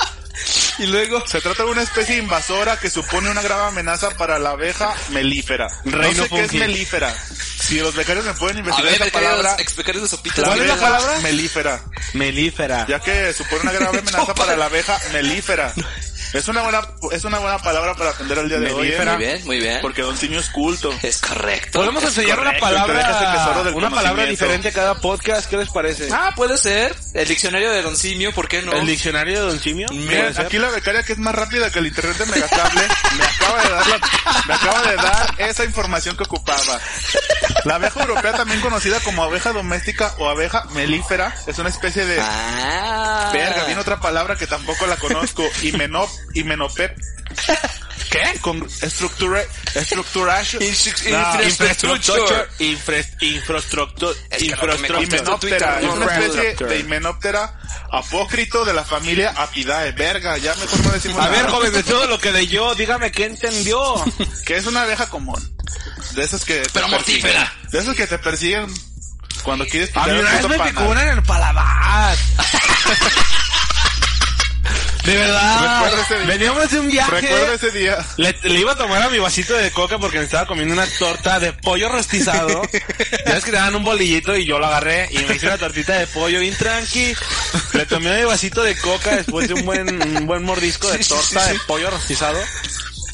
Y 0.79 0.87
luego... 0.87 1.23
Se 1.27 1.41
trata 1.41 1.65
de 1.65 1.71
una 1.71 1.83
especie 1.83 2.17
invasora 2.17 2.79
que 2.79 2.89
supone 2.89 3.31
una 3.31 3.43
grave 3.43 3.65
amenaza 3.65 4.11
para 4.11 4.39
la 4.39 4.51
abeja 4.51 4.95
melífera. 5.11 5.69
Reino 5.85 6.23
no 6.23 6.23
sé 6.23 6.29
qué 6.31 6.45
es 6.45 6.53
melífera. 6.55 7.15
Si 7.61 7.79
los 7.79 7.95
becarios 7.95 8.25
me 8.25 8.33
pueden 8.35 8.59
investigar 8.59 8.93
ver, 8.93 9.03
esa 9.03 9.13
palabra, 9.13 9.57
becarios, 9.77 10.03
de 10.05 10.09
sopitas. 10.09 10.45
¿Cuál 10.45 10.61
es 10.61 10.69
la 10.69 10.77
palabra? 10.77 11.19
melífera. 11.21 11.83
Melífera. 12.15 12.87
Ya 12.89 13.01
que 13.01 13.33
supone 13.33 13.61
una 13.63 13.73
grave 13.73 13.99
amenaza 14.01 14.35
para 14.35 14.57
la 14.57 14.67
abeja 14.67 14.99
melífera. 15.13 15.73
Es 16.33 16.47
una 16.47 16.63
buena, 16.63 16.81
es 17.11 17.25
una 17.25 17.39
buena 17.41 17.59
palabra 17.59 17.95
para 17.95 18.11
aprender 18.11 18.39
al 18.39 18.49
día 18.49 18.59
de 18.61 18.73
hoy. 18.73 18.89
¿eh? 18.93 19.05
Muy 19.05 19.17
bien, 19.17 19.47
muy 19.47 19.59
bien. 19.61 19.79
Porque 19.83 20.03
Don 20.03 20.17
Simio 20.17 20.39
es 20.39 20.49
culto. 20.51 20.93
Es 21.03 21.19
correcto. 21.21 21.81
Podemos 21.81 22.03
Es 22.05 22.11
enseñar 22.11 22.39
una 22.39 22.51
correcto, 22.59 22.67
palabra, 22.67 23.71
una 23.75 23.91
palabra 23.91 24.25
diferente 24.27 24.69
a 24.69 24.73
cada 24.73 24.95
podcast. 24.95 25.51
¿Qué 25.51 25.57
les 25.57 25.69
parece? 25.71 26.09
Ah, 26.13 26.33
puede 26.37 26.57
ser. 26.57 26.95
El 27.15 27.27
diccionario 27.27 27.73
de 27.73 27.83
Don 27.83 27.97
Simio, 27.97 28.33
¿por 28.33 28.47
qué 28.49 28.63
no? 28.63 28.73
¿El 28.73 28.87
diccionario 28.87 29.41
de 29.41 29.47
Don 29.49 29.59
Simio? 29.61 29.89
Miren, 29.91 30.33
aquí 30.39 30.59
la 30.59 30.71
becaria 30.71 31.03
que 31.03 31.13
es 31.15 31.19
más 31.19 31.35
rápida 31.35 31.71
que 31.71 31.81
el 31.81 31.87
internet 31.89 32.17
de 32.19 32.27
Megacable 32.27 32.83
me 33.19 33.25
acaba 33.25 33.63
de 33.63 33.71
dar 33.71 33.87
la- 33.89 34.01
me 34.47 34.55
acaba 34.55 34.83
de 34.83 34.97
dar 34.97 35.35
esa 35.39 35.65
información 35.65 36.17
que 36.17 36.23
ocupaba. 36.23 36.81
La 37.65 37.75
abeja 37.75 38.01
europea, 38.01 38.33
también 38.33 38.61
conocida 38.61 39.01
como 39.01 39.25
abeja 39.25 39.53
doméstica 39.53 40.15
o 40.19 40.29
abeja 40.29 40.65
melífera, 40.75 41.35
es 41.47 41.59
una 41.59 41.69
especie 41.71 42.05
de 42.07 42.21
Ah. 42.21 43.31
verga, 43.33 43.65
viene 43.65 43.81
otra 43.81 43.99
palabra 44.01 44.37
que 44.37 44.47
tampoco 44.47 44.87
la 44.87 44.97
conozco, 44.97 45.43
himenop, 45.63 46.09
himenopep. 46.35 46.97
¿Qué? 48.11 48.41
Con 48.41 48.67
estructura, 48.83 49.41
estructuración. 49.75 50.63
Instru- 50.65 51.11
No, 51.11 51.43
Infraestructura. 51.45 52.43
Es 52.43 52.57
que 52.57 52.65
Infraestructura. 53.27 54.11
es 54.31 55.85
no, 55.85 55.95
una 55.95 56.07
especie 56.19 56.67
de 56.67 56.79
himenóptera 56.81 57.55
apócrito 57.93 58.65
de 58.65 58.73
la 58.73 58.85
familia 58.85 59.33
Apidae. 59.37 59.93
Verga, 59.93 60.39
ya 60.39 60.55
mejor 60.57 60.81
no 60.87 60.91
decimos 60.91 61.25
A 61.25 61.29
ver, 61.29 61.43
nada. 61.45 61.51
joven, 61.51 61.73
de 61.73 61.83
todo 61.85 62.07
lo 62.09 62.19
que 62.19 62.33
leyó, 62.33 62.75
dígame 62.75 63.13
qué 63.13 63.27
entendió. 63.27 63.95
Que 64.45 64.57
es 64.57 64.67
una 64.67 64.83
abeja 64.83 65.09
común. 65.09 65.39
De 66.15 66.25
esas 66.25 66.45
que 66.45 66.61
te 66.63 66.71
Pero 66.71 66.89
persiguen. 66.89 66.91
mortífera. 67.31 67.55
De 67.71 67.79
esas 67.79 67.95
que 67.95 68.07
te 68.09 68.19
persiguen 68.19 68.67
cuando 69.45 69.65
quieres 69.67 69.91
A 69.97 70.07
mí 70.09 70.19
una 70.19 70.33
vez 70.33 70.49
me 70.49 70.59
picó 70.59 70.83
una 70.83 71.03
en 71.03 71.09
el 71.19 71.23
paladar. 71.23 72.17
De 75.05 75.17
verdad. 75.17 75.93
Ese. 76.01 76.17
Veníamos 76.27 76.71
de 76.71 76.81
un 76.81 76.91
viaje. 76.91 77.21
Recuerdo 77.21 77.55
ese 77.55 77.71
día. 77.71 77.99
Le, 78.17 78.37
le 78.43 78.61
iba 78.61 78.73
a 78.73 78.77
tomar 78.77 79.03
a 79.03 79.11
mi 79.11 79.19
vasito 79.19 79.55
de 79.55 79.71
coca 79.71 79.99
porque 79.99 80.19
me 80.19 80.25
estaba 80.25 80.47
comiendo 80.47 80.75
una 80.75 80.87
torta 80.87 81.41
de 81.41 81.53
pollo 81.53 81.89
rostizado. 81.89 82.63
ya 83.27 83.35
ves 83.35 83.45
que 83.45 83.51
te 83.51 83.57
dan 83.57 83.75
un 83.75 83.85
bolillito 83.85 84.37
y 84.37 84.45
yo 84.45 84.59
lo 84.59 84.67
agarré 84.67 85.09
y 85.11 85.19
me 85.19 85.37
hice 85.37 85.47
una 85.47 85.59
tortita 85.59 85.95
de 85.95 86.07
pollo 86.07 86.41
bien 86.41 86.55
tranqui. 86.57 87.15
Le 87.73 87.87
tomé 87.87 88.19
mi 88.19 88.25
vasito 88.25 88.63
de 88.63 88.77
coca 88.77 89.17
después 89.17 89.49
de 89.49 89.55
un 89.55 89.65
buen, 89.65 90.19
un 90.19 90.27
buen 90.27 90.45
mordisco 90.45 90.91
de 90.91 90.99
torta 90.99 91.47
de 91.47 91.59
pollo 91.61 91.91
rostizado. 91.91 92.39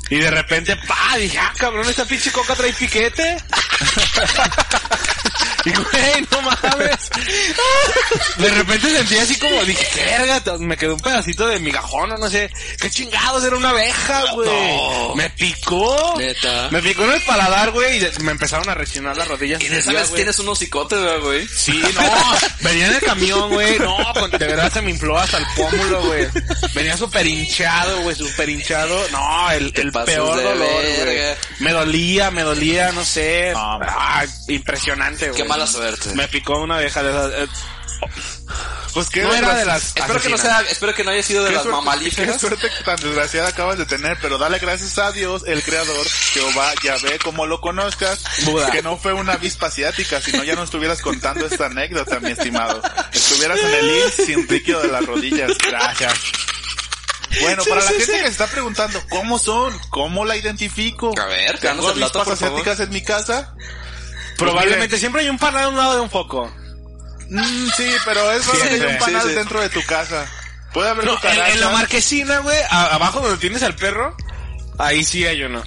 Y 0.09 0.17
de 0.17 0.31
repente, 0.31 0.77
pa, 0.77 1.17
dije, 1.19 1.39
ah, 1.39 1.53
cabrón, 1.57 1.89
esta 1.89 2.05
pinche 2.05 2.31
coca 2.31 2.55
trae 2.55 2.73
piquete. 2.73 3.37
y 5.67 5.71
güey, 5.75 6.27
no 6.31 6.43
mames. 6.43 7.11
De 8.39 8.49
repente 8.51 8.89
sentí 8.91 9.19
así 9.19 9.37
como, 9.39 9.65
dije, 9.65 9.85
qué 9.93 10.05
verga, 10.05 10.59
me 10.59 10.77
quedó 10.77 10.95
un 10.95 11.01
pedacito 11.01 11.49
de 11.49 11.59
migajón 11.59 12.13
o 12.13 12.17
no 12.17 12.31
sé. 12.31 12.51
Qué 12.81 12.89
chingados, 12.89 13.45
era 13.45 13.57
una 13.57 13.71
abeja, 13.71 14.33
güey. 14.33 14.49
No. 14.49 15.15
Me 15.17 15.29
picó. 15.31 16.15
Neta. 16.19 16.69
Me 16.71 16.81
picó 16.83 17.05
en 17.05 17.15
el 17.15 17.21
paladar, 17.23 17.73
güey, 17.73 17.97
y 17.97 17.99
de- 17.99 18.13
me 18.21 18.31
empezaron 18.31 18.69
a 18.69 18.75
rechinar 18.75 19.17
las 19.17 19.27
rodillas. 19.27 19.61
Ese 19.61 19.73
día, 19.73 19.83
¿sabes? 19.83 20.15
Tienes 20.15 20.39
unos 20.39 20.59
cicotes, 20.59 21.01
¿verdad, 21.01 21.21
güey. 21.21 21.47
Sí, 21.49 21.83
no, 21.95 22.39
venía 22.61 22.87
en 22.87 22.95
el 22.95 23.01
camión, 23.01 23.51
güey, 23.51 23.79
no, 23.81 23.97
de 24.29 24.47
verdad 24.47 24.73
se 24.73 24.83
me 24.83 24.91
infló 24.91 25.19
hasta 25.19 25.39
el 25.39 25.47
pómulo, 25.57 26.05
güey. 26.05 26.29
Venía 26.75 26.97
súper 26.97 27.27
hinchado, 27.27 28.03
güey, 28.03 28.15
súper 28.15 28.49
hinchado. 28.49 28.97
No, 29.11 29.51
el, 29.51 29.73
peor 29.73 30.07
de 30.07 30.17
dolor, 30.17 30.59
güey. 30.59 31.37
Me 31.59 31.73
dolía, 31.73 32.31
me 32.31 32.43
dolía, 32.43 32.93
no 32.93 33.05
sé. 33.05 33.51
No. 33.53 33.81
Ah, 33.83 34.25
impresionante, 34.49 35.31
güey. 35.31 35.37
Qué 35.57 35.61
mala 35.61 35.67
suerte. 35.67 36.15
Me 36.15 36.29
picó 36.29 36.59
una 36.61 36.77
abeja 36.77 37.03
de 37.03 37.11
esas. 37.11 37.33
eh, 37.33 37.49
Pues 38.95 39.11
qué 39.11 39.23
no 39.23 39.35
era 39.35 39.55
de 39.55 39.65
las 39.67 39.95
Espero 39.97 40.21
que 40.21 40.29
no 40.31 40.39
sea, 40.39 40.61
espero 40.71 40.95
que 40.95 41.05
no 41.05 41.11
haya 41.11 41.23
sido 41.23 41.43
de 41.45 41.51
Qué 41.51 41.55
las 41.57 41.65
suerte, 41.65 41.79
qué 41.81 41.85
mamalíferas. 41.85 42.41
suerte 42.41 42.71
tan 42.85 42.97
desgraciada 42.97 43.49
acabas 43.49 43.77
de 43.79 43.85
tener, 43.87 44.17
pero 44.23 44.39
dale 44.39 44.59
gracias 44.59 44.97
a 44.99 45.13
Dios, 45.13 45.43
el 45.47 45.63
creador, 45.63 46.07
Jehová, 46.09 46.73
Yahvé, 46.83 47.19
como 47.19 47.45
lo 47.47 47.61
conozcas, 47.61 48.21
Buda. 48.45 48.71
que 48.71 48.83
no 48.83 48.97
fue 48.97 49.13
una 49.13 49.35
avispa 49.35 49.67
asiática, 49.67 50.21
sino 50.23 50.45
ya 50.45 50.55
no 50.55 50.63
estuvieras 50.63 51.03
contando 51.03 51.45
esta 51.47 51.67
anécdota, 51.67 52.21
mi 52.21 52.31
estimado. 52.31 52.81
Estuvieras 53.13 53.61
en 53.61 53.75
el 53.75 53.97
IMSS 53.99 54.15
sin 54.27 54.47
líquido 54.47 54.81
de 54.81 54.89
las 54.89 55.05
rodillas. 55.05 55.53
Gracias. 55.59 56.15
Bueno, 57.43 57.65
Sí, 57.65 57.69
para 57.69 57.83
la 57.83 57.91
sí, 57.91 57.97
gente 57.99 58.13
sí. 58.13 58.19
que 58.19 58.25
se 58.25 58.31
está 58.31 58.47
preguntando, 58.47 59.03
¿cómo 59.11 59.39
son? 59.39 59.79
¿Cómo 59.91 60.25
la 60.25 60.37
identifico? 60.37 61.13
A 61.21 61.27
ver, 61.27 61.59
¿Tengo 61.59 61.89
avispas 61.89 62.13
por 62.25 62.37
favor. 62.37 62.61
asiáticas 62.61 62.81
en 62.81 62.91
mi 62.91 63.03
casa? 63.03 63.53
Probablemente 64.37 64.99
siempre 64.99 65.23
hay 65.23 65.29
un 65.29 65.39
panal 65.39 65.65
a 65.65 65.69
un 65.69 65.77
lado 65.77 65.95
de 65.95 66.01
un 66.01 66.11
foco. 66.11 66.53
Mm, 67.29 67.69
sí, 67.77 67.91
pero 68.05 68.31
es 68.33 68.47
que 68.47 68.63
haya 68.63 68.89
un 68.89 68.99
panal 68.99 69.23
Sí, 69.23 69.29
sí. 69.29 69.35
dentro 69.35 69.61
de 69.61 69.69
tu 69.69 69.83
casa. 69.85 70.27
Puede 70.73 70.91
haber 70.91 71.05
No, 71.07 71.19
en, 71.23 71.53
en 71.53 71.61
la 71.61 71.71
marquesina, 71.71 72.39
güey, 72.41 72.59
abajo 72.71 73.21
donde 73.21 73.39
tienes 73.39 73.63
al 73.63 73.75
perro, 73.75 74.15
ahí 74.79 75.03
sí 75.05 75.25
hay 75.27 75.43
uno. 75.43 75.63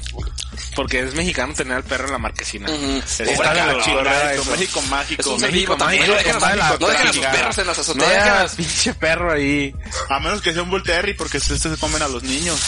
Porque 0.76 1.00
es 1.02 1.14
mexicano 1.16 1.54
tener 1.54 1.74
al 1.78 1.84
perro 1.84 2.06
en 2.08 2.12
la 2.14 2.18
marquesina. 2.18 2.68
Está 2.70 3.54
de 3.54 3.66
la 3.74 3.84
chingada 3.84 4.34
eso. 4.34 4.52
México 4.52 4.82
mágico. 4.84 5.22
Es 5.22 5.28
un 5.28 5.42
México 5.42 5.76
también. 5.78 6.08
No 6.08 6.14
dejen, 6.14 6.32
está 6.36 6.50
de 6.50 6.56
la 6.58 6.70
no 6.80 6.88
dejen 6.88 6.96
a 7.02 7.06
sus 7.08 7.12
chingada. 7.16 7.34
perros 7.38 7.58
en 7.58 7.68
las 7.68 7.88
No 7.88 7.94
dejan 8.06 8.16
al 8.22 8.46
azoteas. 8.46 8.56
pinche 8.56 8.94
perro 8.94 9.34
ahí. 9.34 9.76
A 10.10 10.20
menos 10.20 10.42
que 10.42 10.54
sea 10.54 10.64
un 10.64 10.70
Bull 10.70 10.84
Terry, 10.84 11.14
porque 11.14 11.38
estos 11.38 11.60
se 11.60 11.70
comen 11.78 12.02
a 12.02 12.08
los 12.08 12.24
niños. 12.24 12.60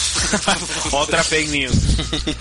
Otra 0.92 1.22
fake 1.22 1.48
news. 1.48 1.74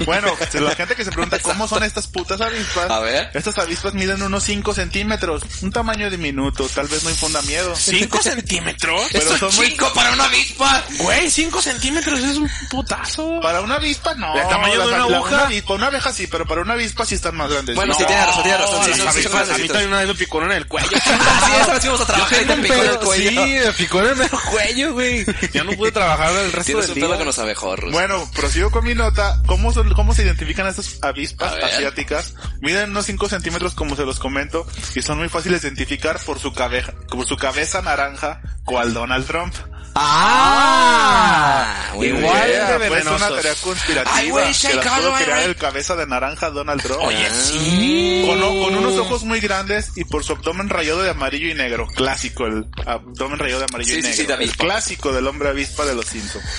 Bueno, 0.05 0.33
la 0.53 0.75
gente 0.75 0.95
que 0.95 1.03
se 1.05 1.11
pregunta 1.11 1.39
cómo 1.39 1.67
son 1.67 1.83
estas 1.83 2.07
putas 2.07 2.41
avispas. 2.41 2.89
A 2.89 2.99
ver. 2.99 3.29
Estas 3.33 3.57
avispas 3.57 3.93
miden 3.93 4.21
unos 4.21 4.43
5 4.43 4.73
centímetros, 4.73 5.43
un 5.61 5.71
tamaño 5.71 6.09
diminuto, 6.09 6.67
tal 6.69 6.87
vez 6.87 7.03
no 7.03 7.09
infunda 7.09 7.41
miedo. 7.43 7.75
¿Cinco 7.75 8.21
centímetros? 8.21 9.07
Pero 9.11 9.37
son 9.37 9.49
es 9.49 9.55
muy- 9.57 9.69
chico 9.71 9.91
para 9.93 10.11
una 10.11 10.25
avispa. 10.25 10.83
Güey, 10.99 11.29
cinco 11.31 11.61
centímetros 11.61 12.19
es 12.19 12.37
un 12.37 12.49
putazo. 12.69 13.39
Para 13.41 13.61
una 13.61 13.75
avispa 13.75 14.13
no. 14.15 14.35
¿El 14.35 14.47
tamaño 14.47 14.79
de 14.81 14.87
una 14.87 14.97
la- 14.97 15.05
avispa, 15.45 15.73
una 15.73 15.87
abeja 15.87 16.13
sí, 16.13 16.27
pero 16.27 16.45
para 16.45 16.61
una 16.61 16.73
avispa 16.73 17.05
sí 17.05 17.15
están 17.15 17.35
más 17.35 17.49
grandes. 17.51 17.75
Bueno, 17.75 17.93
sí, 17.93 18.03
tiene 18.05 18.25
razón, 18.25 18.43
tiene 18.43 18.57
razón. 18.57 18.83
Sí, 18.83 18.89
las 18.91 18.97
son- 18.99 19.13
sí, 19.13 19.23
son 19.23 19.31
avispas, 19.33 19.33
a 19.33 19.37
mí 19.39 19.45
grandecitas. 19.47 19.71
también 19.73 19.87
una 19.89 19.97
vez 19.99 20.07
me 20.07 20.15
picó 20.15 20.37
uno 20.37 20.45
en 20.47 20.51
el 20.53 20.67
cuello. 20.67 20.89
Sí, 21.41 21.51
esa 21.61 21.71
vez 21.73 21.81
fuimos 21.81 22.01
a 22.01 22.05
trabajar 22.05 22.41
y 22.41 22.45
te 22.45 22.53
un 22.53 22.61
picó 22.61 22.73
en 22.75 22.89
el 22.89 22.97
cuello. 22.99 23.29
Sí, 23.29 23.35
me 23.65 23.73
picó 23.73 23.99
en 24.01 24.05
el 24.07 24.15
mero 24.15 24.39
cuello, 24.51 24.93
güey. 24.93 25.25
Ya 25.53 25.63
no 25.63 25.71
pude 25.73 25.91
trabajar 25.91 26.31
el 26.35 26.51
resto 26.51 26.79
del 26.81 26.93
día. 26.93 27.07
con 27.07 27.25
los 27.25 27.39
abejorros. 27.39 27.91
Bueno, 27.91 28.29
prosigo 28.33 28.71
con 28.71 28.85
mi 28.85 28.93
nota. 28.95 29.41
¿Cómo, 29.47 29.73
son- 29.73 29.93
cómo 29.93 30.13
se 30.13 30.23
identifican 30.23 30.67
estas 30.67 30.99
avispas 31.01 31.53
asiáticas? 31.63 32.35
Miden 32.61 32.91
unos 32.91 33.05
5 33.05 33.29
centímetros 33.29 33.73
como 33.73 33.95
se 33.95 34.05
los 34.05 34.19
comento 34.19 34.65
y 34.95 35.01
son 35.01 35.17
muy 35.17 35.29
fáciles 35.29 35.61
de 35.61 35.69
identificar 35.69 36.19
por 36.19 36.39
su, 36.39 36.53
cabeza, 36.53 36.93
por 37.09 37.25
su 37.27 37.35
cabeza 37.37 37.81
naranja, 37.81 38.41
cual 38.65 38.93
Donald 38.93 39.25
Trump. 39.27 39.53
Ah, 39.93 41.91
muy 41.95 42.07
igual 42.07 42.47
bien. 42.49 42.67
de 42.67 42.77
pues 42.77 42.89
venenosos. 42.89 43.21
una 43.27 43.35
tarea 43.35 43.55
conspirativa 43.61 44.23
I 44.23 44.31
wish 44.31 44.65
I 44.65 44.67
que 44.69 44.77
pudo 44.77 45.13
crear 45.15 45.41
it. 45.41 45.47
el 45.47 45.55
cabeza 45.55 45.95
de 45.95 46.07
naranja 46.07 46.49
Donald 46.49 46.81
Trump. 46.81 47.01
Oye, 47.03 47.29
sí. 47.31 48.23
Con, 48.27 48.41
unos 48.75 48.97
ojos 48.97 49.23
muy 49.23 49.39
grandes 49.39 49.91
y 49.95 50.03
por 50.05 50.23
su 50.23 50.33
abdomen 50.33 50.69
rayado 50.69 51.01
de 51.01 51.09
amarillo 51.09 51.47
y 51.49 51.53
negro. 51.53 51.87
Clásico, 51.95 52.45
el 52.45 52.65
abdomen 52.85 53.39
rayado 53.39 53.59
de 53.59 53.65
amarillo 53.69 53.93
Sí, 53.93 53.99
y 53.99 54.03
sí, 54.13 54.21
negro. 54.23 54.37
sí, 54.37 54.43
el 54.43 54.55
clásico 54.57 55.11
del 55.11 55.27
hombre 55.27 55.49
avispa 55.49 55.85
de 55.85 55.95
los 55.95 56.05
Simpsons. 56.05 56.45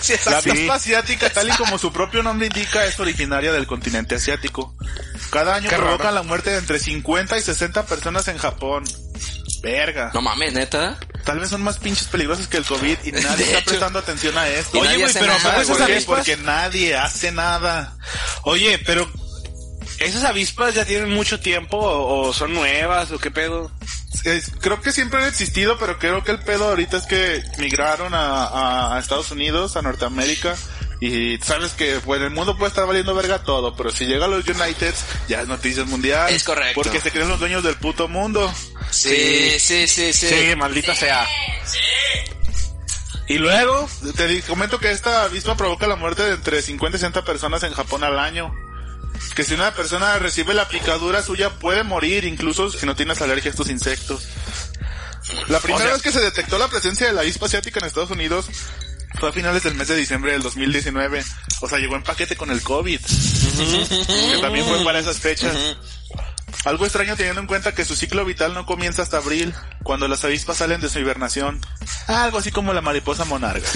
Sí, 0.00 0.14
La 0.26 0.38
avispa 0.38 0.74
asiática, 0.76 1.28
tal 1.28 1.48
y 1.48 1.52
como 1.52 1.76
su 1.76 1.92
propio 1.92 2.22
nombre 2.22 2.46
indica, 2.46 2.86
es 2.86 3.00
originaria 3.00 3.50
del 3.52 3.66
continente 3.66 4.14
asiático. 4.14 4.76
Cada 5.30 5.56
año 5.56 5.68
Qué 5.68 5.74
provocan 5.74 5.98
raro. 6.06 6.14
la 6.14 6.22
muerte 6.22 6.50
de 6.50 6.58
entre 6.58 6.78
50 6.78 7.36
y 7.36 7.42
60 7.42 7.84
personas 7.84 8.28
en 8.28 8.38
Japón. 8.38 8.84
Verga. 9.60 10.12
No 10.14 10.22
mames, 10.22 10.52
neta. 10.54 10.96
Tal 11.28 11.38
vez 11.40 11.50
son 11.50 11.60
más 11.62 11.76
pinches 11.76 12.06
peligrosas 12.08 12.48
que 12.48 12.56
el 12.56 12.64
COVID 12.64 12.96
y 13.04 13.12
nadie 13.12 13.36
De 13.36 13.44
está 13.44 13.58
hecho. 13.58 13.64
prestando 13.66 13.98
atención 13.98 14.38
a 14.38 14.48
esto. 14.48 14.78
Y 14.78 14.80
Oye, 14.80 14.96
güey, 14.96 15.12
pero 15.12 15.26
nada, 15.26 15.36
¿a 15.36 15.42
poco 15.42 15.54
¿Por 15.56 15.62
esas 15.62 15.76
qué? 15.86 15.92
avispas? 15.92 16.16
Porque 16.16 16.36
nadie 16.38 16.96
hace 16.96 17.32
nada. 17.32 17.94
Oye, 18.44 18.78
pero 18.86 19.06
esas 20.00 20.24
avispas 20.24 20.74
ya 20.74 20.86
tienen 20.86 21.10
mucho 21.12 21.38
tiempo 21.38 21.76
o, 21.76 22.28
o 22.28 22.32
son 22.32 22.54
nuevas 22.54 23.10
o 23.10 23.18
qué 23.18 23.30
pedo. 23.30 23.70
Es- 24.24 24.50
creo 24.60 24.80
que 24.80 24.90
siempre 24.90 25.20
han 25.20 25.28
existido, 25.28 25.76
pero 25.78 25.98
creo 25.98 26.24
que 26.24 26.32
el 26.32 26.38
pedo 26.40 26.68
ahorita 26.70 26.96
es 26.96 27.04
que 27.04 27.42
migraron 27.58 28.14
a, 28.14 28.44
a- 28.46 28.96
a 28.96 28.98
Estados 28.98 29.30
Unidos, 29.30 29.76
a 29.76 29.82
Norteamérica, 29.82 30.56
y 31.00 31.38
sabes 31.38 31.72
que 31.72 32.00
pues 32.04 32.20
el 32.20 32.30
mundo 32.30 32.56
puede 32.56 32.70
estar 32.70 32.86
valiendo 32.86 33.14
verga 33.14 33.42
todo, 33.44 33.74
pero 33.76 33.90
si 33.90 34.06
llega 34.06 34.24
a 34.24 34.28
los 34.28 34.46
United, 34.46 34.94
ya 35.28 35.42
es 35.42 35.48
noticias 35.48 35.86
mundial. 35.86 36.32
Es 36.32 36.42
correcto. 36.44 36.80
Porque 36.82 37.00
se 37.00 37.10
creen 37.12 37.28
los 37.28 37.38
dueños 37.38 37.62
del 37.62 37.76
puto 37.76 38.08
mundo. 38.08 38.52
Sí, 38.90 39.58
sí, 39.60 39.86
sí, 39.86 40.12
sí. 40.12 40.28
Sí, 40.28 40.56
maldita 40.56 40.94
sea. 40.94 41.26
Y 43.28 43.34
luego, 43.38 43.88
Te 44.16 44.40
comento 44.42 44.78
que 44.80 44.90
esta 44.90 45.24
avispa 45.24 45.56
provoca 45.56 45.86
la 45.86 45.96
muerte 45.96 46.22
de 46.22 46.32
entre 46.34 46.62
50 46.62 46.96
y 46.96 47.00
60 47.00 47.24
personas 47.24 47.62
en 47.62 47.74
Japón 47.74 48.02
al 48.02 48.18
año. 48.18 48.52
Que 49.34 49.44
si 49.44 49.54
una 49.54 49.74
persona 49.74 50.18
recibe 50.18 50.54
la 50.54 50.68
picadura 50.68 51.22
suya 51.22 51.50
puede 51.58 51.82
morir, 51.82 52.24
incluso 52.24 52.70
si 52.70 52.86
no 52.86 52.96
tienes 52.96 53.20
alergia 53.20 53.50
a 53.50 53.52
estos 53.52 53.68
insectos. 53.68 54.26
La 55.48 55.60
primera 55.60 55.84
O 55.84 55.86
sea- 55.88 55.92
vez 55.94 56.02
que 56.02 56.12
se 56.12 56.20
detectó 56.20 56.56
la 56.58 56.68
presencia 56.68 57.06
de 57.06 57.12
la 57.12 57.20
avispa 57.20 57.46
asiática 57.46 57.80
en 57.80 57.86
Estados 57.86 58.10
Unidos 58.10 58.46
fue 59.18 59.28
a 59.28 59.32
finales 59.32 59.62
del 59.62 59.74
mes 59.74 59.88
de 59.88 59.96
diciembre 59.96 60.32
del 60.32 60.42
2019. 60.42 61.24
O 61.60 61.68
sea, 61.68 61.78
llegó 61.78 61.96
en 61.96 62.02
paquete 62.02 62.36
con 62.36 62.50
el 62.50 62.62
COVID. 62.62 63.00
que 63.00 64.38
también 64.40 64.66
fue 64.66 64.84
para 64.84 64.98
esas 64.98 65.18
fechas. 65.18 65.56
Algo 66.64 66.84
extraño 66.84 67.14
teniendo 67.16 67.40
en 67.40 67.46
cuenta 67.46 67.72
que 67.74 67.84
su 67.84 67.94
ciclo 67.94 68.24
vital 68.24 68.52
no 68.54 68.66
comienza 68.66 69.02
hasta 69.02 69.18
abril, 69.18 69.54
cuando 69.84 70.08
las 70.08 70.24
avispas 70.24 70.56
salen 70.58 70.80
de 70.80 70.88
su 70.88 70.98
hibernación. 70.98 71.60
Algo 72.08 72.38
así 72.38 72.50
como 72.50 72.72
la 72.72 72.80
mariposa 72.80 73.24
monarca. 73.24 73.68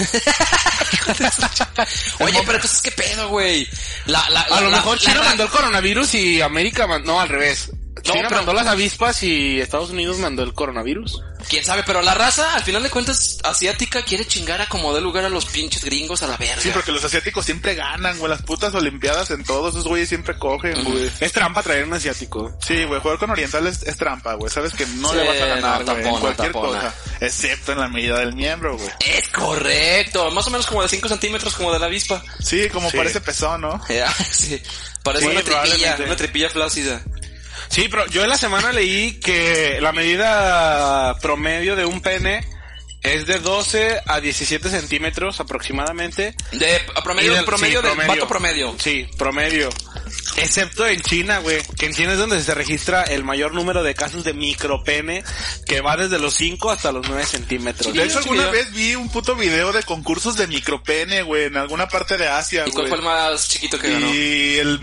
Oye, 2.19 2.39
pero 2.45 2.55
entonces, 2.55 2.81
¿qué 2.81 2.91
pedo, 2.91 3.29
güey? 3.29 3.67
La, 4.05 4.27
la, 4.29 4.41
a 4.41 4.61
lo 4.61 4.69
la- 4.69 4.77
mejor 4.77 4.97
China 4.99 5.15
la- 5.15 5.23
mandó 5.25 5.43
el 5.43 5.49
coronavirus 5.49 6.13
y 6.15 6.41
América 6.41 6.87
mandó, 6.87 7.13
no, 7.13 7.21
al 7.21 7.29
revés. 7.29 7.71
No, 7.95 8.01
China 8.01 8.25
pero- 8.27 8.37
mandó 8.37 8.53
las 8.53 8.67
avispas 8.67 9.21
y 9.23 9.61
Estados 9.61 9.91
Unidos 9.91 10.17
mandó 10.17 10.43
el 10.43 10.53
coronavirus. 10.53 11.21
Quién 11.49 11.63
sabe, 11.65 11.83
pero 11.85 12.01
la 12.01 12.13
raza, 12.13 12.55
al 12.55 12.63
final 12.63 12.81
de 12.81 12.89
cuentas, 12.89 13.37
asiática 13.43 14.01
quiere 14.03 14.25
chingar 14.25 14.61
a 14.61 14.67
como 14.69 14.93
de 14.95 15.01
lugar 15.01 15.25
a 15.25 15.29
los 15.29 15.45
pinches 15.45 15.83
gringos 15.83 16.23
a 16.23 16.27
la 16.27 16.37
verga. 16.37 16.61
Sí, 16.61 16.69
porque 16.73 16.91
los 16.93 17.03
asiáticos 17.03 17.45
siempre 17.45 17.75
ganan, 17.75 18.17
güey. 18.17 18.29
Las 18.31 18.41
putas 18.41 18.73
olimpiadas 18.73 19.29
en 19.31 19.43
todos 19.43 19.73
esos 19.73 19.85
güeyes 19.87 20.07
siempre 20.09 20.37
cogen, 20.39 20.81
güey. 20.83 21.11
Es 21.19 21.31
trampa 21.33 21.61
traer 21.61 21.83
un 21.85 21.93
asiático. 21.93 22.57
Sí, 22.65 22.83
güey, 22.85 22.99
jugar 23.01 23.17
con 23.19 23.29
orientales 23.29 23.83
es 23.83 23.97
trampa, 23.97 24.33
güey. 24.35 24.49
Sabes 24.51 24.73
que 24.73 24.85
no 24.87 25.09
Sí, 25.11 25.17
le 25.17 25.27
vas 25.27 25.41
a 25.41 25.45
ganar, 25.45 25.85
no, 25.85 25.97
en 25.97 26.19
cualquier 26.19 26.51
tapona. 26.53 26.79
cosa. 26.79 26.93
Excepto 27.19 27.73
en 27.73 27.79
la 27.79 27.89
medida 27.89 28.19
del 28.19 28.33
miembro, 28.33 28.77
güey. 28.77 28.89
Es 29.05 29.27
correcto, 29.29 30.31
más 30.31 30.47
o 30.47 30.49
menos 30.49 30.65
como 30.65 30.81
de 30.81 30.89
5 30.89 31.07
centímetros 31.09 31.53
como 31.55 31.71
de 31.73 31.79
la 31.79 31.85
avispa. 31.87 32.23
Sí, 32.39 32.69
como 32.69 32.89
Sí. 32.89 32.97
parece 32.97 33.21
pezón, 33.21 33.61
¿no? 33.61 33.81
Ya, 33.89 34.11
sí. 34.13 34.61
Parece 35.03 35.25
Sí, 35.25 35.31
una 35.31 35.41
tripilla, 35.43 35.97
una 36.05 36.15
tripilla 36.15 36.49
flácida. 36.49 37.01
Sí, 37.73 37.87
pero 37.89 38.05
yo 38.07 38.21
en 38.23 38.29
la 38.29 38.37
semana 38.37 38.71
leí 38.71 39.19
que 39.19 39.79
la 39.81 39.91
medida 39.91 41.17
promedio 41.21 41.75
de 41.75 41.85
un 41.85 42.01
pene 42.01 42.45
es 43.01 43.25
de 43.25 43.39
12 43.39 43.99
a 44.05 44.19
17 44.21 44.69
centímetros 44.69 45.39
aproximadamente. 45.39 46.35
De 46.51 46.81
a 46.95 47.03
promedio, 47.03 47.31
Y 47.31 47.35
del- 47.35 47.45
promedio 47.45 47.81
sí, 47.81 47.87
del 47.97 48.07
vato 48.07 48.27
promedio. 48.27 48.75
Sí, 48.79 49.07
promedio. 49.17 49.69
Excepto 50.37 50.85
en 50.87 51.01
China, 51.01 51.39
güey. 51.39 51.61
Que 51.77 51.87
en 51.87 51.93
China 51.93 52.13
es 52.13 52.17
donde 52.19 52.41
se 52.41 52.53
registra 52.53 53.03
el 53.03 53.23
mayor 53.23 53.53
número 53.53 53.83
de 53.83 53.93
casos 53.93 54.23
de 54.23 54.33
micropene, 54.33 55.23
que 55.65 55.81
va 55.81 55.97
desde 55.97 56.17
los 56.19 56.33
5 56.35 56.71
hasta 56.71 56.91
los 56.91 57.07
9 57.09 57.25
centímetros. 57.25 57.93
De 57.93 58.03
hecho, 58.03 58.19
alguna 58.19 58.49
vez 58.51 58.71
vi 58.71 58.95
un 58.95 59.09
puto 59.09 59.35
video 59.35 59.71
de 59.73 59.83
concursos 59.83 60.37
de 60.37 60.47
micropene, 60.47 61.23
güey, 61.23 61.45
en 61.45 61.57
alguna 61.57 61.87
parte 61.89 62.17
de 62.17 62.27
Asia, 62.29 62.63
¿Y 62.67 62.71
cuál 62.71 62.87
güey. 62.87 62.89
fue 62.89 62.97
el 62.99 63.03
más 63.03 63.49
chiquito 63.49 63.77
que 63.79 63.89
ganó? 63.91 64.13
Y 64.13 64.57
el, 64.59 64.79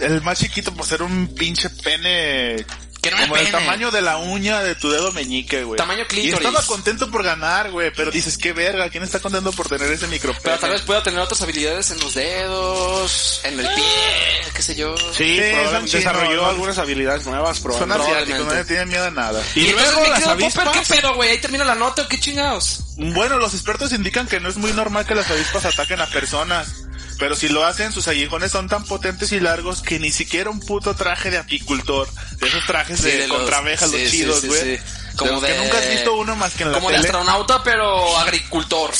el 0.00 0.22
más 0.22 0.38
chiquito 0.38 0.74
por 0.74 0.86
ser 0.86 1.02
un 1.02 1.28
pinche 1.34 1.70
pene 1.70 2.64
Que 3.02 3.10
no 3.10 3.16
era 3.18 3.26
como 3.26 3.36
el 3.36 3.46
pene. 3.46 3.50
tamaño 3.58 3.90
de 3.90 4.00
la 4.02 4.16
uña 4.16 4.62
de 4.62 4.74
tu 4.74 4.90
dedo 4.90 5.12
meñique, 5.12 5.62
güey. 5.64 5.76
Tamaño 5.76 6.02
Y 6.04 6.06
clítoris. 6.06 6.34
estaba 6.46 6.62
contento 6.66 7.10
por 7.10 7.22
ganar, 7.22 7.70
güey, 7.70 7.92
pero 7.94 8.10
dices, 8.10 8.38
qué 8.38 8.52
verga, 8.54 8.88
¿quién 8.88 9.02
está 9.02 9.20
contento 9.20 9.52
por 9.52 9.68
tener 9.68 9.90
ese 9.92 10.06
micropene? 10.08 10.40
Pero 10.42 10.58
tal 10.58 10.70
vez 10.70 10.82
pueda 10.82 11.02
tener 11.02 11.20
otras 11.20 11.40
habilidades 11.42 11.90
en 11.90 12.00
los 12.00 12.14
dedos, 12.14 13.40
en 13.44 13.60
el 13.60 13.66
pie, 13.66 13.84
qué 14.54 14.62
sé 14.62 14.74
yo. 14.74 14.94
Sí, 15.12 15.38
son 15.70 15.84
desarrolló 15.84 16.36
¿no? 16.42 16.46
algunas 16.48 16.78
habilidades 16.78 17.26
nuevas, 17.26 17.58
Son 17.58 17.64
probablemente. 17.64 18.12
asiáticos, 18.12 18.46
no 18.46 18.54
le 18.54 18.64
tienen 18.64 18.88
miedo 18.88 19.04
a 19.04 19.10
nada. 19.10 19.42
Y, 19.54 19.60
Y 19.60 19.72
luego 19.72 20.00
las 20.08 20.22
Popper, 20.22 20.28
avispas... 20.30 20.68
¿qué 20.78 20.94
pedo, 20.96 21.14
güey? 21.14 21.30
¿Ahí 21.30 21.38
termina 21.38 21.64
la 21.64 21.74
nota 21.74 22.02
o 22.02 22.08
qué 22.08 22.18
chingados? 22.18 22.80
Bueno, 22.96 23.38
los 23.38 23.52
expertos 23.54 23.92
indican 23.92 24.26
que 24.26 24.40
no 24.40 24.48
es 24.48 24.56
muy 24.56 24.72
normal 24.72 25.04
que 25.04 25.14
las 25.14 25.30
avispas 25.30 25.64
ataquen 25.66 26.00
a 26.00 26.06
personas. 26.06 26.84
Pero 27.18 27.36
si 27.36 27.48
lo 27.48 27.64
hacen, 27.64 27.92
sus 27.92 28.08
aguijones 28.08 28.50
son 28.52 28.68
tan 28.68 28.84
potentes 28.84 29.30
y 29.32 29.40
largos 29.40 29.82
que 29.82 29.98
ni 30.00 30.10
siquiera 30.10 30.50
un 30.50 30.60
puto 30.60 30.94
traje 30.94 31.30
de 31.30 31.38
apicultor, 31.38 32.08
de 32.40 32.48
esos 32.48 32.64
trajes 32.66 32.98
Sí, 32.98 33.04
de, 33.06 33.18
de 33.18 33.28
los- 33.28 33.48
sí, 34.00 34.10
chidos, 34.10 34.44
güey. 34.44 34.78
Como 35.16 35.30
Como 35.30 35.42
que 35.42 35.52
de- 35.52 35.58
nunca 35.58 35.78
has 35.78 35.88
visto 35.90 36.14
uno 36.16 36.34
más 36.34 36.54
que 36.54 36.64
en 36.64 36.72
la 36.72 36.78
Como 36.78 36.90
de 36.90 36.96
tele. 36.96 37.08
astronauta, 37.08 37.62
pero 37.62 38.18
agricultor. 38.18 38.90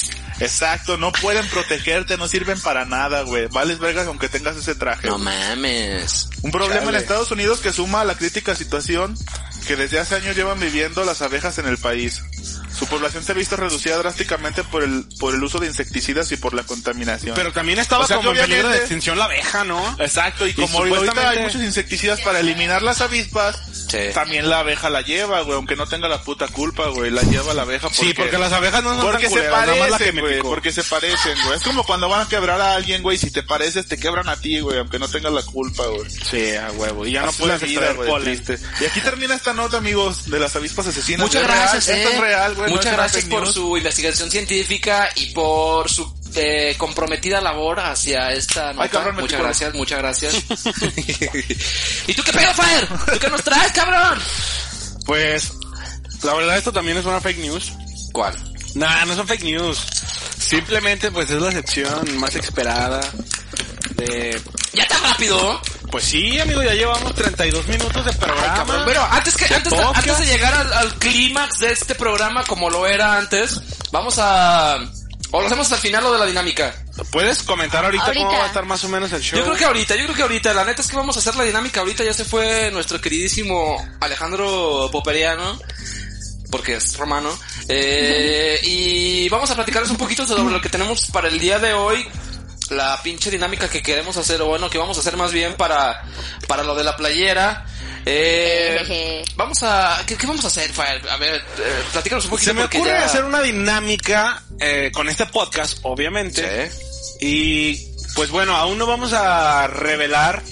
Exacto, 0.40 0.96
no 0.96 1.10
pueden 1.12 1.46
protegerte, 1.48 2.16
no 2.16 2.28
sirven 2.28 2.60
para 2.60 2.84
nada, 2.84 3.22
güey. 3.22 3.46
Vales 3.48 3.78
vergas 3.80 4.06
aunque 4.06 4.28
tengas 4.28 4.56
ese 4.56 4.74
traje. 4.74 5.08
No 5.08 5.18
mames. 5.18 6.28
Un 6.42 6.50
problema 6.52 6.84
Chale. 6.86 6.96
en 6.98 7.02
Estados 7.02 7.30
Unidos 7.32 7.60
que 7.60 7.72
suma 7.72 8.00
a 8.00 8.04
la 8.04 8.16
crítica 8.16 8.54
situación 8.54 9.16
que 9.66 9.76
desde 9.76 9.98
hace 9.98 10.16
años 10.16 10.36
llevan 10.36 10.58
viviendo 10.60 11.04
las 11.04 11.22
abejas 11.22 11.58
en 11.58 11.66
el 11.66 11.78
país. 11.78 12.22
Su 12.84 12.90
población 12.90 13.24
se 13.24 13.32
ha 13.32 13.34
visto 13.34 13.56
reducida 13.56 13.96
drásticamente 13.96 14.62
por 14.64 14.82
el, 14.82 15.06
por 15.18 15.34
el 15.34 15.42
uso 15.42 15.58
de 15.58 15.66
insecticidas 15.66 16.30
y 16.32 16.36
por 16.36 16.52
la 16.54 16.62
contaminación. 16.64 17.34
Pero 17.34 17.52
también 17.52 17.78
estaba 17.78 18.04
O 18.04 18.06
sea, 18.06 18.18
como 18.18 18.32
en 18.32 18.36
peligro 18.38 18.68
de 18.68 18.76
extinción 18.78 19.18
la 19.18 19.24
abeja, 19.24 19.64
¿no? 19.64 19.96
Exacto, 19.98 20.46
y 20.46 20.52
como 20.52 20.66
supuestamente- 20.82 21.20
ahorita 21.20 21.30
hay 21.30 21.38
muchos 21.46 21.62
insecticidas 21.62 22.20
para 22.20 22.40
eliminar 22.40 22.82
las 22.82 23.00
avispas, 23.00 23.56
Sí. 23.88 23.98
también 24.12 24.50
la 24.50 24.60
abeja 24.60 24.90
la 24.90 25.00
lleva, 25.02 25.40
güey, 25.42 25.56
aunque 25.56 25.76
no 25.76 25.86
tenga 25.86 26.08
la 26.08 26.20
puta 26.22 26.48
culpa, 26.48 26.88
güey, 26.88 27.10
la 27.10 27.22
lleva 27.22 27.54
la 27.54 27.62
abeja 27.62 27.88
porque... 27.88 28.06
Sí, 28.06 28.14
porque 28.14 28.38
las 28.38 28.52
abejas 28.52 28.82
no 28.82 28.94
son 28.94 29.02
Porque 29.02 29.24
tan 29.28 29.32
se 29.32 29.38
culeras, 29.38 29.66
nada 29.66 29.66
más 29.78 29.90
la 29.90 29.98
que 29.98 30.04
parecen, 30.04 30.20
güey, 30.20 30.42
porque 30.42 30.72
se 30.72 30.84
parecen, 30.84 31.38
güey. 31.44 31.56
Es 31.56 31.62
como 31.62 31.84
cuando 31.84 32.08
van 32.08 32.22
a 32.22 32.28
quebrar 32.28 32.60
a 32.60 32.74
alguien, 32.74 33.02
güey, 33.02 33.16
si 33.18 33.30
te 33.30 33.42
pareces, 33.42 33.86
te 33.86 33.96
quebran 33.98 34.28
a 34.28 34.36
ti, 34.36 34.60
güey, 34.60 34.78
aunque 34.78 34.98
no 34.98 35.08
tengas 35.08 35.32
la 35.32 35.42
culpa, 35.42 35.86
güey. 35.86 36.10
Sí, 36.10 36.54
a 36.56 36.70
huevo. 36.72 37.06
Y 37.06 37.12
ya 37.12 37.22
no 37.22 37.28
Así 37.28 37.42
puedes 37.42 37.60
vida, 37.62 37.90
extraer 37.90 38.22
triste. 38.22 38.58
Y 38.80 38.84
aquí 38.84 39.00
termina 39.00 39.34
esta 39.34 39.52
nota, 39.52 39.76
amigos, 39.78 40.30
de 40.30 40.38
las 40.38 40.54
avispas 40.56 40.86
asesinas. 40.86 41.20
Muchas 41.20 41.42
Es 41.42 41.48
real, 41.48 41.58
gracias, 41.60 41.88
Esto 41.88 42.08
eh. 42.08 42.12
es 42.14 42.20
real, 42.20 42.54
güey. 42.54 42.73
Muchas 42.76 42.92
gracias 42.92 43.24
por 43.26 43.46
su 43.52 43.76
investigación 43.76 44.30
científica 44.30 45.08
y 45.16 45.26
por 45.26 45.88
su 45.88 46.12
eh, 46.34 46.74
comprometida 46.76 47.40
labor 47.40 47.80
hacia 47.80 48.32
esta 48.32 48.72
nota. 48.72 48.84
Ay, 48.84 48.88
cabrón, 48.88 49.16
muchas 49.16 49.40
gracias, 49.40 49.74
muchas 49.74 49.98
gracias. 49.98 50.34
¿Y 52.06 52.14
tú 52.14 52.22
qué 52.22 52.32
pedo, 52.32 52.52
Fire? 52.54 52.88
¿Tú 53.12 53.18
qué 53.20 53.28
nos 53.28 53.42
traes, 53.42 53.72
cabrón? 53.72 54.18
Pues, 55.06 55.52
la 56.22 56.34
verdad 56.34 56.56
esto 56.56 56.72
también 56.72 56.96
es 56.96 57.04
una 57.04 57.20
fake 57.20 57.38
news. 57.38 57.72
¿Cuál? 58.12 58.34
Nah, 58.74 59.04
no 59.04 59.14
son 59.14 59.26
fake 59.26 59.44
news. 59.44 59.78
Simplemente 60.38 61.10
pues 61.10 61.30
es 61.30 61.40
la 61.40 61.52
sección 61.52 62.18
más 62.18 62.34
esperada 62.34 63.00
de... 63.96 64.40
¿Ya 64.72 64.86
tan 64.86 65.02
rápido? 65.02 65.60
Pues 65.94 66.06
sí, 66.06 66.40
amigo, 66.40 66.60
ya 66.60 66.74
llevamos 66.74 67.14
32 67.14 67.68
minutos 67.68 68.04
de 68.04 68.12
programa. 68.14 68.54
Cabrón, 68.54 68.82
Pero 68.84 69.00
antes 69.12 69.36
que 69.36 69.54
antes 69.54 69.72
antes 69.72 70.18
de 70.18 70.26
llegar 70.26 70.52
al, 70.52 70.72
al 70.72 70.94
clímax 70.96 71.60
de 71.60 71.70
este 71.70 71.94
programa 71.94 72.42
como 72.42 72.68
lo 72.68 72.84
era 72.84 73.16
antes, 73.16 73.60
vamos 73.92 74.16
a 74.18 74.76
o 75.30 75.40
lo 75.40 75.46
hacemos 75.46 75.66
hasta 75.66 75.76
el 75.76 75.82
final 75.82 76.02
lo 76.02 76.12
de 76.14 76.18
la 76.18 76.26
dinámica. 76.26 76.74
¿Puedes 77.12 77.44
comentar 77.44 77.84
ahorita, 77.84 78.06
Ahorita. 78.06 78.26
cómo 78.26 78.36
va 78.38 78.42
a 78.42 78.48
estar 78.48 78.64
más 78.64 78.82
o 78.82 78.88
menos 78.88 79.12
el 79.12 79.22
show? 79.22 79.38
Yo 79.38 79.44
creo 79.44 79.56
que 79.56 79.64
ahorita, 79.66 79.94
yo 79.94 80.02
creo 80.06 80.16
que 80.16 80.22
ahorita, 80.22 80.52
la 80.52 80.64
neta 80.64 80.82
es 80.82 80.88
que 80.88 80.96
vamos 80.96 81.14
a 81.14 81.20
hacer 81.20 81.36
la 81.36 81.44
dinámica 81.44 81.78
ahorita, 81.78 82.02
ya 82.02 82.12
se 82.12 82.24
fue 82.24 82.72
nuestro 82.72 83.00
queridísimo 83.00 83.76
Alejandro 84.00 84.88
Poperiano, 84.90 85.60
porque 86.50 86.74
es 86.74 86.96
romano, 86.96 87.38
eh, 87.68 88.58
y 88.64 89.28
vamos 89.28 89.48
a 89.52 89.54
platicarles 89.54 89.92
un 89.92 89.96
poquito 89.96 90.26
sobre 90.26 90.52
lo 90.52 90.60
que 90.60 90.68
tenemos 90.68 91.06
para 91.06 91.28
el 91.28 91.38
día 91.38 91.60
de 91.60 91.72
hoy, 91.72 92.04
la 92.70 93.00
pinche 93.02 93.30
dinámica 93.30 93.68
que 93.68 93.82
queremos 93.82 94.16
hacer, 94.16 94.40
o 94.42 94.46
bueno, 94.46 94.68
que 94.70 94.78
vamos 94.78 94.96
a 94.96 95.00
hacer 95.00 95.16
más 95.16 95.32
bien 95.32 95.54
para, 95.54 96.02
para 96.48 96.62
lo 96.62 96.74
de 96.74 96.84
la 96.84 96.96
playera. 96.96 97.66
Eh, 98.06 99.24
vamos 99.36 99.62
a, 99.62 100.02
¿qué, 100.06 100.16
qué 100.16 100.26
vamos 100.26 100.44
a 100.44 100.48
hacer, 100.48 100.70
Fire? 100.72 101.02
A 101.10 101.16
ver, 101.16 101.36
eh, 101.36 101.82
platícanos 101.92 102.24
un 102.24 102.30
poquito 102.30 102.50
Se 102.50 102.54
me 102.54 102.64
ocurre 102.64 102.90
ya- 102.90 103.04
hacer 103.04 103.24
una 103.24 103.40
dinámica 103.40 104.42
eh, 104.60 104.90
con 104.92 105.08
este 105.08 105.26
podcast, 105.26 105.78
obviamente. 105.82 106.70
Sí. 106.70 107.16
Y 107.20 107.94
pues 108.14 108.30
bueno, 108.30 108.54
aún 108.56 108.78
no 108.78 108.86
vamos 108.86 109.12
a 109.12 109.66
revelar 109.68 110.42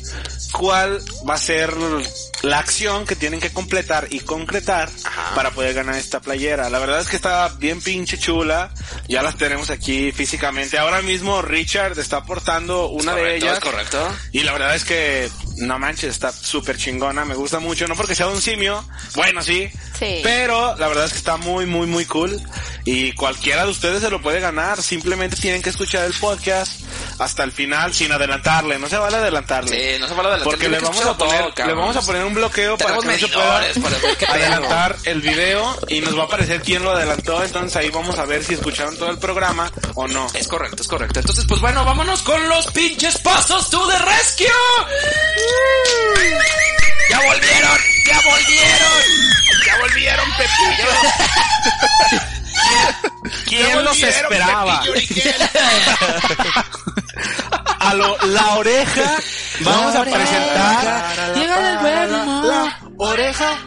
cuál 0.52 1.00
va 1.28 1.34
a 1.34 1.38
ser 1.38 1.72
la 2.43 2.59
acción 2.59 3.07
que 3.07 3.14
tienen 3.16 3.40
que 3.40 3.53
completar 3.53 4.09
y 4.11 4.20
concretar 4.20 4.88
para 5.34 5.51
poder 5.53 5.74
ganar 5.74 5.95
esta 5.97 6.20
playera. 6.20 6.68
La 6.70 6.78
verdad 6.78 7.01
es 7.01 7.09
que 7.09 7.16
está 7.16 7.49
bien 7.59 7.80
pinche 7.80 8.18
chula. 8.18 8.70
Ya 9.09 9.22
las 9.22 9.36
tenemos 9.36 9.70
aquí 9.70 10.12
físicamente. 10.12 10.78
Ahora 10.78 11.03
mismo 11.03 11.40
Richard 11.43 11.99
está 11.99 12.18
aportando 12.18 12.88
una 12.88 13.14
de 13.14 13.36
ellas. 13.36 13.61
correcto. 13.61 13.99
Y 14.32 14.43
la 14.43 14.53
verdad 14.53 14.74
es 14.74 14.84
que, 14.84 15.30
no 15.59 15.78
manches, 15.78 16.11
está 16.11 16.32
súper 16.32 16.76
chingona, 16.76 17.24
me 17.24 17.34
gusta 17.34 17.61
mucho, 17.61 17.86
no 17.86 17.95
porque 17.97 18.14
sea 18.14 18.26
un 18.28 18.40
simio, 18.40 18.84
bueno 19.14 19.43
sí, 19.43 19.70
Sí. 19.99 20.20
pero 20.22 20.76
la 20.76 20.88
verdad 20.88 21.05
es 21.07 21.12
que 21.12 21.18
está 21.18 21.36
muy, 21.36 21.66
muy, 21.66 21.86
muy 21.86 22.05
cool. 22.07 22.40
Y 22.84 23.12
cualquiera 23.12 23.64
de 23.64 23.70
ustedes 23.70 24.03
se 24.03 24.11
lo 24.11 24.20
puede 24.20 24.40
ganar, 24.40 24.82
simplemente 24.82 25.36
tienen 25.36 25.62
que 25.62 25.70
escuchar 25.70 26.05
el 26.05 26.12
podcast 26.14 26.80
hasta 27.22 27.44
el 27.44 27.52
final 27.52 27.94
sin 27.94 28.12
adelantarle, 28.12 28.78
no 28.78 28.88
se 28.88 28.98
vale 28.98 29.16
adelantarle. 29.16 29.94
Sí, 29.94 29.98
no 30.00 30.08
se 30.08 30.14
vale 30.14 30.28
adelantar, 30.28 30.52
Porque 30.52 30.68
le 30.68 30.78
vamos 30.78 31.04
a 31.04 31.16
poner, 31.16 31.54
todo, 31.54 31.66
le 31.66 31.74
vamos 31.74 31.96
a 31.96 32.02
poner 32.02 32.24
un 32.24 32.34
bloqueo 32.34 32.78
para 32.78 32.98
que 32.98 33.06
no 33.06 33.18
se 33.18 33.28
pueda 33.28 33.62
adelantar 34.28 34.96
el 35.04 35.20
video 35.20 35.76
y 35.88 36.00
nos 36.00 36.16
va 36.16 36.22
a 36.22 36.26
aparecer 36.26 36.62
quién 36.62 36.82
lo 36.82 36.92
adelantó, 36.92 37.42
entonces 37.42 37.76
ahí 37.76 37.90
vamos 37.90 38.18
a 38.18 38.24
ver 38.24 38.42
si 38.44 38.54
escucharon 38.54 38.96
todo 38.96 39.10
el 39.10 39.18
programa 39.18 39.70
o 39.94 40.08
no. 40.08 40.26
Es 40.34 40.48
correcto, 40.48 40.82
es 40.82 40.88
correcto. 40.88 41.20
Entonces, 41.20 41.44
pues 41.46 41.60
bueno, 41.60 41.84
vámonos 41.84 42.22
con 42.22 42.48
los 42.48 42.66
pinches 42.68 43.18
pasos 43.18 43.68
to 43.70 43.86
the 43.88 43.98
rescue. 43.98 44.46
¡Ya 47.10 47.18
volvieron! 47.18 47.78
¡Ya 48.06 48.20
volvieron! 48.24 49.02
¡Ya 49.66 49.78
volvieron, 49.78 50.26
Pepillo! 50.36 50.88
¿Quién 53.46 53.84
los 53.84 54.02
esperaba? 54.02 54.82
A 57.80 57.94
lo, 57.94 58.16
la 58.26 58.54
oreja, 58.54 59.16
vamos 59.60 59.94
a 59.96 60.02
presentar 60.04 61.32
la 62.16 62.78
oreja. 62.98 63.58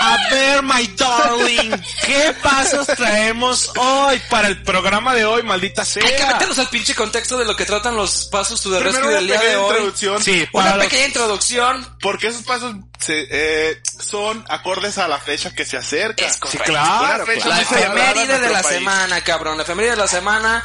A 0.00 0.16
ver, 0.30 0.62
my 0.62 0.86
darling, 0.96 1.72
¿qué 2.06 2.34
pasos 2.40 2.86
traemos 2.86 3.72
hoy 3.76 4.20
para 4.30 4.46
el 4.48 4.62
programa 4.62 5.12
de 5.14 5.24
hoy, 5.24 5.42
maldita 5.42 5.82
Hay 5.82 5.88
que 6.02 6.16
sea? 6.16 6.32
meternos 6.34 6.58
al 6.60 6.68
pinche 6.68 6.94
contexto 6.94 7.36
de 7.36 7.44
lo 7.44 7.56
que 7.56 7.66
tratan 7.66 7.96
los 7.96 8.26
pasos 8.26 8.62
to 8.62 8.70
the 8.70 8.78
Primero 8.78 8.92
rescue 9.08 9.08
una 9.08 9.16
del 9.16 9.26
día 9.26 9.36
pequeña 9.40 9.50
de 9.52 9.56
hoy. 9.58 9.70
introducción. 9.72 10.22
Sí, 10.22 10.48
Una 10.52 10.64
para 10.64 10.76
los- 10.76 10.84
pequeña 10.86 11.06
introducción. 11.08 11.96
Porque 12.00 12.28
esos 12.28 12.42
pasos 12.44 12.76
se, 13.00 13.26
eh, 13.28 13.82
son 14.00 14.44
acordes 14.48 14.98
a 14.98 15.08
la 15.08 15.18
fecha 15.18 15.52
que 15.52 15.64
se 15.66 15.76
acerca. 15.76 16.24
Es 16.24 16.38
Sí, 16.48 16.58
claro, 16.58 17.24
Una 17.24 17.26
fecha 17.26 17.42
claro. 17.46 17.56
La 17.56 17.78
efeméride 17.80 18.38
de 18.40 18.48
la 18.50 18.62
país. 18.62 18.76
semana, 18.78 19.20
cabrón. 19.22 19.56
La 19.56 19.64
efeméride 19.64 19.90
de 19.90 19.96
la 19.96 20.08
semana. 20.08 20.64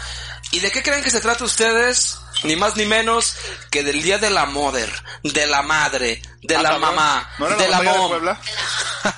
¿Y 0.51 0.59
de 0.59 0.69
qué 0.71 0.83
creen 0.83 1.01
que 1.03 1.09
se 1.09 1.21
trata 1.21 1.43
ustedes? 1.43 2.17
Ni 2.43 2.55
más 2.55 2.75
ni 2.75 2.85
menos 2.85 3.35
que 3.69 3.83
del 3.83 4.01
día 4.01 4.17
de 4.17 4.29
la 4.31 4.45
mother, 4.45 4.91
de 5.23 5.45
la 5.45 5.61
madre, 5.61 6.21
de 6.41 6.55
Ah, 6.55 6.61
la 6.63 6.69
cabrón. 6.71 6.95
mamá, 6.95 7.29
¿No 7.37 7.49
de 7.49 7.67
la 7.69 7.77
de 7.79 7.83
mom, 7.85 8.09
Puebla? 8.09 8.39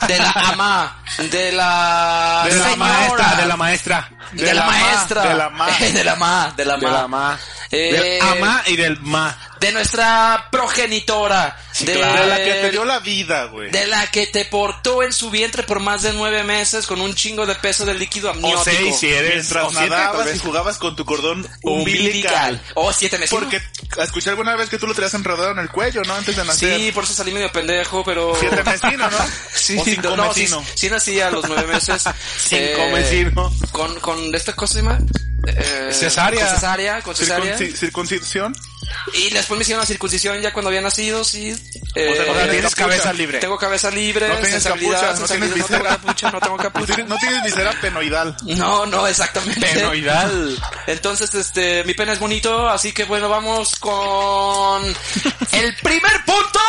de 0.07 0.17
la 0.19 0.31
ama, 0.31 1.03
de 1.17 1.51
la 1.53 2.43
De 2.49 2.55
la 2.55 2.63
señora, 2.63 2.75
maestra, 2.75 3.35
de 3.35 3.45
la 3.45 3.57
maestra. 3.57 4.09
de, 4.33 4.53
la, 4.53 4.65
ma, 4.65 4.71
maestra, 4.71 5.23
de 5.23 5.33
la 5.35 5.49
ma. 5.49 5.67
de 5.67 6.03
la 6.03 6.15
ma, 6.15 6.53
de 6.57 6.65
la 6.65 6.77
De 6.77 6.85
ma, 6.87 6.91
la 6.91 7.07
ma. 7.07 7.39
Eh, 7.71 7.91
Del 7.91 8.21
ama 8.21 8.61
y 8.67 8.75
del 8.75 8.99
ma. 9.01 9.37
De 9.63 9.71
nuestra 9.71 10.47
progenitora, 10.51 11.57
de, 11.79 11.93
De 11.93 11.99
la 11.99 12.37
que 12.37 12.51
te 12.53 12.69
dio 12.71 12.83
la 12.85 12.99
vida, 12.99 13.45
güey. 13.45 13.71
de 13.71 13.87
la 13.87 14.05
que 14.07 14.27
te 14.27 14.43
portó 14.45 15.03
en 15.03 15.13
su 15.13 15.29
vientre 15.29 15.63
por 15.63 15.79
más 15.79 16.01
de 16.03 16.11
nueve 16.13 16.43
meses 16.43 16.85
con 16.85 16.99
un 16.99 17.15
chingo 17.15 17.45
de 17.45 17.55
peso 17.55 17.85
del 17.85 17.97
líquido 17.97 18.29
amniótico. 18.29 18.59
O 18.59 18.63
seis 18.65 18.95
si 18.99 19.07
eres, 19.07 19.33
Mientras 19.35 19.71
siete, 19.71 19.89
nadabas 19.89 20.35
y 20.35 20.39
jugabas 20.39 20.77
con 20.77 20.95
tu 20.95 21.05
cordón 21.05 21.47
umbilical. 21.61 22.61
O 22.75 22.91
siete 22.91 23.17
meses. 23.17 23.29
Porque 23.31 23.61
escuché 24.01 24.29
alguna 24.31 24.55
vez 24.55 24.69
que 24.69 24.77
tú 24.77 24.85
lo 24.87 24.93
tenías 24.93 25.13
enredado 25.13 25.51
en 25.51 25.59
el 25.59 25.69
cuello, 25.69 26.01
¿no? 26.03 26.13
Antes 26.15 26.35
de 26.35 26.43
nacer. 26.45 26.79
Sí, 26.79 26.91
por 26.91 27.03
eso 27.05 27.13
salí 27.13 27.31
medio 27.31 27.51
pendejo, 27.51 28.03
pero... 28.03 28.35
Siete 28.39 28.63
mesino, 28.63 29.09
¿no? 29.09 29.17
Sí, 29.53 29.77
o 29.79 29.83
cinco 29.85 30.17
no, 30.17 30.33
sí, 30.33 30.41
mesino. 30.41 30.65
sí 30.75 30.89
nací 30.89 31.19
a 31.21 31.31
los 31.31 31.47
nueve 31.47 31.67
meses. 31.71 32.03
Cinco 32.37 32.89
mesino. 32.91 33.53
Con, 33.71 33.97
con 34.01 34.35
esta 34.35 34.53
cosa, 34.53 34.73
¿se 34.73 34.81
llama? 34.81 34.99
Eh, 35.47 35.89
Cesárea. 35.91 36.45
Con 36.47 36.55
cesárea, 36.55 37.01
con 37.01 37.15
cesárea. 37.15 37.57
Circunci- 37.57 37.75
circuncisión. 37.77 38.55
Y 39.13 39.29
después 39.29 39.57
me 39.57 39.63
hicieron 39.63 39.81
la 39.81 39.85
circuncisión 39.87 40.41
ya 40.41 40.51
cuando 40.53 40.69
había 40.69 40.81
nacido, 40.81 41.23
sí. 41.23 41.55
Eh, 41.95 42.09
O 42.09 42.15
sea, 42.15 42.25
sea, 42.33 42.49
tienes 42.49 42.75
capucha. 42.75 42.75
cabeza 42.97 43.13
libre. 43.13 43.39
Tengo 43.39 43.57
cabeza 43.57 43.91
libre, 43.91 44.27
No 44.27 44.35
tienes 44.37 44.63
capucha, 44.63 45.13
no 45.13 45.25
tienes 45.27 45.49
no 45.49 45.55
tengo 45.55 45.55
visera. 45.55 45.89
capucha, 45.89 46.31
no 46.31 46.39
tengo 46.39 46.57
No 46.57 46.63
capucha. 46.63 46.97
no 47.03 47.17
tienes 47.17 47.43
visera 47.43 47.71
penoidal. 47.81 48.35
No, 48.43 48.85
no, 48.85 49.07
exactamente. 49.07 49.65
Penoidal. 49.67 50.57
Entonces, 50.87 51.33
este, 51.35 51.83
mi 51.83 51.93
pene 51.93 52.13
es 52.13 52.19
bonito, 52.19 52.67
así 52.69 52.91
que 52.91 53.03
bueno, 53.05 53.29
vamos 53.29 53.75
con 53.77 54.83
el 55.51 55.75
primer 55.83 56.25
punto. 56.25 56.59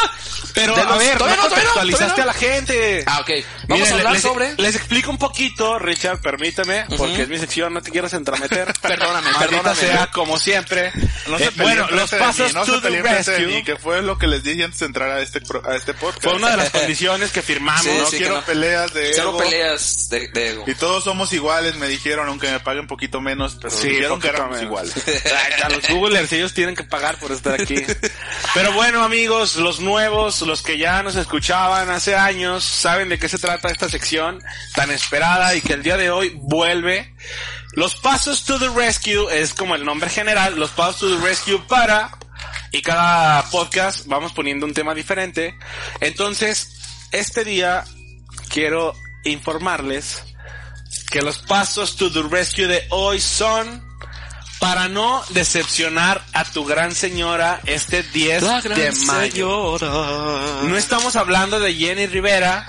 Pero, 0.55 0.73
de 0.77 0.83
a 0.83 0.85
los- 0.85 0.99
ver, 0.99 1.19
no 1.21 1.27
no, 1.27 1.35
no, 1.37 1.43
contextualizaste 1.49 2.05
todavía 2.05 2.23
a 2.23 2.27
la 2.27 2.33
gente. 2.33 3.05
Ah, 3.09 3.19
ok. 3.23 3.31
Vamos 3.67 3.89
Miren, 3.89 3.93
a 3.93 3.97
hablar 3.97 4.13
les, 4.13 4.23
sobre... 4.23 4.55
Les 4.57 4.77
explico 4.77 5.11
un 5.11 5.19
poquito, 5.19 5.81
Richard, 5.81 6.21
permíteme, 6.21 6.85
porque 6.97 7.23
es 7.23 7.29
mi 7.29 7.39
sección, 7.39 7.75
no 7.75 7.83
te 7.83 7.91
quieras 7.91 8.13
entrometer. 8.13 8.73
Perdóname, 8.81 9.33
Maldita 9.33 9.49
perdóname. 9.49 9.81
sea, 9.81 10.07
como 10.13 10.39
siempre. 10.39 10.93
No 11.27 11.39
se 11.39 11.47
Eh, 11.47 11.51
bueno, 11.57 11.89
los 12.05 12.11
frente 12.11 12.17
de 12.17 12.23
mí, 12.23 12.39
pasos 12.39 12.55
no 12.55 12.65
to 12.65 12.75
se 12.75 12.81
the 12.81 12.89
de 13.33 13.47
mí, 13.47 13.63
que 13.65 13.77
fue 13.77 14.03
lo 14.03 14.19
que 14.19 14.27
les 14.27 14.43
dije 14.45 14.65
antes 14.65 14.81
de 14.81 14.87
entrar 14.87 15.11
a 15.11 15.21
este, 15.21 15.41
a 15.65 15.75
este 15.75 15.95
podcast. 15.95 16.23
fue 16.23 16.35
una 16.35 16.51
de 16.51 16.57
las 16.59 16.71
condiciones 16.71 17.33
que 17.33 17.43
firmamos. 17.43 17.83
Sí, 17.85 17.91
no 17.99 18.07
sí, 18.07 18.17
quiero 18.19 18.35
no. 18.37 18.43
peleas 18.45 18.93
de 18.95 19.11
ego. 19.11 19.37
peleas 19.39 20.09
de, 20.09 20.29
de 20.29 20.49
ego. 20.51 20.65
Y 20.67 20.75
todos 20.75 21.05
somos 21.05 21.33
iguales, 21.33 21.77
me 21.77 21.89
dijeron, 21.89 22.29
aunque 22.29 22.51
me 22.51 22.61
paguen 22.61 22.87
poquito 22.87 23.21
menos, 23.21 23.57
pero 23.61 23.75
Sí, 23.75 23.89
dijeron 23.89 24.21
que 24.21 24.29
éramos 24.29 24.51
menos. 24.51 24.65
iguales. 24.65 24.95
A 25.65 25.69
los 25.69 25.89
Googlers 25.89 26.33
ellos 26.33 26.53
tienen 26.55 26.75
que 26.77 26.85
pagar 26.85 27.19
por 27.19 27.33
estar 27.33 27.61
aquí. 27.61 27.77
Pero 28.55 28.73
bueno, 28.73 29.03
amigos, 29.03 29.57
los 29.57 29.81
nuevos, 29.81 30.43
los 30.43 30.63
que 30.63 30.79
ya 30.79 31.03
nos 31.03 31.17
escuchaban 31.17 31.89
hace 31.91 32.15
años, 32.15 32.65
saben 32.65 33.09
de 33.09 33.19
qué 33.19 33.29
se 33.29 33.39
trata 33.39 33.69
esta 33.69 33.89
sección 33.89 34.41
tan 34.75 34.91
esperada 34.91 35.55
y 35.55 35.61
que 35.61 35.73
el 35.73 35.83
día 35.83 35.97
de 35.97 36.11
hoy 36.11 36.33
vuelve. 36.37 37.15
Los 37.77 37.97
pasos 37.97 38.45
to 38.45 38.59
the 38.59 38.69
rescue 38.69 39.27
es 39.31 39.53
como 39.53 39.75
el 39.75 39.85
nombre 39.85 40.09
general, 40.09 40.57
los 40.57 40.71
pasos 40.71 41.01
to 41.01 41.19
the 41.19 41.27
rescue 41.27 41.59
para 41.69 42.17
y 42.71 42.83
cada 42.83 43.43
podcast 43.51 44.07
vamos 44.07 44.33
poniendo 44.33 44.67
un 44.67 44.75
tema 44.75 44.95
diferente. 44.95 45.57
Entonces, 46.01 47.09
este 47.11 47.45
día 47.45 47.85
quiero 48.49 48.95
informarles 49.25 50.23
que 51.11 51.23
los 51.23 51.39
pasos 51.39 51.97
to 51.97 52.13
the 52.13 52.23
rescue 52.23 52.67
de 52.67 52.87
hoy 52.91 53.21
son 53.21 53.94
para 54.65 54.89
no 54.89 55.23
decepcionar 55.29 56.25
a 56.33 56.43
tu 56.45 56.65
gran 56.65 56.95
señora 56.95 57.61
este 57.67 58.03
10 58.03 58.43
de 58.75 58.93
mayo. 59.07 59.77
No 59.79 60.79
estamos 60.79 61.17
hablando 61.17 61.61
de 61.61 61.75
Jenny 61.75 62.07
Rivera, 62.07 62.67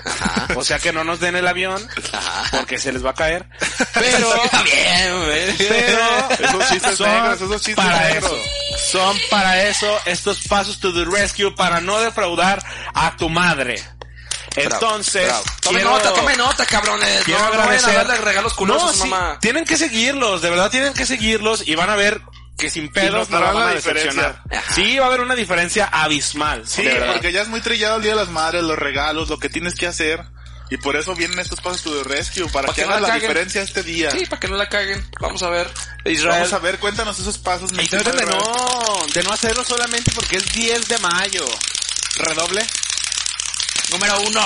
o 0.56 0.62
sea 0.62 0.78
que 0.78 0.92
no 0.92 1.04
nos 1.04 1.20
den 1.20 1.36
el 1.36 1.48
avión, 1.48 1.82
porque 2.50 2.78
se 2.78 2.92
les 2.92 3.02
va 3.02 3.12
a 3.12 3.14
caer. 3.14 3.46
Pero, 3.94 4.30
bien, 4.64 5.54
pero 5.56 6.48
Esos 6.48 6.68
chistes 6.68 6.98
son 6.98 7.10
negros, 7.10 7.40
esos 7.40 7.62
chistes 7.62 7.76
para 7.76 8.08
negros. 8.08 8.30
eso. 8.30 8.98
Son 8.98 9.16
para 9.30 9.66
eso 9.66 9.98
estos 10.04 10.46
pasos 10.46 10.78
to 10.78 10.92
the 10.92 11.06
rescue 11.06 11.50
para 11.54 11.80
no 11.80 11.98
defraudar 11.98 12.62
a 12.92 13.16
tu 13.16 13.30
madre. 13.30 13.82
Entonces, 14.56 15.26
Bravo. 15.26 15.44
Tome 15.60 15.76
quiero- 15.80 15.90
nota, 15.90 16.12
tome 16.14 16.36
nota, 16.36 16.66
cabrones. 16.66 17.24
Quiero 17.24 17.40
no, 17.40 17.46
no 17.54 17.62
agradecer. 17.62 17.94
darle 17.94 18.16
regalos 18.16 18.54
culosos 18.54 18.96
No, 18.96 19.04
sí, 19.04 19.08
mamá. 19.10 19.38
tienen 19.40 19.64
que 19.64 19.76
seguirlos, 19.76 20.42
de 20.42 20.50
verdad 20.50 20.70
tienen 20.70 20.94
que 20.94 21.06
seguirlos 21.06 21.66
y 21.66 21.74
van 21.74 21.90
a 21.90 21.96
ver 21.96 22.20
que 22.58 22.70
sin 22.70 22.90
pedos 22.90 23.28
no 23.30 23.40
van 23.40 23.56
a 23.56 23.66
decepcionar. 23.74 24.42
Sí, 24.74 24.98
va 24.98 25.04
a 25.04 25.08
haber 25.08 25.20
una 25.20 25.34
diferencia 25.34 25.86
abismal. 25.86 26.66
Sí, 26.66 26.82
de 26.82 26.94
porque 27.12 27.30
ya 27.32 27.42
es 27.42 27.48
muy 27.48 27.60
trillado 27.60 27.96
el 27.96 28.02
Día 28.02 28.12
de 28.12 28.16
las 28.16 28.28
Madres, 28.30 28.62
los 28.62 28.78
regalos, 28.78 29.28
lo 29.28 29.38
que 29.38 29.48
tienes 29.48 29.74
que 29.74 29.86
hacer. 29.86 30.24
Y 30.68 30.78
por 30.78 30.96
eso 30.96 31.14
vienen 31.14 31.38
estos 31.38 31.60
pasos 31.60 31.82
the 31.84 32.02
rescue, 32.02 32.44
para 32.48 32.66
Para 32.66 32.74
que 32.74 32.80
que 32.80 32.86
no 32.88 32.92
haga 32.94 33.00
la 33.02 33.06
caguen. 33.08 33.20
diferencia 33.22 33.62
este 33.62 33.84
día. 33.84 34.10
Sí, 34.10 34.26
para 34.26 34.40
que 34.40 34.48
no 34.48 34.56
la 34.56 34.68
caguen. 34.68 35.06
Vamos 35.20 35.40
a 35.44 35.48
ver. 35.50 35.70
Israel. 36.06 36.38
Vamos 36.40 36.52
a 36.54 36.58
ver, 36.58 36.78
cuéntanos 36.80 37.16
esos 37.20 37.38
pasos. 37.38 37.70
Y 37.72 37.76
de 37.86 38.02
no, 38.02 39.06
de 39.14 39.22
no 39.22 39.32
hacerlo 39.32 39.62
solamente 39.64 40.10
porque 40.12 40.38
es 40.38 40.52
10 40.52 40.88
de 40.88 40.98
mayo. 40.98 41.44
Redoble. 42.16 42.66
Número 43.92 44.20
uno. 44.20 44.40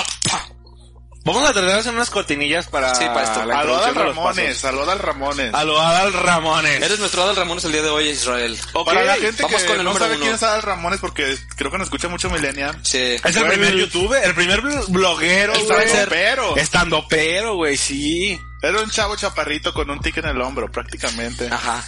Vamos 1.23 1.43
a 1.47 1.53
tratar 1.53 1.65
de 1.73 1.79
hacer 1.79 1.93
unas 1.93 2.09
cortinillas 2.09 2.65
para, 2.67 2.95
Sí, 2.95 3.05
para 3.05 3.23
esto. 3.23 3.45
la 3.45 3.59
Al 3.59 3.69
Adal 3.69 3.93
Ramones, 3.93 4.55
pasos. 4.57 4.65
al 4.65 4.79
Adal 4.81 4.97
Ramones. 4.99 5.53
Adal 5.53 6.13
Ramones. 6.13 6.81
Eres 6.81 6.97
nuestro 6.97 7.21
Adal 7.21 7.35
Ramones 7.35 7.63
el 7.65 7.71
día 7.73 7.83
de 7.83 7.89
hoy, 7.91 8.09
Israel. 8.09 8.57
Ok, 8.73 8.87
Para 8.87 9.03
la 9.03 9.13
gente 9.17 9.43
vamos 9.43 9.61
que 9.61 9.67
con 9.67 9.77
el 9.77 9.83
no 9.83 9.93
sabe 9.93 10.15
uno. 10.15 10.23
quién 10.23 10.33
es 10.33 10.41
Adal 10.41 10.63
Ramones, 10.63 10.99
porque 10.99 11.37
creo 11.55 11.69
que 11.69 11.77
nos 11.77 11.85
escucha 11.85 12.07
mucho 12.07 12.27
Millennial. 12.31 12.75
Sí. 12.81 13.17
Es 13.23 13.35
el 13.35 13.45
primer 13.45 13.75
youtuber, 13.75 14.23
el 14.23 14.33
primer 14.33 14.63
bl- 14.63 14.87
bloguero, 14.87 15.53
güey. 15.53 15.83
Estandopero. 15.85 16.57
Estando 16.57 17.05
pero, 17.07 17.55
güey, 17.55 17.77
sí. 17.77 18.39
Era 18.63 18.81
un 18.81 18.89
chavo 18.89 19.15
chaparrito 19.15 19.73
con 19.75 19.91
un 19.91 19.99
tic 19.99 20.17
en 20.17 20.25
el 20.25 20.41
hombro, 20.41 20.71
prácticamente. 20.71 21.47
Ajá. 21.51 21.83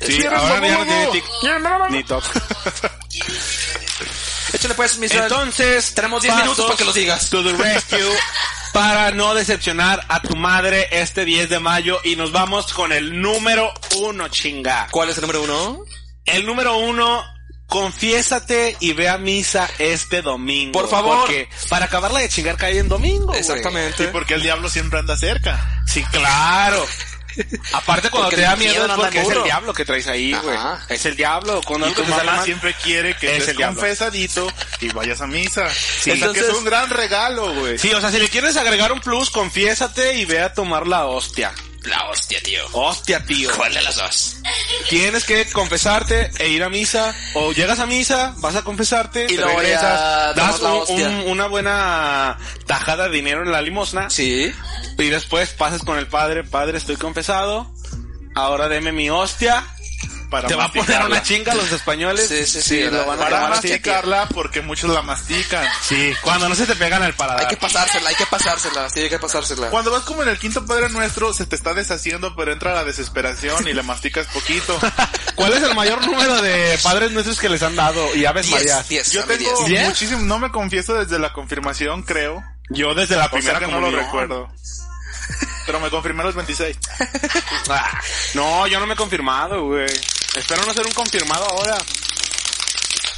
Sí, 0.00 0.14
Sí, 0.20 0.26
ahora 0.26 0.66
ya 0.66 0.78
no 0.78 0.84
tiene 0.84 1.06
tic, 1.12 1.24
ni 1.90 2.02
toc. 2.02 2.24
Échale 4.62 4.74
pues. 4.74 4.96
Entonces, 5.10 5.92
Tenemos 5.92 6.22
10 6.22 6.36
minutos 6.36 6.64
para 6.66 6.76
que 6.76 6.84
lo 6.84 6.92
digas. 6.92 7.30
To 7.30 7.42
the 7.42 7.52
rescue 7.56 7.98
para 8.72 9.10
no 9.10 9.34
decepcionar 9.34 10.04
a 10.08 10.22
tu 10.22 10.36
madre 10.36 10.88
este 10.92 11.24
10 11.24 11.50
de 11.50 11.58
mayo 11.58 11.98
y 12.04 12.14
nos 12.14 12.30
vamos 12.30 12.72
con 12.72 12.92
el 12.92 13.20
número 13.20 13.72
uno, 13.98 14.28
chinga. 14.28 14.86
¿Cuál 14.90 15.10
es 15.10 15.16
el 15.18 15.22
número 15.22 15.42
uno? 15.42 15.84
El 16.24 16.46
número 16.46 16.76
uno, 16.76 17.24
confiésate 17.66 18.76
y 18.78 18.92
ve 18.92 19.08
a 19.08 19.18
misa 19.18 19.68
este 19.78 20.22
domingo. 20.22 20.72
Por 20.72 20.88
favor. 20.88 21.18
Porque 21.18 21.48
para 21.68 21.86
acabarla 21.86 22.20
de 22.20 22.28
chingar 22.28 22.56
cae 22.56 22.78
en 22.78 22.88
domingo. 22.88 23.34
Exactamente. 23.34 24.04
Sí, 24.04 24.10
porque 24.12 24.34
el 24.34 24.42
diablo 24.42 24.70
siempre 24.70 25.00
anda 25.00 25.16
cerca. 25.18 25.82
Sí, 25.86 26.04
claro. 26.04 26.86
Aparte 27.72 28.10
cuando 28.10 28.28
Porque 28.28 28.36
te 28.36 28.42
da 28.42 28.56
miedo 28.56 28.72
miedo 28.72 28.86
es 28.86 28.92
porque 29.00 29.20
es 29.20 29.28
el 29.28 29.42
diablo 29.44 29.72
que 29.74 29.84
traes 29.84 30.06
ahí, 30.06 30.32
güey. 30.34 30.58
Es 30.88 31.06
el 31.06 31.16
diablo. 31.16 31.60
Cuando 31.66 31.88
Y 31.88 31.92
tu 31.92 32.04
mamá 32.04 32.42
siempre 32.44 32.74
quiere 32.82 33.16
que 33.16 33.26
Es 33.28 33.32
estés 33.34 33.48
el 33.50 33.56
diablo. 33.58 33.80
confesadito 33.80 34.52
y 34.80 34.88
vayas 34.90 35.20
a 35.20 35.26
misa. 35.26 35.68
Sí, 35.68 35.74
o 35.74 36.02
sea, 36.02 36.14
Entonces- 36.14 36.42
que 36.44 36.50
es 36.50 36.56
un 36.56 36.64
gran 36.64 36.90
regalo, 36.90 37.54
güey. 37.54 37.78
Sí, 37.78 37.92
o 37.92 38.00
sea, 38.00 38.10
si 38.10 38.18
le 38.18 38.28
quieres 38.28 38.56
agregar 38.56 38.92
un 38.92 39.00
plus, 39.00 39.30
confiésate 39.30 40.14
y 40.14 40.24
ve 40.24 40.40
a 40.40 40.52
tomar 40.52 40.86
la 40.86 41.06
hostia. 41.06 41.52
La 41.84 42.08
hostia, 42.10 42.40
tío. 42.42 42.62
Hostia, 42.72 43.24
tío. 43.24 43.50
¿Cuál 43.56 43.74
de 43.74 43.82
las 43.82 43.96
dos? 43.96 44.36
Tienes 44.88 45.24
que 45.24 45.46
confesarte 45.50 46.30
e 46.38 46.48
ir 46.48 46.62
a 46.62 46.68
misa. 46.68 47.14
O 47.34 47.52
llegas 47.52 47.80
a 47.80 47.86
misa, 47.86 48.34
vas 48.38 48.54
a 48.54 48.62
confesarte, 48.62 49.24
Y 49.24 49.28
te 49.28 49.36
luego 49.36 49.58
regresas, 49.58 50.36
das 50.36 50.60
un- 50.60 51.00
un- 51.02 51.30
una 51.30 51.46
buena 51.48 52.38
tajada 52.66 53.08
de 53.08 53.16
dinero 53.16 53.42
en 53.42 53.50
la 53.50 53.60
limosna. 53.62 54.10
Sí. 54.10 54.52
Y 54.98 55.08
después 55.08 55.50
pasas 55.50 55.80
con 55.82 55.98
el 55.98 56.06
padre, 56.06 56.44
padre, 56.44 56.78
estoy 56.78 56.96
confesado. 56.96 57.72
Ahora 58.34 58.68
deme 58.68 58.92
mi 58.92 59.10
hostia. 59.10 59.66
Para 60.32 60.48
Te 60.48 60.54
va 60.54 60.64
a 60.64 60.72
poner 60.72 61.02
una 61.04 61.22
chinga 61.22 61.54
los 61.54 61.70
españoles. 61.70 62.26
Sí, 62.26 62.46
sí, 62.46 62.62
sí, 62.62 62.84
lo 62.84 62.90
la- 62.92 63.04
van 63.04 63.18
a 63.20 63.22
Para 63.22 63.48
masticarla 63.50 64.28
porque 64.32 64.62
muchos 64.62 64.88
la 64.90 65.02
mastican. 65.02 65.62
Sí, 65.82 66.10
cuando 66.22 66.48
no 66.48 66.54
se 66.54 66.64
te 66.66 66.74
pegan 66.74 67.02
al 67.02 67.08
Hay 67.10 67.12
paladar. 67.12 67.48
que 67.48 67.56
pasársela, 67.58 68.08
hay 68.08 68.14
que 68.16 68.24
pasársela. 68.24 68.88
Sí, 68.88 69.00
hay 69.00 69.10
que 69.10 69.18
pasársela. 69.18 69.68
Cuando 69.68 69.90
vas 69.90 70.04
como 70.04 70.22
en 70.22 70.30
el 70.30 70.38
quinto 70.38 70.64
Padre 70.64 70.88
Nuestro, 70.88 71.34
se 71.34 71.44
te 71.44 71.54
está 71.54 71.74
deshaciendo, 71.74 72.34
pero 72.34 72.50
entra 72.50 72.72
la 72.72 72.82
desesperación 72.82 73.68
y 73.68 73.74
le 73.74 73.82
masticas 73.82 74.26
poquito. 74.28 74.78
¿Cuál 75.36 75.52
es 75.52 75.62
el 75.62 75.74
mayor 75.74 76.04
número 76.06 76.40
de 76.40 76.78
padres 76.82 77.10
nuestros 77.10 77.38
que 77.38 77.50
les 77.50 77.62
han 77.62 77.76
dado? 77.76 78.14
Y 78.16 78.24
Aves 78.24 78.48
Marías. 78.48 78.88
10, 78.88 79.10
10, 79.10 79.12
Yo 79.12 79.24
tengo 79.24 79.38
10. 79.58 79.66
¿Diez? 79.68 79.88
muchísimo, 79.88 80.22
no 80.22 80.38
me 80.38 80.50
confieso 80.50 80.94
desde 80.94 81.18
la 81.18 81.34
confirmación, 81.34 82.04
creo. 82.04 82.42
Yo 82.70 82.94
desde 82.94 83.16
la 83.16 83.26
O 83.26 83.30
primera 83.30 83.58
sea 83.58 83.66
que 83.68 83.72
no 83.74 83.80
lo 83.80 83.90
recuerdo. 83.90 84.48
Pero 85.66 85.78
me 85.78 85.90
confirmé 85.90 86.22
a 86.22 86.26
los 86.26 86.34
26. 86.34 86.76
Ah, 87.70 88.00
no, 88.34 88.66
yo 88.66 88.80
no 88.80 88.86
me 88.86 88.94
he 88.94 88.96
confirmado, 88.96 89.64
güey. 89.66 89.86
Espero 90.34 90.64
no 90.64 90.72
ser 90.72 90.86
un 90.86 90.92
confirmado 90.92 91.44
ahora. 91.44 91.76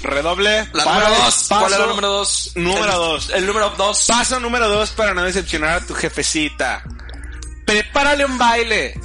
Redoble. 0.03 0.69
La 0.73 0.85
número 0.85 1.07
el 1.07 1.23
2. 1.23 1.45
¿Cuál 1.49 1.63
paso 1.63 1.79
la 1.79 1.87
número 1.87 2.09
2? 2.09 2.53
Número 2.57 2.99
dos. 2.99 3.31
El 3.31 3.47
número 3.47 3.71
2. 3.71 4.07
Paso 4.07 4.41
número 4.41 4.69
dos 4.69 4.91
para 4.91 5.15
no 5.15 5.23
decepcionar 5.23 5.71
a 5.71 5.87
tu 5.87 5.95
jefecita. 5.95 6.83
Prepárale 7.65 8.25
un 8.25 8.37
baile. 8.37 9.01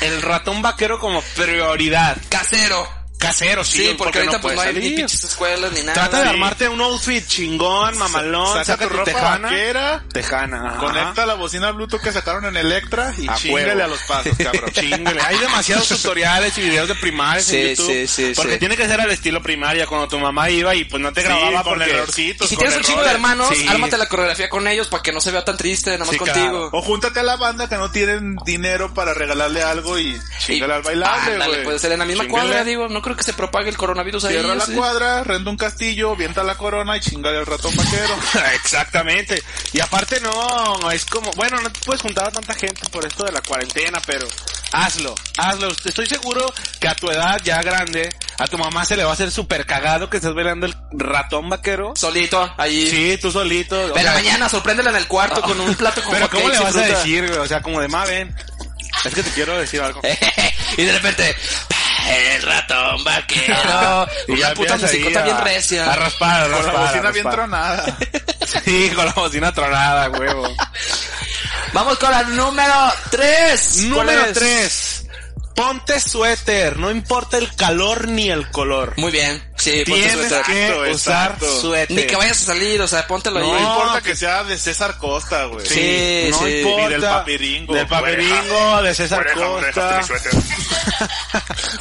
El 0.00 0.22
ratón 0.22 0.62
vaquero 0.62 0.98
como 0.98 1.20
prioridad. 1.36 2.16
Casero. 2.28 2.97
Casero, 3.18 3.64
sí, 3.64 3.78
Sí, 3.88 3.94
porque 3.98 4.18
ahorita 4.18 4.36
no 4.36 4.40
pues 4.42 4.54
no 4.54 4.62
puedes 4.62 4.76
hay 4.76 4.80
ni 4.90 4.96
pinches 4.96 5.24
escuelas 5.24 5.72
ni 5.72 5.80
nada. 5.80 5.92
Trata 5.94 6.18
de 6.18 6.22
Sí. 6.24 6.28
armarte 6.30 6.68
un 6.68 6.80
outfit 6.80 7.26
chingón, 7.26 7.98
mamalón, 7.98 8.64
Saca 8.64 8.84
tu 8.86 8.90
ropa 8.90 9.04
tejana. 9.04 9.48
vaquera, 9.48 10.04
Tejana. 10.12 10.68
ajá. 10.68 10.76
conecta 10.78 11.26
la 11.26 11.34
bocina 11.34 11.72
Bluetooth 11.72 12.00
que 12.00 12.12
sacaron 12.12 12.44
en 12.46 12.56
Electra 12.56 13.12
y 13.18 13.28
A 13.28 13.34
chingale 13.34 13.66
huevo. 13.74 13.82
a 13.84 13.86
los 13.88 14.00
pasos, 14.04 14.36
cabrón. 14.42 14.70
Chíngale. 14.72 15.20
Hay 15.20 15.36
demasiados 15.38 15.88
tutoriales 15.88 16.56
y 16.58 16.60
videos 16.62 16.86
de 16.86 16.94
primaria 16.94 17.42
Sí, 17.42 17.56
en 17.56 17.68
YouTube. 17.70 17.86
sí, 17.88 18.06
sí, 18.06 18.32
porque 18.36 18.52
sí. 18.54 18.58
tiene 18.60 18.76
que 18.76 18.86
ser 18.86 19.00
al 19.00 19.10
estilo 19.10 19.42
primaria, 19.42 19.86
cuando 19.86 20.06
tu 20.06 20.18
mamá 20.20 20.48
iba 20.50 20.74
y 20.76 20.84
pues 20.84 21.02
no 21.02 21.12
te 21.12 21.22
Sí, 21.22 21.26
grababa 21.26 21.64
con 21.64 21.74
porque... 21.78 21.90
errorcitos. 21.90 22.46
Y 22.46 22.50
si 22.50 22.56
tienes 22.56 22.76
un 22.76 22.82
chingo 22.84 23.02
de 23.02 23.10
hermanos, 23.10 23.48
Sí. 23.52 23.66
ármate 23.68 23.98
la 23.98 24.06
coreografía 24.06 24.48
con 24.48 24.68
ellos 24.68 24.86
para 24.86 25.02
que 25.02 25.10
no 25.12 25.20
se 25.20 25.32
vea 25.32 25.44
tan 25.44 25.56
triste, 25.56 25.90
nada 25.90 26.04
más 26.04 26.10
Sí, 26.12 26.18
contigo. 26.18 26.70
O 26.72 26.82
júntate 26.82 27.18
a 27.18 27.24
la 27.24 27.34
banda 27.36 27.68
que 27.68 27.76
no 27.76 27.90
tienen 27.90 28.36
dinero 28.44 28.94
para 28.94 29.12
regalarle 29.12 29.62
algo 29.64 29.98
y 29.98 30.16
chingale 30.38 30.74
al 30.74 30.82
bailable, 30.82 31.36
güey. 31.46 31.64
puede 31.64 31.78
ser 31.80 31.90
en 31.92 31.98
la 31.98 32.04
misma 32.04 32.28
cuadra, 32.28 32.62
digo. 32.62 32.88
No 32.88 33.02
creo 33.08 33.16
que 33.16 33.24
se 33.24 33.32
propague 33.32 33.70
el 33.70 33.76
coronavirus 33.76 34.26
ahí. 34.26 34.34
Cierra 34.34 34.54
la 34.54 34.66
sí. 34.66 34.72
cuadra, 34.72 35.24
renta 35.24 35.48
un 35.48 35.56
castillo, 35.56 36.14
vienta 36.14 36.42
la 36.42 36.56
corona 36.56 36.94
y 36.96 37.00
chingale 37.00 37.38
al 37.38 37.46
ratón 37.46 37.74
vaquero. 37.74 38.14
Exactamente. 38.54 39.42
Y 39.72 39.80
aparte 39.80 40.20
no, 40.20 40.90
es 40.90 41.06
como, 41.06 41.30
bueno, 41.32 41.58
no 41.60 41.70
te 41.72 41.80
puedes 41.80 42.02
juntar 42.02 42.28
a 42.28 42.30
tanta 42.30 42.54
gente 42.54 42.82
por 42.90 43.06
esto 43.06 43.24
de 43.24 43.32
la 43.32 43.40
cuarentena, 43.40 43.98
pero 44.06 44.26
hazlo, 44.72 45.14
hazlo. 45.38 45.68
Estoy 45.84 46.06
seguro 46.06 46.52
que 46.78 46.86
a 46.88 46.94
tu 46.94 47.10
edad 47.10 47.40
ya 47.42 47.62
grande, 47.62 48.10
a 48.38 48.46
tu 48.46 48.58
mamá 48.58 48.84
se 48.84 48.96
le 48.96 49.04
va 49.04 49.10
a 49.10 49.14
hacer 49.14 49.30
súper 49.30 49.64
cagado 49.64 50.10
que 50.10 50.18
estés 50.18 50.34
bailando 50.34 50.66
el 50.66 50.76
ratón 50.92 51.48
vaquero. 51.48 51.94
Solito, 51.96 52.52
ahí. 52.58 52.90
Sí, 52.90 53.18
tú 53.20 53.32
solito. 53.32 53.74
o 53.74 53.94
Pero 53.94 54.02
sea, 54.02 54.12
mañana 54.12 54.50
sorpréndela 54.50 54.90
en 54.90 54.96
el 54.96 55.06
cuarto 55.06 55.40
con 55.40 55.58
un 55.58 55.74
plato 55.74 56.02
con 56.02 56.12
Pero 56.14 56.28
¿cómo 56.28 56.48
le 56.48 56.58
vas 56.58 56.76
a 56.76 56.82
fruta. 56.82 56.86
decir, 56.98 57.26
güey? 57.26 57.38
O 57.38 57.46
sea, 57.46 57.62
como 57.62 57.80
de, 57.80 57.88
ma, 57.88 58.04
ven. 58.04 58.34
Es 59.04 59.14
que 59.14 59.22
te 59.22 59.30
quiero 59.30 59.56
decir 59.58 59.80
algo. 59.80 60.00
y 60.76 60.84
de 60.84 60.92
repente, 60.92 61.34
el 62.08 62.42
ratón 62.42 63.04
vaquero. 63.04 64.08
y 64.28 64.36
ya 64.38 64.54
puta 64.54 64.76
musicota 64.76 65.20
a- 65.20 65.24
bien 65.24 65.38
recia. 65.38 65.92
A 65.92 65.96
raspar, 65.96 66.40
a 66.40 66.42
Con 66.44 66.50
la 66.52 66.58
raspar, 66.72 66.86
bocina 66.86 67.10
bien 67.10 67.24
raspar. 67.24 67.34
tronada. 67.34 67.96
Sí, 68.64 68.90
con 68.94 69.04
la 69.04 69.12
bocina 69.12 69.52
tronada, 69.52 70.08
huevo. 70.08 70.48
Vamos 71.74 71.98
con 71.98 72.10
la 72.10 72.22
número 72.22 72.92
3. 73.10 73.76
Número 73.82 74.22
3. 74.32 74.87
Ponte 75.58 76.00
suéter, 76.00 76.76
no 76.78 76.88
importa 76.90 77.36
el 77.36 77.52
calor 77.56 78.06
ni 78.06 78.30
el 78.30 78.48
color. 78.50 78.94
Muy 78.96 79.10
bien. 79.10 79.42
Sí, 79.56 79.82
ponte 79.84 79.92
Tienes 80.02 80.12
suéter. 80.28 80.42
que 80.44 80.66
Exacto, 80.68 80.90
usar 80.92 81.30
exacto. 81.32 81.60
suéter. 81.60 81.96
Ni 81.96 82.02
que 82.06 82.16
vayas 82.16 82.42
a 82.42 82.44
salir, 82.46 82.80
o 82.80 82.86
sea, 82.86 83.06
póntelo 83.08 83.40
No 83.40 83.54
ahí. 83.54 83.60
importa 83.62 84.00
que 84.00 84.14
sea 84.14 84.44
de 84.44 84.56
César 84.56 84.96
Costa, 84.98 85.46
güey. 85.46 85.66
Sí, 85.66 86.28
no 86.30 86.38
sí. 86.38 86.58
importa. 86.60 86.86
Y 86.86 86.90
del 86.92 87.00
papiringo. 87.02 87.74
Del 87.74 87.86
papiringo, 87.88 88.82
de 88.82 88.94
César 88.94 89.26
Costa. 89.34 90.00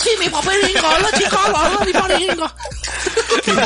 Sí, 0.03 0.09
mi 0.19 0.29
paperingo, 0.29 0.87
hola 0.87 1.09
chicos, 1.17 1.39
hola 1.47 1.79
mi 1.85 1.93
paperingo. 1.93 2.51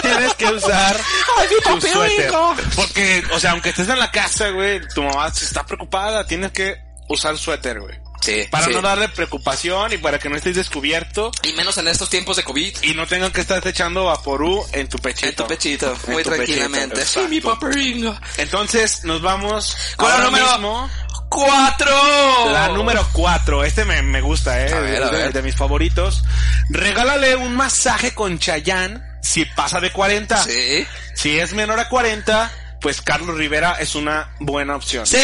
Tienes 0.01 0.33
que 0.35 0.45
usar 0.45 0.99
Ay, 1.37 1.47
mi 1.49 1.79
tu 1.81 1.87
suéter. 1.87 2.31
Porque, 2.75 3.23
o 3.33 3.39
sea, 3.39 3.51
aunque 3.51 3.69
estés 3.69 3.89
en 3.89 3.99
la 3.99 4.11
casa, 4.11 4.49
güey, 4.49 4.81
tu 4.93 5.03
mamá 5.03 5.33
se 5.33 5.45
está 5.45 5.65
preocupada, 5.65 6.25
tienes 6.25 6.51
que 6.51 6.75
usar 7.09 7.37
suéter, 7.37 7.79
güey. 7.79 8.00
Sí, 8.21 8.45
Para 8.51 8.65
sí. 8.67 8.71
no 8.73 8.81
darle 8.81 9.09
preocupación 9.09 9.93
y 9.93 9.97
para 9.97 10.19
que 10.19 10.29
no 10.29 10.35
estés 10.35 10.55
descubierto 10.55 11.31
Y 11.43 11.53
menos 11.53 11.77
en 11.77 11.87
estos 11.87 12.09
tiempos 12.09 12.37
de 12.37 12.43
COVID. 12.43 12.77
y 12.83 12.93
no 12.93 13.07
tengan 13.07 13.31
que 13.31 13.41
estar 13.41 13.65
echando 13.67 14.05
vaporú 14.05 14.65
en 14.73 14.87
tu 14.87 14.97
pechito. 14.99 15.27
En 15.29 15.35
tu 15.35 15.47
pechito, 15.47 15.97
En 16.07 16.13
muy 16.13 16.23
tu 16.23 16.29
tranquilamente. 16.29 16.95
pechito, 16.97 17.21
Sí, 17.21 17.27
mi 17.27 17.41
paperingo. 17.41 18.15
Entonces, 18.37 19.03
nos 19.05 19.21
vamos 19.21 19.75
la 19.97 20.05
ahora 20.13 20.23
número 20.25 20.45
mismo 20.51 20.89
cuatro. 21.29 22.51
La 22.51 22.67
número 22.69 23.07
4, 23.13 23.63
este 23.63 23.85
me, 23.85 24.01
me 24.01 24.21
gusta, 24.21 24.59
eh, 24.67 24.73
A 24.73 24.79
ver, 24.79 25.01
a 25.01 25.05
es 25.05 25.11
de, 25.11 25.17
ver. 25.17 25.33
de 25.33 25.41
mis 25.41 25.55
favoritos. 25.55 26.23
Regálale 26.69 27.35
un 27.35 27.55
masaje 27.55 28.13
con 28.13 28.37
Chayanne 28.37 29.01
si 29.21 29.45
pasa 29.45 29.79
de 29.79 29.91
40. 29.91 30.43
Sí. 30.43 30.85
Si 31.15 31.39
es 31.39 31.53
menor 31.53 31.79
a 31.79 31.87
40, 31.89 32.51
pues 32.81 33.01
Carlos 33.01 33.37
Rivera 33.37 33.73
es 33.79 33.95
una 33.95 34.33
buena 34.39 34.75
opción. 34.75 35.05
Sí. 35.05 35.17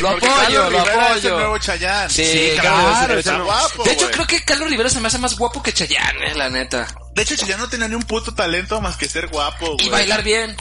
lo 0.00 0.08
apoyo, 0.10 0.26
Carlos 0.34 0.72
lo 0.72 0.78
Rivera 0.84 0.92
es 0.92 1.10
el 1.24 1.30
apoyo. 1.30 1.38
nuevo 1.38 1.58
Chayanne. 1.58 2.10
Sí, 2.10 2.24
Sí, 2.24 2.50
claro, 2.58 3.18
está 3.18 3.34
sí. 3.36 3.40
guapo, 3.42 3.84
De 3.84 3.92
hecho, 3.92 4.10
creo 4.10 4.26
que 4.26 4.44
Carlos 4.44 4.68
Rivera 4.70 4.88
se 4.90 5.00
me 5.00 5.08
hace 5.08 5.18
más 5.18 5.36
guapo 5.36 5.62
que 5.62 5.72
Chayanne, 5.72 6.26
eh, 6.30 6.34
la 6.34 6.48
neta. 6.50 6.86
De 7.12 7.22
hecho, 7.22 7.36
Chayanne 7.36 7.62
no 7.62 7.68
tenía 7.68 7.86
ni 7.88 7.94
un 7.94 8.02
puto 8.02 8.34
talento 8.34 8.80
más 8.80 8.96
que 8.96 9.08
ser 9.08 9.28
guapo, 9.28 9.74
güey. 9.74 9.86
Y 9.86 9.88
bailar 9.90 10.22
bien. 10.22 10.56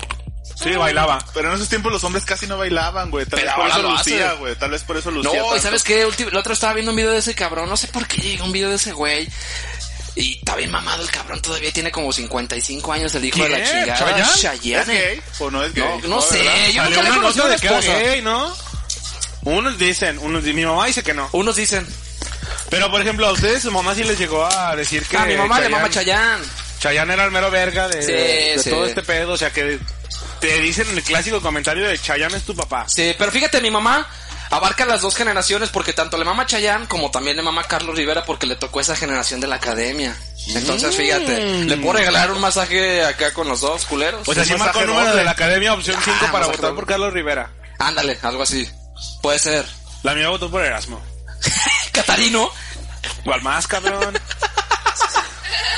Sí, 0.61 0.71
bailaba. 0.75 1.23
Pero 1.33 1.49
en 1.49 1.55
esos 1.55 1.69
tiempos 1.69 1.91
los 1.91 2.03
hombres 2.03 2.25
casi 2.25 2.45
no 2.47 2.57
bailaban, 2.57 3.09
güey. 3.09 3.25
Tal 3.25 3.39
Pero 3.39 3.51
vez 3.51 3.55
por 3.55 3.67
eso 3.79 3.89
lucía, 3.89 4.33
güey. 4.33 4.55
Tal 4.55 4.71
vez 4.71 4.83
por 4.83 4.97
eso 4.97 5.09
lucía. 5.09 5.31
No, 5.39 5.45
y 5.45 5.49
tanto. 5.49 5.61
sabes 5.63 5.83
qué, 5.83 6.01
el 6.03 6.37
otro 6.37 6.53
estaba 6.53 6.73
viendo 6.73 6.91
un 6.91 6.97
video 6.97 7.11
de 7.11 7.19
ese 7.19 7.33
cabrón, 7.33 7.69
no 7.69 7.77
sé 7.77 7.87
por 7.87 8.05
qué 8.05 8.21
llegó 8.21 8.45
un 8.45 8.51
video 8.51 8.69
de 8.69 8.75
ese 8.75 8.91
güey. 8.91 9.27
Y 10.15 10.37
está 10.37 10.55
bien 10.55 10.69
mamado 10.69 11.01
el 11.01 11.09
cabrón, 11.09 11.41
todavía 11.41 11.71
tiene 11.73 11.91
como 11.91 12.13
55 12.13 12.93
años 12.93 13.15
el 13.15 13.25
hijo 13.25 13.41
de 13.43 13.49
la 13.49 13.63
chingada. 13.63 14.33
¿Chayanne? 14.35 14.81
¿Es 14.81 14.87
gay 14.87 15.21
o 15.39 15.49
no 15.49 15.63
es 15.63 15.73
gay? 15.73 15.83
No, 16.03 16.07
no 16.07 16.21
sé, 16.21 16.37
¿verdad? 16.37 16.53
yo 16.71 16.83
nunca 16.83 17.01
le 17.01 17.09
una 17.19 17.45
era 17.45 17.55
esposa. 17.55 17.99
gay, 17.99 18.21
¿no? 18.21 18.55
Unos 19.41 19.77
dicen, 19.77 20.19
unos 20.19 20.43
mi 20.43 20.63
mamá 20.65 20.85
dice 20.85 21.01
que 21.03 21.13
no. 21.13 21.27
Unos 21.31 21.55
dicen, 21.55 21.85
Pero 22.69 22.89
por 22.91 23.01
ejemplo, 23.01 23.27
a 23.27 23.31
ustedes 23.31 23.63
su 23.63 23.71
mamá 23.71 23.95
sí 23.95 24.03
les 24.03 24.17
llegó 24.17 24.45
a 24.45 24.75
decir 24.75 25.03
que 25.05 25.17
a 25.17 25.25
mi 25.25 25.35
mamá 25.35 25.59
le 25.59 25.69
mama 25.69 25.89
Chayanne- 25.89 26.43
Chayanne. 26.79 27.13
Era 27.13 27.25
el 27.25 27.31
mero 27.31 27.49
verga 27.51 27.87
de, 27.87 28.01
Sí, 28.03 28.11
de 28.11 28.59
sí. 28.63 28.69
todo 28.69 28.85
este 28.85 29.01
pedo, 29.03 29.33
o 29.33 29.37
sea 29.37 29.51
que 29.51 29.79
te 30.39 30.59
dicen 30.61 30.87
en 30.89 30.97
el 30.97 31.03
clásico 31.03 31.41
comentario 31.41 31.87
de 31.87 31.97
Chayanne 31.97 32.37
es 32.37 32.43
tu 32.43 32.55
papá. 32.55 32.85
Sí, 32.87 33.15
pero 33.17 33.31
fíjate, 33.31 33.61
mi 33.61 33.71
mamá 33.71 34.07
abarca 34.55 34.85
las 34.85 35.01
dos 35.01 35.15
generaciones 35.15 35.69
porque 35.69 35.93
tanto 35.93 36.17
le 36.17 36.25
mama 36.25 36.45
Chayanne 36.45 36.87
como 36.87 37.09
también 37.11 37.35
le 37.37 37.43
mama 37.43 37.63
Carlos 37.63 37.95
Rivera 37.95 38.23
porque 38.25 38.45
le 38.47 38.55
tocó 38.55 38.79
esa 38.79 38.95
generación 38.95 39.39
de 39.39 39.47
la 39.47 39.55
academia. 39.55 40.15
Entonces, 40.55 40.95
fíjate, 40.95 41.65
le 41.65 41.77
puedo 41.77 41.93
regalar 41.93 42.31
un 42.31 42.41
masaje 42.41 43.03
acá 43.03 43.33
con 43.33 43.47
los 43.47 43.61
dos 43.61 43.85
culeros. 43.85 44.27
O 44.27 44.33
sea, 44.33 44.43
sí 44.45 44.53
marcó 44.55 44.79
el 44.81 44.87
número 44.87 45.15
de 45.15 45.23
la 45.23 45.31
Academia 45.31 45.73
opción 45.73 45.97
5 46.03 46.17
Ah, 46.27 46.31
para 46.31 46.45
votar 46.47 46.61
doble. 46.61 46.75
por 46.75 46.85
Carlos 46.85 47.13
Rivera. 47.13 47.51
Ándale, 47.79 48.19
algo 48.21 48.43
así. 48.43 48.69
Puede 49.21 49.39
ser. 49.39 49.65
La 50.03 50.13
mía 50.13 50.29
votó 50.29 50.51
por 50.51 50.63
Erasmo. 50.63 51.01
Catarino. 51.91 52.49
¿Cuál 53.23 53.41
más, 53.41 53.67
cabrón? 53.67 54.17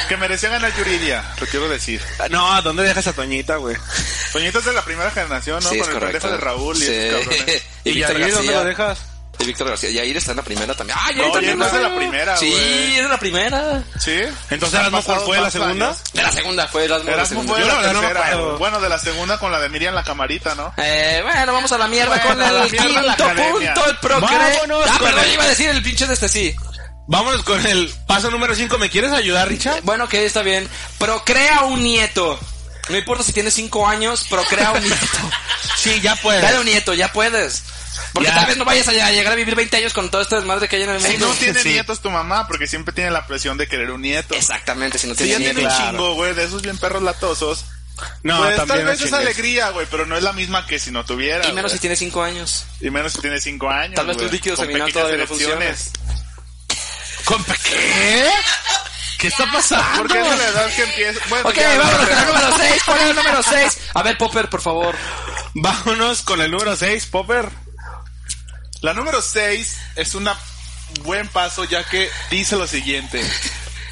Que 0.10 0.18
merecía 0.18 0.50
ganar 0.50 0.72
Yuridia, 0.78 1.24
lo 1.40 1.48
quiero 1.48 1.68
decir. 1.70 2.02
no, 2.30 2.62
¿dónde 2.62 2.84
dejas 2.84 3.08
a 3.08 3.14
Toñita, 3.14 3.56
güey? 3.58 3.76
Toñito 4.32 4.60
es 4.60 4.66
de 4.66 4.74
la 4.74 4.84
primera 4.84 5.10
generación, 5.12 5.64
¿no? 5.64 5.70
Sí, 5.70 5.80
es 5.80 5.88
Con 5.88 5.96
el 5.96 6.00
pendejo 6.02 6.30
de 6.30 6.38
Raúl 6.38 6.76
y 6.78 6.80
Sí. 6.82 6.92
esos 6.94 7.26
cabrones. 7.26 7.64
Y, 7.86 7.90
¿Y 7.90 7.94
Víctor 7.96 8.20
Yair 8.20 8.34
dónde 8.34 8.54
lo 8.54 8.64
dejas? 8.64 9.00
Y 9.38 9.46
Víctor 9.46 9.68
García. 9.68 9.90
Yair 9.92 10.16
está 10.16 10.32
en 10.32 10.38
la 10.38 10.44
primera 10.44 10.74
también. 10.76 10.98
Ah, 11.02 11.10
Yair 11.12 11.26
No, 11.28 11.32
también. 11.34 11.60
No 11.60 11.66
es 11.66 11.72
de 11.74 11.78
¿no? 11.82 11.90
la 11.90 11.96
primera, 11.98 12.38
Sí, 12.38 12.54
es 12.96 13.04
de 13.04 13.10
la 13.10 13.18
primera. 13.20 13.84
¿Sí? 14.00 14.22
Entonces, 14.50 14.80
¿Erasmo 14.80 15.02
fue, 15.02 15.36
la 15.38 15.42
más 15.44 15.54
segunda? 15.54 15.88
años. 15.88 16.04
De 16.14 16.22
la 16.24 16.32
segunda 16.32 16.68
fue 16.68 16.86
Erasmo. 16.86 17.04
de 17.06 17.12
la 17.12 17.18
Erasmo 17.18 17.42
segunda. 17.42 17.54
fue 17.54 17.62
de 17.64 17.68
la 17.68 17.82
la 17.82 18.32
no 18.36 18.58
bueno, 18.58 18.80
de 18.80 18.90
la 18.90 19.00
segunda 19.00 19.38
con 19.40 19.52
la 19.52 19.60
de 19.60 19.68
Miriam 19.70 19.94
la 19.94 20.04
camarita, 20.04 20.56
¿no? 20.56 20.74
Eh, 20.78 21.20
bueno, 21.24 21.52
vamos 21.54 21.72
a 21.72 21.78
la 21.78 21.88
mierda 21.88 22.16
Bueno, 22.16 22.26
con 22.30 22.40
la 22.40 22.64
el 22.64 22.72
mierda 22.72 23.02
la 23.02 23.16
quinto 23.18 23.44
punto, 23.52 23.90
el 23.90 23.98
procre. 23.98 24.38
Vámonos 24.38 24.90
Ah, 24.90 24.98
perdón, 25.02 25.26
iba 25.34 25.44
a 25.44 25.48
decir 25.48 25.70
el 25.70 25.84
pinche 25.84 26.08
de 26.08 26.14
este 26.14 26.30
sí. 26.30 26.56
Vámonos 27.08 27.44
con 27.44 27.66
el 27.66 27.94
paso 28.08 28.32
número 28.32 28.56
5. 28.56 28.78
¿Me 28.78 28.90
quieres 28.90 29.12
ayudar, 29.12 29.48
Richard? 29.48 29.82
Bueno, 29.84 30.08
que 30.10 30.26
está 30.26 30.42
bien. 30.42 30.68
Procrea 30.98 31.62
un 31.66 31.84
nieto. 31.84 32.40
No 32.90 32.98
importa 32.98 33.24
si 33.24 33.34
tienes 33.34 33.54
cinco 33.54 33.88
años, 33.88 34.26
procrea 34.30 34.72
un 34.72 34.82
nieto. 34.84 34.96
Sí, 35.76 36.00
ya 36.02 36.16
puedes. 36.16 36.42
Dale 36.42 36.60
un 36.60 36.66
nieto, 36.66 36.94
ya 36.94 37.12
puedes. 37.12 37.64
Porque 38.14 38.30
Ya. 38.30 38.36
tal 38.36 38.46
vez 38.48 38.58
no 38.58 38.66
vayas 38.66 38.88
a 38.88 38.92
llegar 38.92 39.34
a 39.34 39.36
vivir 39.36 39.56
20 39.56 39.78
años 39.78 39.94
con 39.94 40.10
todo 40.10 40.22
este 40.22 40.36
desmadre 40.36 40.68
que 40.68 40.78
hay 40.78 40.84
en 40.84 40.90
el 40.92 41.02
Si 41.02 41.12
mundo. 41.12 41.28
no 41.28 41.34
tiene 41.36 41.62
Sí. 41.62 41.70
nietos 41.70 42.00
tu 42.02 42.10
mamá, 42.10 42.48
porque 42.48 42.66
siempre 42.66 42.94
tiene 42.94 43.12
la 43.12 43.28
presión 43.28 43.58
de 43.58 43.68
querer 43.68 43.92
un 43.92 44.02
nieto. 44.02 44.34
Exactamente, 44.34 44.98
si 44.98 45.08
no 45.08 45.14
Si 45.14 45.26
tienes 45.26 45.34
ya 45.34 45.40
nieto. 45.40 45.56
tiene 45.60 45.70
un 45.70 45.76
claro. 45.76 45.92
chingo, 45.92 46.14
güey, 46.16 46.34
de 46.34 46.44
esos 46.46 46.62
bien 46.64 46.78
perros 46.78 47.04
latosos. 47.04 47.66
No, 48.24 48.38
pues 48.40 48.56
también 48.56 48.80
tal 48.80 48.88
vez 48.88 49.02
es 49.02 49.14
alegría, 49.14 49.70
güey, 49.70 49.86
pero 49.92 50.06
no 50.06 50.18
es 50.18 50.24
la 50.24 50.34
misma 50.34 50.66
que 50.66 50.80
si 50.80 50.92
no 50.92 51.06
tuviera. 51.06 51.48
Y 51.48 51.54
menos 51.54 51.72
si 51.72 51.78
tienes 51.80 52.00
cinco 52.00 52.24
años. 52.24 52.66
Y 52.82 52.90
menos 52.90 53.14
si 53.14 53.20
tiene 53.22 53.40
cinco 53.40 53.70
años. 53.70 53.96
Tal 53.96 54.08
vez 54.08 54.18
güey, 54.18 54.28
tu 54.28 54.34
líquido 54.34 54.56
con 54.56 54.66
seminal 54.66 54.88
pequeñas 54.88 55.04
todavía 55.08 55.26
no 55.26 55.34
erecciones. 55.36 55.92
¿Con 57.26 57.44
qué? 57.44 58.30
¿Qué 59.18 59.28
está 59.28 59.52
pasando? 59.52 59.98
Porque 59.98 60.20
es 60.20 60.28
la 60.28 60.48
edad 60.48 60.76
que 60.76 60.84
empieza. 60.84 61.20
Bueno, 61.30 61.50
Ok, 61.50 61.56
ya, 61.56 61.78
vámonos 61.78 62.06
con 62.06 62.18
el 62.20 62.26
número 62.28 62.58
6. 62.58 62.84
¿Cuál 62.86 63.00
es 63.02 63.10
el 63.10 63.16
número 63.16 63.44
6? 63.44 63.78
A 63.94 64.04
ver, 64.04 64.18
Popper, 64.18 64.50
por 64.50 64.62
favor. 64.62 64.96
Vámonos 65.54 66.22
con 66.22 66.42
el 66.42 66.52
número 66.52 66.76
6, 66.76 67.06
Popper. 67.08 67.50
La 68.82 68.94
número 68.94 69.22
6 69.22 69.78
es 69.96 70.16
un 70.16 70.30
buen 71.04 71.28
paso 71.30 71.64
ya 71.64 71.84
que 71.84 72.10
dice 72.30 72.56
lo 72.56 72.68
siguiente. 72.68 73.24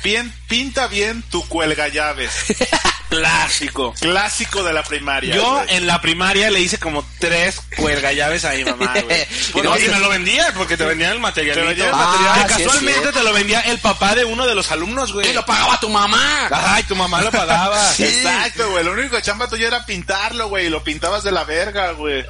Bien, 0.04 0.32
pinta 0.48 0.88
bien 0.88 1.24
tu 1.24 1.48
cuelga 1.48 1.88
llaves. 1.88 2.32
Clásico. 3.20 3.94
Clásico 4.00 4.64
de 4.64 4.74
la 4.74 4.84
primaria. 4.84 5.36
Yo 5.36 5.54
güey. 5.56 5.76
en 5.76 5.88
la 5.88 6.02
primaria 6.02 6.50
le 6.50 6.60
hice 6.62 6.78
como 6.80 7.06
tres 7.20 7.62
cuelgallaves 7.78 8.46
a 8.46 8.52
mi 8.54 8.64
mamá, 8.66 8.94
güey. 9.04 9.28
Y 9.54 9.60
Y, 9.60 9.62
no, 9.62 9.78
y 9.78 9.88
me 9.88 10.00
lo 10.00 10.10
vendía 10.10 10.52
porque 10.56 10.78
te 10.78 10.86
vendían 10.86 11.12
el 11.12 11.20
materialito. 11.20 11.62
Te 11.62 11.68
vendían 11.68 11.90
el 11.90 11.94
Ah, 11.96 11.98
material. 11.98 12.48
que 12.48 12.54
sí, 12.56 12.62
es 12.62 12.68
casualmente 12.68 13.12
te 13.12 13.24
lo 13.24 13.34
vendía 13.34 13.60
el 13.62 13.80
papá 13.80 14.16
de 14.16 14.26
uno 14.26 14.46
de 14.48 14.56
los 14.56 14.72
alumnos, 14.72 15.14
güey. 15.14 15.30
Y 15.30 15.34
lo 15.34 15.46
pagaba 15.46 15.80
tu 15.80 15.90
mamá. 15.90 16.48
Ay, 16.52 16.84
tu 16.84 16.96
mamá 16.96 17.22
lo 17.22 17.32
pagaba. 17.32 17.80
Sí. 17.94 18.04
Exacto, 18.04 18.72
güey. 18.72 18.84
Lo 18.84 18.94
único 18.94 19.16
que 19.16 19.22
chamba 19.22 19.48
tuya 19.48 19.68
era 19.68 19.86
pintarlo, 19.86 20.48
güey. 20.50 20.66
Y 20.66 20.70
lo 20.70 20.84
pintabas 20.84 21.24
de 21.24 21.32
la 21.32 21.44
verga, 21.44 21.92
güey. 21.92 22.26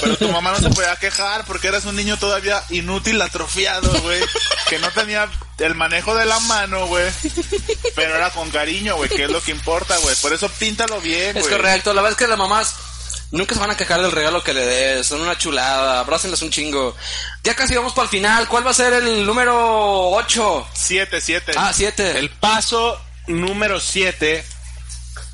Pero 0.00 0.16
tu 0.16 0.28
mamá 0.30 0.52
no 0.52 0.58
se 0.58 0.70
podía 0.70 0.94
quejar 0.96 1.44
porque 1.44 1.68
eras 1.68 1.84
un 1.86 1.96
niño 1.96 2.16
todavía 2.18 2.62
inútil, 2.70 3.20
atrofiado, 3.20 3.90
güey. 4.02 4.20
Que 4.68 4.78
no 4.78 4.88
tenía 4.90 5.28
el 5.58 5.74
manejo 5.74 6.14
de 6.14 6.24
la 6.26 6.40
mano, 6.40 6.86
güey. 6.86 7.10
Pero 7.94 8.16
era 8.16 8.30
con 8.30 8.50
cariño, 8.50 8.96
güey. 8.96 9.08
Que 9.10 9.24
es 9.24 9.30
lo 9.30 9.40
que 9.40 9.50
importa, 9.52 9.96
güey. 9.98 10.16
Por 10.16 10.32
eso 10.32 10.48
píntalo 10.48 11.00
bien, 11.00 11.36
Es 11.36 11.44
güey. 11.46 11.56
correcto. 11.56 11.92
La 11.94 12.02
verdad 12.02 12.18
es 12.18 12.24
que 12.24 12.28
las 12.28 12.38
mamás 12.38 12.74
nunca 13.30 13.54
se 13.54 13.60
van 13.60 13.70
a 13.70 13.76
quejar 13.76 14.02
del 14.02 14.12
regalo 14.12 14.42
que 14.42 14.54
le 14.54 14.64
des. 14.66 15.06
Son 15.06 15.20
una 15.20 15.38
chulada. 15.38 16.00
Abrácenlas 16.00 16.42
un 16.42 16.50
chingo. 16.50 16.96
Ya 17.44 17.54
casi 17.54 17.74
vamos 17.76 17.92
para 17.92 18.04
el 18.04 18.10
final. 18.10 18.48
¿Cuál 18.48 18.66
va 18.66 18.70
a 18.70 18.74
ser 18.74 18.92
el 18.94 19.24
número 19.26 20.10
8? 20.10 20.68
Siete, 20.74 21.20
siete. 21.20 21.52
Ah, 21.56 21.72
7. 21.74 22.18
El 22.18 22.30
paso 22.30 23.00
número 23.28 23.78
7. 23.78 24.44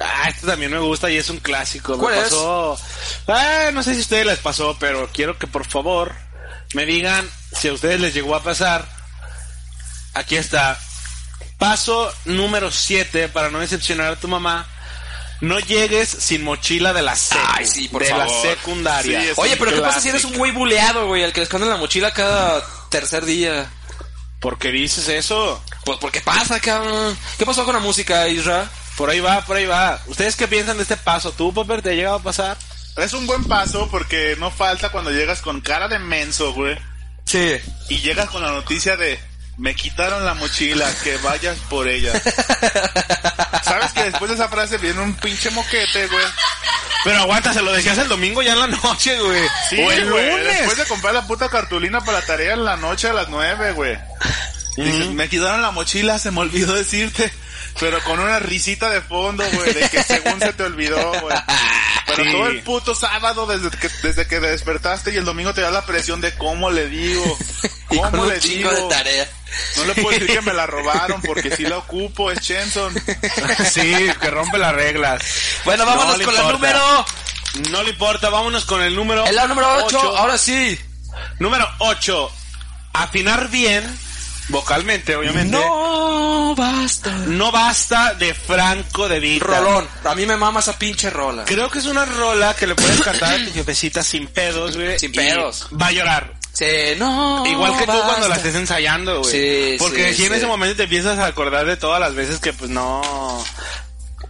Ah, 0.00 0.28
este 0.28 0.46
también 0.46 0.70
me 0.70 0.78
gusta 0.78 1.10
y 1.10 1.16
es 1.16 1.28
un 1.30 1.38
clásico. 1.38 1.92
Me 1.92 1.98
¿Cuál 1.98 2.14
es? 2.14 2.24
pasó. 2.24 2.78
Ah, 3.26 3.70
no 3.72 3.82
sé 3.82 3.92
si 3.94 3.98
a 3.98 4.02
ustedes 4.02 4.26
les 4.26 4.38
pasó, 4.38 4.76
pero 4.78 5.08
quiero 5.12 5.38
que 5.38 5.46
por 5.46 5.66
favor 5.66 6.14
me 6.74 6.84
digan 6.86 7.28
si 7.58 7.68
a 7.68 7.72
ustedes 7.72 7.98
les 8.00 8.14
llegó 8.14 8.34
a 8.36 8.42
pasar. 8.42 8.97
Aquí 10.18 10.36
está. 10.36 10.78
Paso 11.58 12.12
número 12.24 12.70
7 12.72 13.28
para 13.28 13.50
no 13.50 13.60
decepcionar 13.60 14.12
a 14.12 14.16
tu 14.16 14.26
mamá. 14.28 14.66
No 15.40 15.60
llegues 15.60 16.08
sin 16.08 16.42
mochila 16.42 16.92
de 16.92 17.02
la 17.02 17.14
secu, 17.14 17.40
Ay, 17.46 17.66
sí, 17.66 17.88
por 17.88 18.02
de 18.02 18.08
favor. 18.10 18.26
la 18.26 18.42
secundaria. 18.42 19.20
Sí, 19.22 19.28
Oye, 19.36 19.56
pero 19.56 19.72
¿qué 19.72 19.80
pasa 19.80 20.00
si 20.00 20.08
eres 20.08 20.24
un 20.24 20.36
güey 20.36 20.50
buleado, 20.50 21.06
güey? 21.06 21.22
El 21.22 21.32
que 21.32 21.40
le 21.40 21.44
esconden 21.44 21.70
la 21.70 21.76
mochila 21.76 22.12
cada 22.12 22.60
tercer 22.90 23.24
día. 23.24 23.70
¿Por 24.40 24.58
qué 24.58 24.72
dices 24.72 25.06
eso? 25.08 25.62
Pues, 25.84 25.98
¿por 25.98 26.10
qué 26.10 26.20
pasa, 26.20 26.58
cabrón? 26.58 27.16
¿Qué 27.38 27.46
pasó 27.46 27.64
con 27.64 27.74
la 27.74 27.80
música, 27.80 28.28
Isra? 28.28 28.68
Por 28.96 29.10
ahí 29.10 29.20
va, 29.20 29.44
por 29.44 29.56
ahí 29.56 29.66
va. 29.66 30.00
¿Ustedes 30.06 30.34
qué 30.34 30.48
piensan 30.48 30.76
de 30.76 30.82
este 30.82 30.96
paso? 30.96 31.30
¿Tú, 31.30 31.54
Popper, 31.54 31.82
te 31.82 31.90
ha 31.90 31.94
llegado 31.94 32.16
a 32.16 32.22
pasar? 32.22 32.56
Es 32.96 33.12
un 33.12 33.24
buen 33.28 33.44
paso 33.44 33.88
porque 33.92 34.34
no 34.40 34.50
falta 34.50 34.90
cuando 34.90 35.12
llegas 35.12 35.40
con 35.40 35.60
cara 35.60 35.86
de 35.86 36.00
menso, 36.00 36.52
güey. 36.52 36.76
Sí. 37.24 37.58
Y 37.88 37.98
llegas 37.98 38.28
con 38.30 38.42
la 38.42 38.50
noticia 38.50 38.96
de 38.96 39.20
me 39.58 39.74
quitaron 39.74 40.24
la 40.24 40.34
mochila, 40.34 40.88
que 41.04 41.16
vayas 41.18 41.58
por 41.68 41.88
ella. 41.88 42.12
¿Sabes 43.62 43.92
que 43.92 44.04
después 44.04 44.28
de 44.30 44.34
esa 44.36 44.48
frase 44.48 44.78
viene 44.78 45.00
un 45.00 45.14
pinche 45.14 45.50
moquete, 45.50 46.06
güey? 46.06 46.24
Pero 47.04 47.18
aguanta, 47.20 47.52
se 47.52 47.62
lo 47.62 47.72
decías 47.72 47.98
el 47.98 48.08
domingo 48.08 48.42
ya 48.42 48.52
en 48.52 48.60
la 48.60 48.66
noche, 48.66 49.18
güey. 49.20 49.42
Sí, 49.68 49.80
o 49.80 49.90
el 49.92 50.10
güey, 50.10 50.30
lunes. 50.30 50.58
Después 50.58 50.78
de 50.78 50.84
comprar 50.86 51.14
la 51.14 51.26
puta 51.26 51.48
cartulina 51.48 52.00
para 52.00 52.20
la 52.20 52.26
tarea 52.26 52.54
en 52.54 52.64
la 52.64 52.76
noche 52.76 53.08
a 53.08 53.12
las 53.12 53.28
nueve, 53.28 53.72
güey. 53.72 53.96
Me 55.12 55.28
quitaron 55.28 55.60
la 55.62 55.70
mochila, 55.72 56.18
se 56.18 56.30
me 56.30 56.40
olvidó 56.40 56.74
decirte. 56.74 57.32
Pero 57.80 58.02
con 58.02 58.18
una 58.18 58.38
risita 58.40 58.90
de 58.90 59.00
fondo, 59.00 59.44
güey, 59.52 59.72
de 59.72 59.88
que 59.88 60.02
según 60.02 60.40
se 60.40 60.52
te 60.52 60.62
olvidó, 60.64 61.12
güey. 61.20 61.36
Pero 62.06 62.24
Sí. 62.24 62.30
todo 62.32 62.46
el 62.48 62.62
puto 62.62 62.94
sábado 62.94 63.46
desde 63.46 63.70
que, 63.76 63.88
desde 64.02 64.26
que 64.26 64.40
despertaste 64.40 65.12
y 65.12 65.16
el 65.16 65.24
domingo 65.24 65.52
te 65.54 65.60
da 65.60 65.70
la 65.70 65.84
presión 65.86 66.20
de 66.20 66.34
cómo 66.34 66.70
le 66.70 66.88
digo. 66.88 67.38
Y 67.90 67.96
con 67.96 68.10
¿Cómo 68.10 68.22
un 68.24 68.28
le 68.28 68.38
digo? 68.38 68.70
de 68.70 68.82
tarea. 68.94 69.26
No 69.76 69.84
le 69.84 69.94
puedo 69.94 70.10
decir 70.10 70.26
que 70.26 70.42
me 70.42 70.52
la 70.52 70.66
robaron 70.66 71.22
porque 71.22 71.54
si 71.54 71.64
la 71.64 71.78
ocupo, 71.78 72.30
es 72.30 72.40
Chenson. 72.40 72.94
Sí, 73.70 73.94
que 74.20 74.30
rompe 74.30 74.58
las 74.58 74.74
reglas. 74.74 75.22
Bueno, 75.64 75.84
vámonos 75.86 76.18
No 76.18 76.24
con 76.24 76.36
el 76.36 76.52
número... 76.52 77.06
No 77.70 77.82
le 77.82 77.90
importa, 77.90 78.28
vámonos 78.28 78.64
con 78.64 78.82
el 78.82 78.94
número. 78.94 79.26
El 79.26 79.36
número 79.48 79.84
8. 79.84 79.98
ocho. 79.98 80.16
Ahora 80.16 80.38
sí. 80.38 80.78
Número 81.38 81.66
8. 81.78 82.30
Afinar 82.92 83.48
bien, 83.48 83.84
vocalmente, 84.48 85.16
obviamente. 85.16 85.56
No 85.56 86.54
basta. 86.54 87.10
No 87.10 87.50
basta 87.50 88.14
de 88.14 88.34
Franco 88.34 89.08
de 89.08 89.20
Vita. 89.20 89.46
Rolón. 89.46 89.88
A 90.04 90.14
mí 90.14 90.26
me 90.26 90.36
mama 90.36 90.60
esa 90.60 90.78
pinche 90.78 91.10
rola. 91.10 91.44
Creo 91.44 91.70
que 91.70 91.78
es 91.78 91.86
una 91.86 92.04
rola 92.04 92.54
que 92.54 92.66
le 92.66 92.74
puedes 92.74 93.00
cantar 93.00 93.34
a 93.34 93.44
tu 93.44 93.52
jefecita 93.52 94.02
sin 94.02 94.26
pedos, 94.26 94.76
güey. 94.76 94.98
Sin 94.98 95.12
pedos. 95.12 95.68
Va 95.80 95.86
a 95.86 95.92
llorar. 95.92 96.37
Sí, 96.58 96.66
no. 96.98 97.44
Igual 97.46 97.72
que 97.78 97.84
tú 97.86 97.92
cuando 97.92 98.08
basta. 98.10 98.28
la 98.28 98.34
estés 98.36 98.54
ensayando, 98.56 99.20
güey. 99.20 99.30
Sí, 99.30 99.76
Porque 99.78 100.08
sí, 100.08 100.14
si 100.22 100.24
en 100.26 100.34
ese 100.34 100.46
momento 100.46 100.76
te 100.76 100.82
empiezas 100.84 101.16
a 101.18 101.26
acordar 101.26 101.64
de 101.66 101.76
todas 101.76 102.00
las 102.00 102.14
veces 102.16 102.40
que 102.40 102.52
pues 102.52 102.68
no... 102.70 103.44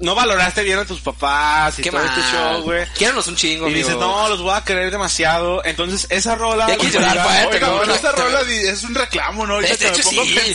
No 0.01 0.14
valoraste 0.14 0.62
bien 0.62 0.79
a 0.79 0.85
tus 0.85 1.01
papás 1.01 1.76
y 1.79 1.83
Qué 1.83 1.91
todo 1.91 2.01
este 2.05 2.20
mal. 2.20 2.31
show, 2.55 2.62
güey. 2.62 2.87
Quiéranos 2.97 3.26
un 3.26 3.35
chingo, 3.35 3.68
Y 3.68 3.72
dices, 3.74 3.97
no, 3.97 4.29
los 4.29 4.43
voy 4.43 4.55
a 4.55 4.62
querer 4.62 4.91
demasiado. 4.93 5.64
Entonces, 5.64 6.07
esa 6.11 6.37
rola... 6.37 6.68
Ya 6.68 6.76
quieres 6.76 6.95
llorar, 6.95 7.16
¿no? 7.61 7.85
No, 7.87 7.95
esta 7.95 8.14
te- 8.14 8.22
rola 8.22 8.43
es 8.43 8.85
un 8.85 8.95
reclamo, 8.95 9.45
¿no? 9.47 9.59
De- 9.61 9.66
de 9.74 9.89
hecho, 9.89 10.03
sí. 10.03 10.55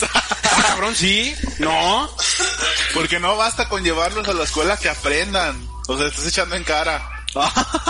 Ah, 0.56 0.62
cabrón, 0.68 0.94
sí. 0.94 1.34
No. 1.58 2.08
Porque 2.94 3.18
no 3.18 3.36
basta 3.36 3.68
con 3.68 3.82
llevarlos 3.82 4.26
a 4.28 4.32
la 4.32 4.44
escuela 4.44 4.76
que 4.78 4.88
aprendan. 4.88 5.68
O 5.88 5.98
sea, 5.98 6.06
estás 6.06 6.26
echando 6.26 6.54
en 6.54 6.62
cara. 6.64 7.10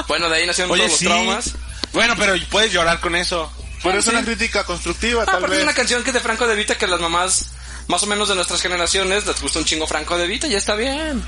Bueno, 0.09 0.29
de 0.31 0.37
ahí 0.39 0.47
nacieron 0.47 0.73
Oye, 0.73 0.87
todos 0.87 1.03
los 1.03 1.09
traumas. 1.11 1.55
Bueno, 1.93 2.15
pero 2.19 2.35
puedes 2.51 2.73
llorar 2.73 2.99
con 3.01 3.15
eso. 3.15 3.53
Pero 3.85 3.99
es 3.99 4.05
sí. 4.05 4.11
una 4.11 4.25
crítica 4.25 4.65
constructiva, 4.65 5.23
Ah, 5.23 5.27
tal 5.27 5.35
aparte 5.37 5.51
vez. 5.53 5.59
es 5.61 5.65
una 5.65 5.75
canción 5.75 6.03
que 6.03 6.11
es 6.11 6.15
de 6.15 6.21
Franco 6.21 6.47
De 6.47 6.57
Vita 6.57 6.77
que 6.77 6.87
las 6.87 7.01
mamás 7.01 7.51
más 7.87 8.03
o 8.03 8.07
menos 8.07 8.29
de 8.29 8.35
nuestras 8.35 8.61
generaciones 8.63 9.27
les 9.27 9.41
gusta 9.41 9.59
un 9.59 9.65
chingo 9.67 9.87
Franco 9.87 10.17
De 10.19 10.27
Vita, 10.27 10.47
ya 10.47 10.59
está 10.59 10.75
bien. 10.75 11.23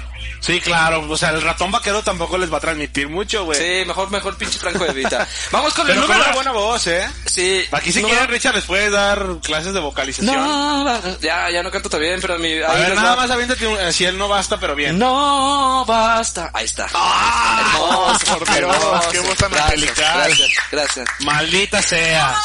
Sí, 0.46 0.60
claro. 0.60 1.04
O 1.10 1.16
sea, 1.16 1.30
el 1.30 1.42
ratón 1.42 1.72
vaquero 1.72 2.02
tampoco 2.02 2.38
les 2.38 2.52
va 2.52 2.58
a 2.58 2.60
transmitir 2.60 3.08
mucho, 3.08 3.44
güey. 3.44 3.58
Sí, 3.58 3.84
mejor, 3.86 4.10
mejor 4.10 4.36
pinche 4.36 4.58
Franco 4.58 4.84
De 4.84 4.92
Vita. 4.92 5.26
Vamos 5.50 5.74
con 5.74 5.86
el 5.88 5.94
Pero 5.94 6.06
con 6.06 6.16
número. 6.16 6.24
una 6.30 6.34
buena 6.36 6.52
voz, 6.52 6.86
¿eh? 6.86 7.08
Sí. 7.26 7.64
Aquí 7.72 7.92
si 7.92 8.00
Número- 8.00 8.16
quieren, 8.18 8.30
Richard 8.34 8.54
les 8.54 8.64
puede 8.64 8.88
dar 8.90 9.26
clases 9.42 9.72
de 9.74 9.80
vocalización. 9.80 10.34
No, 10.36 11.18
ya, 11.20 11.50
ya 11.50 11.62
no 11.62 11.70
canto 11.70 11.90
tan 11.90 12.00
bien, 12.00 12.20
pero 12.20 12.38
mi... 12.38 12.60
A 12.62 12.72
ver, 12.72 12.94
nada 12.94 13.10
va. 13.16 13.22
más 13.22 13.30
aviéntate 13.30 13.66
un... 13.66 13.78
eh, 13.78 13.92
Si 13.92 14.04
él 14.04 14.16
no 14.16 14.28
basta, 14.28 14.58
pero 14.60 14.74
bien. 14.76 14.98
No 14.98 15.84
basta. 15.86 16.50
Ahí 16.54 16.64
está. 16.66 16.86
hermoso, 16.86 18.38
por 18.38 18.54
Dios, 18.56 19.06
qué 19.10 19.18
voz 19.20 19.36
tan 19.36 19.50
Gracias, 19.50 19.72
angelical. 19.72 20.16
Gracias, 20.28 20.50
gracias. 20.70 21.08
Maldita 21.20 21.82
sea. 21.82 22.36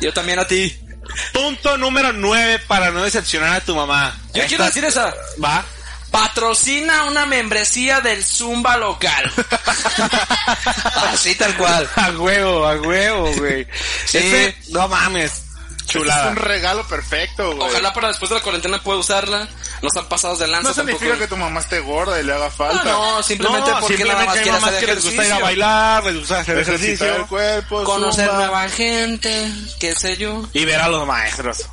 Yo 0.00 0.12
también 0.12 0.38
a 0.38 0.46
ti. 0.46 0.76
Punto 1.32 1.76
número 1.76 2.12
9 2.12 2.60
para 2.66 2.90
no 2.90 3.02
decepcionar 3.04 3.56
a 3.56 3.60
tu 3.60 3.74
mamá. 3.76 4.16
Yo 4.32 4.42
Esta- 4.42 4.48
quiero 4.48 4.64
decir 4.64 4.84
esa. 4.84 5.14
Va. 5.42 5.64
Patrocina 6.14 7.04
una 7.06 7.26
membresía 7.26 8.00
del 8.00 8.24
Zumba 8.24 8.76
local. 8.76 9.32
Así 11.12 11.34
tal 11.34 11.56
cual. 11.56 11.90
A 11.96 12.10
huevo, 12.10 12.64
a 12.66 12.76
huevo, 12.76 13.32
güey. 13.36 13.66
Sí. 14.06 14.18
Este, 14.18 14.56
no 14.70 14.86
mames. 14.86 15.32
Es 15.32 15.86
Chulada. 15.90 16.30
un 16.30 16.36
regalo 16.36 16.86
perfecto, 16.86 17.54
güey. 17.56 17.68
Ojalá 17.68 17.92
para 17.92 18.08
después 18.08 18.28
de 18.30 18.36
la 18.36 18.42
cuarentena 18.42 18.80
pueda 18.82 18.98
usarla. 19.00 19.48
No 19.82 19.88
están 19.88 20.06
pasados 20.08 20.38
de 20.38 20.46
lanza 20.46 20.68
No 20.68 20.74
significa 20.74 21.00
tampoco. 21.10 21.20
que 21.20 21.28
tu 21.28 21.36
mamá 21.36 21.60
esté 21.60 21.80
gorda 21.80 22.20
y 22.20 22.22
le 22.24 22.32
haga 22.32 22.48
falta. 22.50 22.84
No, 22.84 23.16
no, 23.16 23.22
simplemente 23.22 23.70
No, 23.72 23.80
porque 23.80 23.98
nada 24.04 24.22
simplemente 24.22 24.24
más 24.26 24.36
hay 24.36 24.42
quiere 24.44 24.58
mamás 24.60 24.74
hacer 24.74 24.80
que 24.86 24.94
les 24.94 25.04
gusta 25.04 25.14
ir 25.14 25.20
a 25.20 25.24
ejercicio. 25.24 25.44
bailar, 25.44 26.04
les 26.04 26.18
gusta 26.20 26.38
hacer 26.38 26.58
Ejercitar 26.58 26.84
el 26.86 26.94
ejercicio 27.14 27.26
cuerpo, 27.26 27.84
Conocer 27.84 28.26
zumba. 28.28 28.38
nueva 28.46 28.68
gente, 28.68 29.52
qué 29.80 29.94
sé 29.96 30.16
yo. 30.16 30.42
y 30.52 30.64
ver 30.64 30.80
a 30.80 30.88
los 30.88 31.06
maestros. 31.06 31.66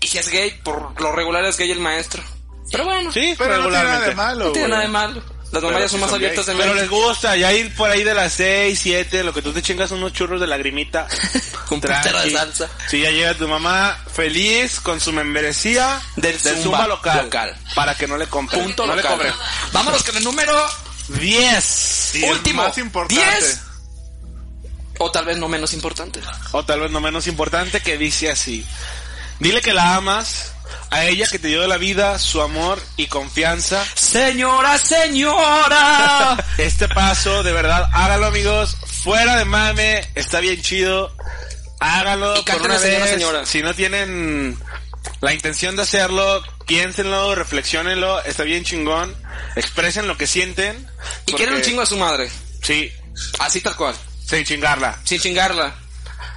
Y 0.00 0.06
si 0.08 0.18
es 0.18 0.28
gay, 0.28 0.50
por 0.64 1.00
lo 1.00 1.12
regular 1.12 1.44
es 1.44 1.56
gay 1.56 1.70
el 1.70 1.78
maestro. 1.80 2.22
Pero 2.70 2.84
bueno, 2.84 3.12
Sí, 3.12 3.34
Pero 3.38 3.56
no 3.56 3.62
tiene 3.62 3.70
nada 3.72 3.82
regularmente. 3.84 4.08
de 4.10 4.14
malo, 4.16 4.44
no 4.46 4.52
tiene 4.52 4.68
nada 4.68 4.82
de 4.82 4.88
malo. 4.88 5.22
Las 5.52 5.62
mamás 5.62 5.90
son 5.90 6.00
más 6.00 6.10
son 6.10 6.16
abiertas 6.18 6.46
de 6.46 6.52
gays. 6.52 6.64
Pero 6.64 6.74
les 6.74 6.90
gusta, 6.90 7.36
ya 7.36 7.52
ir 7.52 7.72
por 7.76 7.88
ahí 7.88 8.02
de 8.02 8.12
las 8.12 8.32
6, 8.32 8.76
7, 8.82 9.22
lo 9.22 9.32
que 9.32 9.40
tú 9.40 9.52
te 9.52 9.62
chingas 9.62 9.92
unos 9.92 10.12
churros 10.12 10.40
de 10.40 10.48
lagrimita. 10.48 11.06
Con 11.68 11.80
de 11.80 11.88
salsa. 12.32 12.68
Sí, 12.88 13.00
ya 13.00 13.10
llega 13.10 13.34
tu 13.34 13.46
mamá 13.48 13.96
feliz 14.12 14.80
con 14.80 15.00
su 15.00 15.12
membresía 15.12 16.00
Del 16.16 16.38
Zumba, 16.38 16.62
Zumba 16.62 16.88
local, 16.88 17.24
local. 17.24 17.56
Para 17.74 17.94
que 17.94 18.06
no 18.06 18.18
le 18.18 18.26
compren. 18.26 18.62
Punto 18.64 18.86
no 18.86 18.94
local. 18.96 19.18
le. 19.22 19.32
Vámonos 19.72 20.02
con 20.02 20.16
el 20.16 20.24
número 20.24 20.52
10. 21.08 22.14
Y 22.16 22.24
el 22.24 22.32
último. 22.32 22.62
más 22.64 22.76
importante. 22.78 23.24
10. 23.24 23.60
O 24.98 25.10
tal 25.10 25.24
vez 25.24 25.38
no 25.38 25.48
menos 25.48 25.72
importante. 25.72 26.20
O 26.52 26.64
tal 26.64 26.80
vez 26.80 26.90
no 26.90 27.00
menos 27.00 27.26
importante 27.26 27.80
que 27.80 27.96
dice 27.96 28.30
así. 28.30 28.64
Dile 29.40 29.60
que 29.62 29.72
la 29.72 29.96
amas, 29.96 30.52
a 30.90 31.04
ella 31.04 31.26
que 31.30 31.38
te 31.38 31.48
dio 31.48 31.66
la 31.66 31.76
vida, 31.76 32.18
su 32.18 32.40
amor 32.42 32.80
y 32.96 33.06
confianza. 33.06 33.84
Señora, 33.94 34.78
señora. 34.78 36.36
Este 36.58 36.88
paso, 36.88 37.42
de 37.42 37.52
verdad, 37.52 37.88
hágalo 37.92 38.26
amigos, 38.26 38.76
fuera 39.02 39.36
de 39.36 39.44
mame, 39.44 40.08
está 40.14 40.40
bien 40.40 40.60
chido. 40.62 41.14
Hágalo 41.80 42.38
Y 42.38 42.42
por 42.44 42.62
una 42.62 42.78
señora, 42.78 43.04
vez. 43.04 43.10
señora. 43.14 43.46
Si 43.46 43.60
no 43.62 43.74
tienen 43.74 44.58
la 45.20 45.32
intención 45.34 45.76
de 45.76 45.82
hacerlo, 45.82 46.42
piénsenlo, 46.66 47.34
reflexionenlo, 47.34 48.22
está 48.24 48.44
bien 48.44 48.64
chingón. 48.64 49.14
Expresen 49.56 50.06
lo 50.08 50.16
que 50.16 50.26
sienten. 50.26 50.76
y 51.26 51.32
porque- 51.32 51.36
quieren 51.36 51.54
un 51.56 51.62
chingo 51.62 51.82
a 51.82 51.86
su 51.86 51.96
madre. 51.96 52.30
Sí, 52.62 52.90
Así 53.40 53.60
tal 53.60 53.76
cual. 53.76 53.94
sin 54.26 54.44
chingarla. 54.44 54.98
Sin 55.04 55.20
chingarla. 55.20 55.74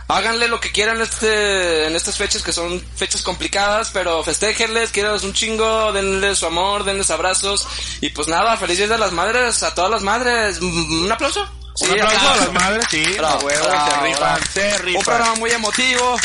Háganle 0.10 0.48
lo 0.48 0.62
que 0.62 0.72
quieran 0.72 1.02
este, 1.02 1.88
en 1.88 1.96
estas 1.96 2.18
fechas 2.18 2.42
que 2.42 2.54
son 2.54 2.82
fechas 2.96 3.22
complicadas, 3.22 3.92
pero 3.92 4.24
festéjenles, 4.24 4.92
quieranles 4.92 5.24
un 5.24 5.34
chingo, 5.34 5.92
denles 5.92 6.40
su 6.40 6.46
amor, 6.46 6.86
denles 6.86 7.12
abrazos. 7.12 7.68
Y 8.00 8.10
pues 8.10 8.30
nada, 8.30 8.56
feliz 8.56 8.78
día 8.78 8.88
de 8.88 8.98
las 8.98 9.12
madres, 9.12 9.64
a 9.64 9.76
todas 9.76 9.92
las 9.92 10.04
madres. 10.04 10.62
Mm, 10.62 11.06
¿Un 11.06 11.12
aplauso? 11.12 11.46
Un 11.82 11.92
aplauso 11.92 12.30
a 12.30 12.36
las 12.38 12.54
madres, 12.54 12.86
sí, 12.90 13.04
Bravo, 13.18 13.46
huevo, 13.46 13.66
bravo, 13.66 14.40
se 14.52 14.78
rifan, 14.78 14.96
Un 14.96 15.04
programa 15.04 15.36
muy 15.36 15.52
emotivo. 15.52 16.18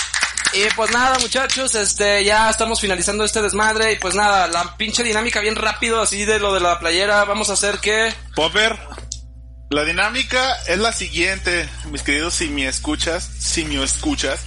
Y 0.54 0.66
pues 0.76 0.90
nada, 0.92 1.18
muchachos, 1.18 1.74
este, 1.74 2.24
ya 2.24 2.50
estamos 2.50 2.80
finalizando 2.80 3.24
este 3.24 3.40
desmadre. 3.42 3.92
Y 3.92 3.96
pues 3.96 4.14
nada, 4.14 4.46
la 4.48 4.76
pinche 4.76 5.02
dinámica 5.02 5.40
bien 5.40 5.56
rápido, 5.56 6.00
así 6.00 6.24
de 6.24 6.38
lo 6.38 6.54
de 6.54 6.60
la 6.60 6.78
playera. 6.78 7.24
Vamos 7.24 7.50
a 7.50 7.54
hacer 7.54 7.78
que. 7.78 8.14
Popper, 8.34 8.78
La 9.72 9.84
dinámica 9.84 10.54
es 10.66 10.76
la 10.78 10.92
siguiente, 10.92 11.66
mis 11.90 12.02
queridos 12.02 12.34
si 12.34 12.50
me 12.50 12.66
escuchas, 12.66 13.30
si 13.38 13.64
me 13.64 13.82
escuchas, 13.82 14.38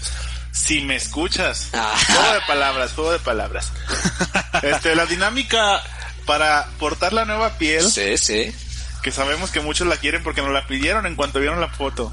si 0.52 0.82
me 0.82 0.96
escuchas. 0.96 1.70
Ah. 1.74 1.96
Juego 2.06 2.34
de 2.34 2.42
palabras, 2.42 2.92
juego 2.94 3.12
de 3.12 3.20
palabras. 3.20 3.72
Este, 4.62 4.96
la 4.96 5.06
dinámica 5.06 5.82
para 6.26 6.68
portar 6.80 7.12
la 7.12 7.26
nueva 7.26 7.58
piel, 7.58 7.84
Sí, 7.92 8.18
sí. 8.18 8.56
que 9.04 9.12
sabemos 9.12 9.50
que 9.50 9.60
muchos 9.60 9.88
la 9.88 9.98
quieren 9.98 10.24
porque 10.24 10.42
nos 10.42 10.52
la 10.52 10.66
pidieron 10.66 11.06
en 11.08 11.16
cuanto 11.16 11.40
vieron 11.40 11.60
la 11.60 11.70
foto. 11.70 12.12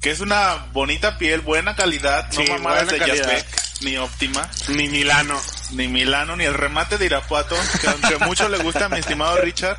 Que 0.00 0.10
es 0.10 0.20
una 0.20 0.66
bonita 0.72 1.18
piel, 1.18 1.42
buena 1.42 1.76
calidad, 1.76 2.26
no 2.32 2.40
Sí, 2.40 2.50
mamadas 2.50 2.86
buena 2.86 2.92
de 2.92 3.10
calidad. 3.10 3.46
Ni 3.80 3.96
óptima, 3.96 4.48
ni 4.68 4.88
Milano. 4.88 5.40
ni 5.72 5.88
Milano, 5.88 6.36
ni 6.36 6.44
el 6.44 6.54
remate 6.54 6.98
de 6.98 7.06
Irapuato, 7.06 7.56
que 7.80 7.88
aunque 7.88 8.18
mucho 8.24 8.48
le 8.48 8.58
gusta 8.58 8.86
a 8.86 8.88
mi 8.88 8.98
estimado 8.98 9.36
Richard, 9.38 9.78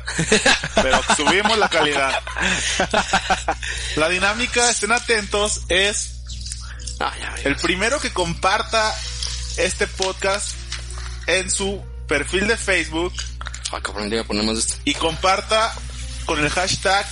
pero 0.74 1.00
subimos 1.16 1.56
la 1.58 1.68
calidad. 1.68 2.22
La 3.96 4.08
dinámica, 4.08 4.70
estén 4.70 4.92
atentos, 4.92 5.62
es 5.68 6.22
el 7.44 7.56
primero 7.56 8.00
que 8.00 8.12
comparta 8.12 8.94
este 9.56 9.86
podcast 9.86 10.54
en 11.26 11.50
su 11.50 11.84
perfil 12.06 12.48
de 12.48 12.56
Facebook 12.56 13.12
esto. 14.58 14.76
y 14.84 14.94
comparta 14.94 15.74
con 16.24 16.42
el 16.42 16.50
hashtag 16.50 17.06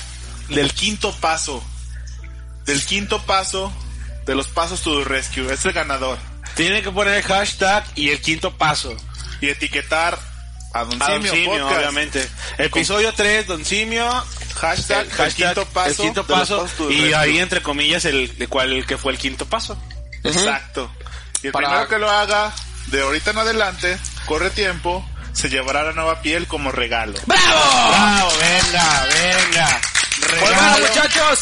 del 0.49 0.73
quinto 0.73 1.15
paso. 1.17 1.63
Del 2.65 2.85
quinto 2.85 3.23
paso 3.23 3.73
de 4.25 4.35
los 4.35 4.49
pasos 4.49 4.83
to 4.83 4.99
the 4.99 5.05
rescue. 5.05 5.53
Es 5.53 5.65
el 5.65 5.73
ganador. 5.73 6.19
Tiene 6.57 6.83
que 6.83 6.91
poner 6.91 7.15
el 7.15 7.23
hashtag 7.23 7.85
y 7.95 8.11
el 8.11 8.21
quinto 8.21 8.57
paso. 8.57 8.97
Y 9.41 9.49
etiquetar 9.49 10.19
a 10.73 10.85
Don 10.85 11.03
A 11.03 11.11
Don 11.11 11.23
Simio, 11.23 11.51
Podcast. 11.61 11.79
obviamente. 11.79 12.29
Episodio 12.59 13.13
3, 13.15 13.47
Don 13.47 13.65
Simio. 13.65 14.09
Hashtag, 14.57 15.01
el 15.01 15.07
el 15.07 15.13
hashtag, 15.13 15.35
quinto 15.55 15.67
paso. 15.67 15.89
el 15.91 15.97
quinto 15.97 16.27
paso, 16.27 16.67
y 16.91 17.13
ahí 17.13 17.39
entre 17.39 17.63
comillas 17.63 18.07
el 18.07 18.37
de 18.39 18.49
cuál 18.49 18.73
el 18.73 18.87
que 18.87 18.97
fue 18.97 19.13
el 19.13 19.19
quinto 19.19 19.45
paso. 19.47 19.77
Exacto. 20.25 20.91
Y 21.43 21.49
el 21.49 21.53
Para- 21.53 21.69
primero 21.69 21.89
que 21.89 21.99
lo 21.99 22.11
haga, 22.11 22.53
de 22.87 23.03
ahorita 23.03 23.33
en 23.33 23.39
adelante, 23.39 23.99
corre 24.25 24.49
tiempo, 24.49 25.07
se 25.35 25.51
llevará 25.51 25.83
la 25.85 25.93
nueva 25.93 26.23
piel 26.23 26.47
como 26.47 26.73
regalo. 26.73 27.19
¡Bravo! 27.27 27.91
Bravo, 27.91 28.33
venga, 28.41 29.07
venga. 29.13 29.81
Pues 30.19 30.41
Regalo. 30.41 30.87
muchachos, 30.89 31.41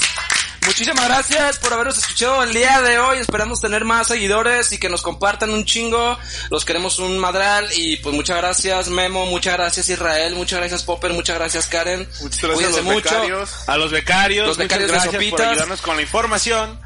muchísimas 0.67 1.05
gracias 1.07 1.59
por 1.59 1.73
habernos 1.73 1.99
escuchado 1.99 2.43
el 2.43 2.53
día 2.53 2.81
de 2.83 2.99
hoy. 2.99 3.19
Esperamos 3.19 3.61
tener 3.61 3.85
más 3.85 4.09
seguidores 4.09 4.73
y 4.73 4.79
que 4.79 4.89
nos 4.89 5.03
compartan 5.03 5.51
un 5.51 5.65
chingo. 5.65 6.19
Los 6.51 6.65
queremos 6.65 6.99
un 6.99 7.19
madral 7.19 7.69
y 7.77 7.97
pues 7.99 8.15
muchas 8.15 8.37
gracias 8.39 8.89
Memo, 8.89 9.27
muchas 9.27 9.55
gracias 9.55 9.89
Israel, 9.89 10.35
muchas 10.35 10.59
gracias 10.61 10.83
Popper, 10.83 11.13
muchas 11.13 11.37
gracias 11.39 11.67
Karen. 11.67 12.09
Muchas 12.23 12.41
gracias 12.41 12.45
a 12.45 12.55
Cuídense 12.55 12.77
los 12.83 12.85
mucho. 12.85 13.11
becarios. 13.11 13.51
A 13.69 13.77
los 13.77 13.91
becarios, 13.91 14.47
Los 14.49 14.57
becarios 14.57 14.91
de 14.91 14.97
muchas 14.97 15.05
gracias 15.13 15.31
por 15.31 15.31
Sopitas. 15.39 15.51
ayudarnos 15.53 15.83
con 15.83 15.97
la 15.97 16.03
información. 16.03 16.81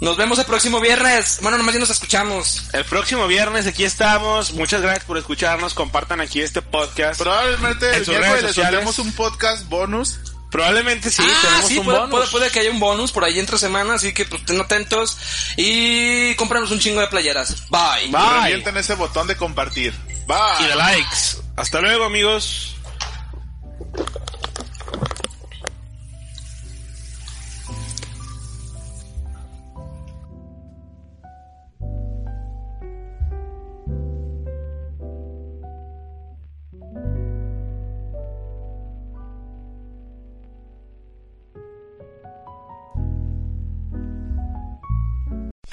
Nos 0.00 0.16
vemos 0.16 0.36
el 0.40 0.44
próximo 0.46 0.80
viernes. 0.80 1.38
Bueno, 1.42 1.58
nomás 1.58 1.74
ya 1.74 1.80
nos 1.80 1.90
escuchamos. 1.90 2.64
El 2.72 2.84
próximo 2.84 3.28
viernes 3.28 3.68
aquí 3.68 3.84
estamos. 3.84 4.52
Muchas 4.52 4.82
gracias 4.82 5.04
por 5.04 5.16
escucharnos. 5.16 5.74
Compartan 5.74 6.20
aquí 6.20 6.40
este 6.40 6.60
podcast. 6.60 7.20
Probablemente 7.20 7.88
En 7.90 7.94
el 7.94 8.04
sus 8.04 8.16
redes 8.16 8.42
les 8.42 8.54
sociales. 8.54 8.80
soltemos 8.84 8.98
un 8.98 9.12
podcast 9.12 9.68
bonus. 9.68 10.18
Probablemente 10.52 11.10
sí, 11.10 11.22
ah, 11.26 11.38
tenemos 11.42 11.66
sí, 11.66 11.78
un 11.78 11.84
puede, 11.86 11.98
bonus. 11.98 12.10
puede- 12.12 12.30
puede 12.30 12.50
que 12.50 12.60
haya 12.60 12.70
un 12.70 12.78
bonus 12.78 13.10
por 13.10 13.24
ahí 13.24 13.38
entre 13.40 13.56
semanas, 13.58 13.96
así 13.96 14.12
que 14.12 14.26
pues 14.26 14.42
estén 14.42 14.60
atentos 14.60 15.16
y 15.56 16.34
cómpranos 16.36 16.70
un 16.70 16.78
chingo 16.78 17.00
de 17.00 17.06
playeras. 17.08 17.68
Bye. 17.70 18.08
Bye. 18.10 18.42
Revienten 18.42 18.76
ese 18.76 18.94
botón 18.94 19.26
de 19.26 19.36
compartir. 19.36 19.92
Bye. 20.28 20.36
Y 20.60 20.64
de 20.66 20.76
likes. 20.76 21.38
Hasta 21.56 21.80
luego, 21.80 22.04
amigos. 22.04 22.76